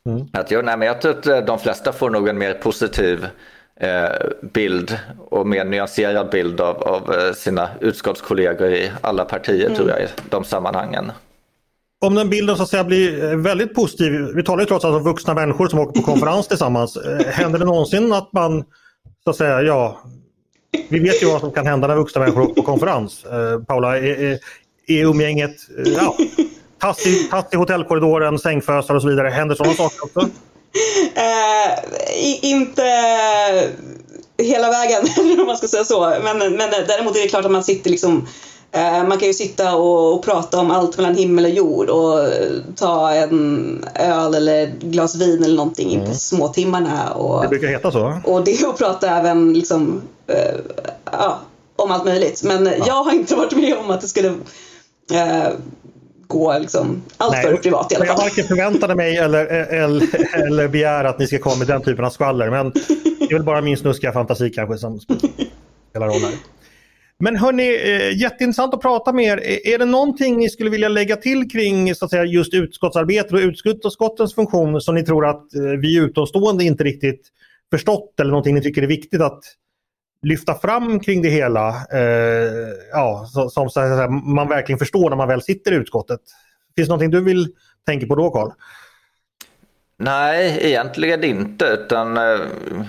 Mm. 0.07 0.27
Att 0.33 0.51
jag, 0.51 0.65
nej, 0.65 0.77
men 0.77 0.87
jag 0.87 1.01
tror 1.01 1.11
att 1.11 1.27
eh, 1.27 1.37
de 1.37 1.59
flesta 1.59 1.93
får 1.93 2.09
nog 2.09 2.27
en 2.27 2.37
mer 2.37 2.53
positiv 2.53 3.27
eh, 3.79 4.09
bild 4.53 4.99
och 5.29 5.47
mer 5.47 5.65
nyanserad 5.65 6.29
bild 6.29 6.61
av, 6.61 6.83
av 6.83 7.13
eh, 7.13 7.33
sina 7.33 7.69
utskottskollegor 7.81 8.67
i 8.67 8.91
alla 9.01 9.25
partier 9.25 9.65
mm. 9.65 9.75
tror 9.75 9.89
jag 9.89 10.01
i 10.01 10.07
de 10.29 10.43
sammanhangen. 10.43 11.11
Om 12.01 12.15
den 12.15 12.29
bilden 12.29 12.57
så 12.57 12.63
att 12.63 12.69
säga 12.69 12.83
blir 12.83 13.31
eh, 13.31 13.37
väldigt 13.37 13.75
positiv, 13.75 14.11
vi 14.35 14.43
talar 14.43 14.59
ju 14.59 14.65
trots 14.65 14.85
allt 14.85 14.95
om 14.95 15.03
vuxna 15.03 15.33
människor 15.33 15.67
som 15.67 15.79
åker 15.79 16.01
på 16.01 16.05
konferens 16.05 16.47
tillsammans. 16.47 16.97
Händer 17.25 17.59
det 17.59 17.65
någonsin 17.65 18.13
att 18.13 18.33
man 18.33 18.63
så 19.23 19.29
att 19.29 19.35
säga, 19.35 19.61
ja, 19.61 20.01
vi 20.89 20.99
vet 20.99 21.23
ju 21.23 21.27
vad 21.27 21.41
som 21.41 21.51
kan 21.51 21.67
hända 21.67 21.87
när 21.87 21.95
vuxna 21.95 22.21
människor 22.21 22.41
åker 22.41 22.53
på 22.53 22.61
konferens. 22.61 23.25
Eh, 23.25 23.59
Paula, 23.59 23.97
är, 23.97 24.03
är, 24.03 24.39
är 24.87 25.05
umgänget, 25.05 25.55
ja, 25.85 26.15
Tass 26.79 27.07
i, 27.07 27.23
tass 27.23 27.45
i 27.51 27.55
hotellkorridoren, 27.55 28.39
sängfösar 28.39 28.95
och 28.95 29.01
så 29.01 29.07
vidare. 29.07 29.29
Händer 29.29 29.55
sådana 29.55 29.75
saker 29.75 30.03
också? 30.03 30.29
Uh, 31.17 32.45
inte 32.45 32.83
hela 34.37 34.69
vägen, 34.69 35.07
om 35.39 35.47
man 35.47 35.57
ska 35.57 35.67
säga 35.67 35.83
så. 35.83 36.13
Men, 36.23 36.37
men 36.37 36.69
däremot 36.87 37.15
är 37.15 37.21
det 37.21 37.27
klart 37.27 37.45
att 37.45 37.51
man 37.51 37.63
sitter 37.63 37.89
liksom 37.89 38.27
uh, 38.77 39.07
man 39.07 39.17
kan 39.17 39.27
ju 39.27 39.33
sitta 39.33 39.75
och, 39.75 40.13
och, 40.13 40.25
prata 40.25 40.59
om 40.59 40.71
allt 40.71 40.97
mellan 40.97 41.15
himmel 41.15 41.45
och 41.45 41.51
jord 41.51 41.89
och 41.89 42.29
ta 42.75 43.11
en 43.11 43.85
öl 43.95 44.35
eller 44.35 44.63
ett 44.63 44.79
glas 44.79 45.15
vin 45.15 45.43
eller 45.43 45.55
någonting 45.55 45.93
mm. 45.93 46.01
in 46.01 46.07
på 46.07 46.15
småtimmarna. 46.15 47.11
Och, 47.13 47.41
det 47.41 47.47
brukar 47.47 47.67
heta 47.67 47.91
så. 47.91 48.19
Och 48.23 48.43
det 48.43 48.65
och 48.65 48.77
prata 48.77 49.09
även 49.09 49.53
liksom, 49.53 50.01
uh, 50.31 50.59
ja, 51.11 51.39
om 51.75 51.91
allt 51.91 52.05
möjligt. 52.05 52.43
Men 52.43 52.65
ja. 52.65 52.83
jag 52.87 53.03
har 53.03 53.11
inte 53.11 53.35
varit 53.35 53.55
med 53.55 53.77
om 53.77 53.91
att 53.91 54.01
det 54.01 54.07
skulle 54.07 54.33
gå 56.27 56.59
liksom, 56.59 57.01
allt 57.17 57.35
för 57.37 57.55
privat 57.57 57.91
i 57.91 57.95
alla 57.95 58.05
Jag 58.05 58.15
fall. 58.15 58.25
varken 58.25 58.43
förväntade 58.43 58.95
mig 58.95 59.17
eller, 59.17 59.45
eller, 59.45 60.07
eller 60.47 60.67
begär 60.67 61.03
att 61.03 61.19
ni 61.19 61.27
ska 61.27 61.39
komma 61.39 61.55
med 61.55 61.67
den 61.67 61.81
typen 61.81 62.05
av 62.05 62.09
skvaller. 62.09 62.49
Men 62.49 62.71
det 63.19 63.25
är 63.29 63.33
väl 63.33 63.43
bara 63.43 63.61
min 63.61 63.77
snuskiga 63.77 64.11
fantasi 64.11 64.49
kanske 64.49 64.77
som 64.77 64.99
spelar 64.99 66.07
roll 66.07 66.21
här. 66.21 66.31
Men 67.19 67.35
hörni, 67.35 67.63
eh, 67.75 68.17
jätteintressant 68.21 68.73
att 68.73 68.81
prata 68.81 69.13
med 69.13 69.25
er. 69.25 69.37
Är- 69.37 69.67
Är 69.73 69.77
det 69.77 69.85
någonting 69.85 70.37
ni 70.37 70.49
skulle 70.49 70.69
vilja 70.69 70.89
lägga 70.89 71.15
till 71.15 71.49
kring 71.51 71.95
så 71.95 72.05
att 72.05 72.11
säga, 72.11 72.23
just 72.25 72.53
utskottsarbetet 72.53 73.33
och 73.33 73.39
utskottens 73.39 74.35
funktion 74.35 74.81
som 74.81 74.95
ni 74.95 75.03
tror 75.05 75.25
att 75.25 75.55
eh, 75.55 75.61
vi 75.81 75.97
utomstående 75.97 76.63
inte 76.63 76.83
riktigt 76.83 77.21
förstått 77.71 78.19
eller 78.19 78.31
någonting 78.31 78.55
ni 78.55 78.61
tycker 78.61 78.81
är 78.81 78.87
viktigt 78.87 79.21
att 79.21 79.39
lyfta 80.27 80.55
fram 80.55 80.99
kring 80.99 81.21
det 81.21 81.29
hela? 81.29 81.67
Eh, 81.91 82.73
ja, 82.91 83.25
så, 83.33 83.49
som 83.49 83.69
så 83.69 83.69
säga, 83.69 84.07
man 84.09 84.49
verkligen 84.49 84.79
förstår 84.79 85.09
när 85.09 85.17
man 85.17 85.27
väl 85.27 85.41
sitter 85.41 85.71
i 85.71 85.75
utskottet. 85.75 86.19
Finns 86.75 86.87
det 86.87 86.91
någonting 86.91 87.11
du 87.11 87.23
vill 87.23 87.47
tänka 87.85 88.07
på 88.07 88.15
då 88.15 88.29
Karl? 88.29 88.51
Nej, 89.99 90.57
egentligen 90.61 91.23
inte. 91.23 91.65
Utan 91.65 92.17
eh, 92.17 92.39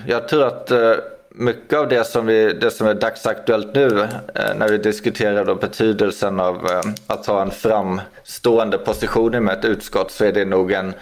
jag 0.07 0.29
tror 0.29 0.47
att 0.47 0.71
eh, 0.71 0.93
mycket 1.31 1.79
av 1.79 1.89
det 1.89 2.05
som, 2.05 2.27
vi, 2.27 2.53
det 2.53 2.71
som 2.71 2.87
är 2.87 2.95
dagsaktuellt 2.95 3.75
nu 3.75 4.01
eh, 4.35 4.57
när 4.57 4.69
vi 4.69 4.79
diskuterar 4.79 5.45
då 5.45 5.55
betydelsen 5.55 6.41
av 6.41 6.55
eh, 6.55 6.81
att 7.07 7.27
ha 7.27 7.43
en 7.43 7.51
framstående 7.51 8.79
position 8.79 9.49
i 9.49 9.53
ett 9.53 9.65
utskott 9.65 10.11
så 10.11 10.25
är 10.25 10.33
det 10.33 10.45
nog 10.45 10.73
en 10.73 10.95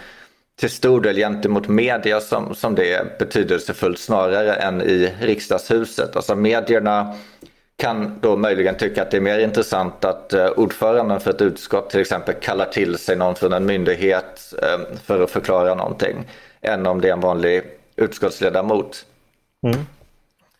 till 0.59 0.69
stor 0.69 1.01
del 1.01 1.15
gentemot 1.15 1.67
media 1.67 2.21
som, 2.21 2.55
som 2.55 2.75
det 2.75 2.93
är 2.93 3.15
betydelsefullt 3.19 3.99
snarare 3.99 4.53
än 4.53 4.81
i 4.81 5.13
riksdagshuset. 5.19 6.15
Alltså 6.15 6.35
medierna 6.35 7.15
kan 7.75 8.19
då 8.21 8.37
möjligen 8.37 8.77
tycka 8.77 9.01
att 9.01 9.11
det 9.11 9.17
är 9.17 9.21
mer 9.21 9.39
intressant 9.39 10.05
att 10.05 10.33
eh, 10.33 10.47
ordföranden 10.47 11.19
för 11.19 11.31
ett 11.31 11.41
utskott 11.41 11.89
till 11.89 11.99
exempel 11.99 12.35
kallar 12.41 12.65
till 12.65 12.97
sig 12.97 13.15
någon 13.15 13.35
från 13.35 13.53
en 13.53 13.65
myndighet 13.65 14.53
eh, 14.61 14.97
för 15.03 15.23
att 15.23 15.31
förklara 15.31 15.75
någonting 15.75 16.25
än 16.61 16.87
om 16.87 17.01
det 17.01 17.09
är 17.09 17.13
en 17.13 17.21
vanlig 17.21 17.63
utskottsledamot. 17.95 19.05
Mm. 19.67 19.79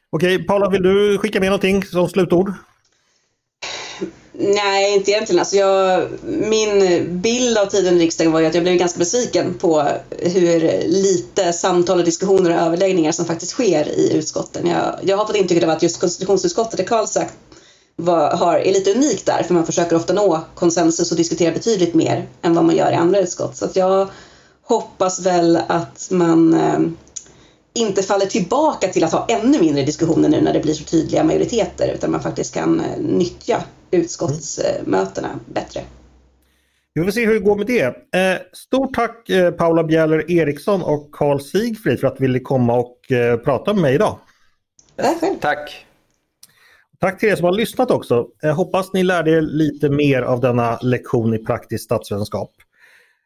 Okej, 0.10 0.44
Paula, 0.44 0.70
vill 0.70 0.84
du 0.84 1.18
skicka 1.18 1.40
med 1.40 1.50
någonting 1.50 1.84
som 1.84 2.10
slutord? 2.10 2.54
Nej, 4.40 4.94
inte 4.94 5.12
egentligen. 5.12 5.40
Alltså 5.40 5.56
jag, 5.56 6.08
min 6.24 7.06
bild 7.22 7.58
av 7.58 7.66
tiden 7.66 7.98
i 7.98 8.00
riksdagen 8.00 8.32
var 8.32 8.40
ju 8.40 8.46
att 8.46 8.54
jag 8.54 8.64
blev 8.64 8.76
ganska 8.76 9.00
besviken 9.00 9.54
på 9.54 9.88
hur 10.20 10.88
lite 10.88 11.54
samtal 11.54 12.00
och 12.00 12.06
diskussioner 12.06 12.50
och 12.50 12.62
överläggningar 12.62 13.12
som 13.12 13.26
faktiskt 13.26 13.52
sker 13.52 13.90
i 13.90 14.14
utskotten. 14.14 14.68
Jag, 14.68 15.00
jag 15.02 15.18
har 15.18 15.26
fått 15.26 15.36
intrycket 15.36 15.64
av 15.64 15.70
att 15.70 15.84
just 15.84 16.00
konstitutionsutskottet, 16.00 16.78
det 16.78 16.84
Karl 16.84 17.06
sagt, 17.06 17.34
var, 17.96 18.32
har, 18.32 18.56
är 18.56 18.74
lite 18.74 18.92
unikt 18.94 19.26
där 19.26 19.44
för 19.44 19.54
man 19.54 19.66
försöker 19.66 19.96
ofta 19.96 20.14
nå 20.14 20.40
konsensus 20.56 21.12
och 21.12 21.18
diskutera 21.18 21.52
betydligt 21.52 21.94
mer 21.94 22.28
än 22.42 22.56
vad 22.56 22.66
man 22.66 22.76
gör 22.76 22.92
i 22.92 22.96
andra 22.96 23.20
utskott. 23.20 23.58
Så 23.58 23.66
att 23.66 23.76
jag 23.76 24.08
hoppas 24.64 25.20
väl 25.20 25.60
att 25.68 26.08
man 26.12 26.54
eh, 26.54 26.80
inte 27.74 28.04
faller 28.04 28.26
tillbaka 28.26 28.88
till 28.88 29.04
att 29.04 29.12
ha 29.12 29.26
ännu 29.30 29.60
mindre 29.60 29.84
diskussioner 29.84 30.30
nu 30.30 30.42
när 30.42 30.54
det 30.54 30.60
blir 30.60 30.74
så 30.74 30.84
tydliga 30.84 31.24
majoriteter 31.24 31.88
utan 31.96 32.12
man 32.12 32.22
faktiskt 32.22 32.54
kan 32.54 32.80
eh, 32.80 33.00
nyttja 33.00 33.64
utskottsmötena 33.92 35.40
bättre. 35.46 35.82
Vi 36.98 37.04
får 37.04 37.12
se 37.12 37.26
hur 37.26 37.34
det 37.34 37.40
går 37.40 37.56
med 37.56 37.68
det. 37.68 37.86
Eh, 37.86 38.42
stort 38.54 38.96
tack 38.96 39.30
eh, 39.30 39.52
Paula 39.52 39.84
Bjäller 39.84 40.32
Eriksson 40.32 40.82
och 40.82 41.12
Karl 41.12 41.40
Sigfrid 41.40 42.00
för 42.00 42.08
att 42.08 42.20
ni 42.20 42.28
ville 42.28 42.40
komma 42.40 42.74
och 42.74 43.12
eh, 43.12 43.38
prata 43.38 43.74
med 43.74 43.82
mig 43.82 43.96
idag. 43.96 44.18
Tack. 44.96 45.42
Tack! 45.42 45.86
Tack 47.00 47.20
till 47.20 47.30
er 47.30 47.36
som 47.36 47.46
har 47.46 47.52
lyssnat 47.52 47.92
också. 47.92 48.28
Jag 48.42 48.54
hoppas 48.54 48.94
ni 48.94 49.04
lärde 49.04 49.32
er 49.32 49.42
lite 49.42 49.90
mer 49.90 50.22
av 50.22 50.42
denna 50.42 50.78
lektion 50.82 51.34
i 51.34 51.38
praktisk 51.38 51.84
statsvetenskap. 51.84 52.52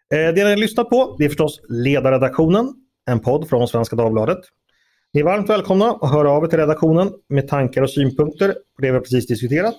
Det 0.10 0.36
ni 0.36 0.42
har 0.42 0.56
lyssnat 0.56 0.90
på 0.90 1.16
det 1.20 1.26
är 1.26 1.30
förstås 1.30 1.62
Ledarredaktionen, 1.70 2.74
en 3.06 3.20
podd 3.20 3.50
från 3.50 3.68
Svenska 3.68 3.96
Dagbladet. 3.96 4.38
Ni 5.14 5.20
är 5.20 5.26
varmt 5.26 5.50
välkomna 5.50 5.98
att 6.02 6.12
höra 6.12 6.32
av 6.32 6.44
er 6.44 6.48
till 6.48 6.60
redaktionen 6.60 7.12
med 7.30 7.48
tankar 7.48 7.82
och 7.82 7.90
synpunkter 7.90 8.54
på 8.54 8.82
det 8.82 8.92
vi 8.92 9.00
precis 9.00 9.28
diskuterat. 9.28 9.76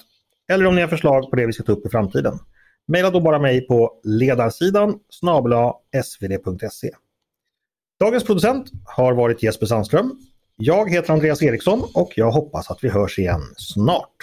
Eller 0.53 0.67
om 0.67 0.75
ni 0.75 0.81
har 0.81 0.89
förslag 0.89 1.31
på 1.31 1.37
det 1.37 1.47
vi 1.47 1.53
ska 1.53 1.63
ta 1.63 1.73
upp 1.73 1.87
i 1.87 1.89
framtiden. 1.89 2.39
Maila 2.89 3.11
då 3.11 3.21
bara 3.21 3.39
mig 3.39 3.67
på 3.67 4.01
ledarsidan 4.05 4.99
snabla 5.09 5.75
svd.se. 6.05 6.91
Dagens 8.01 8.25
producent 8.25 8.71
har 8.85 9.13
varit 9.13 9.43
Jesper 9.43 9.67
Sandström. 9.67 10.19
Jag 10.57 10.91
heter 10.91 11.13
Andreas 11.13 11.43
Eriksson 11.43 11.83
och 11.95 12.13
jag 12.17 12.31
hoppas 12.31 12.71
att 12.71 12.85
vi 12.85 12.89
hörs 12.89 13.19
igen 13.19 13.41
snart. 13.57 14.17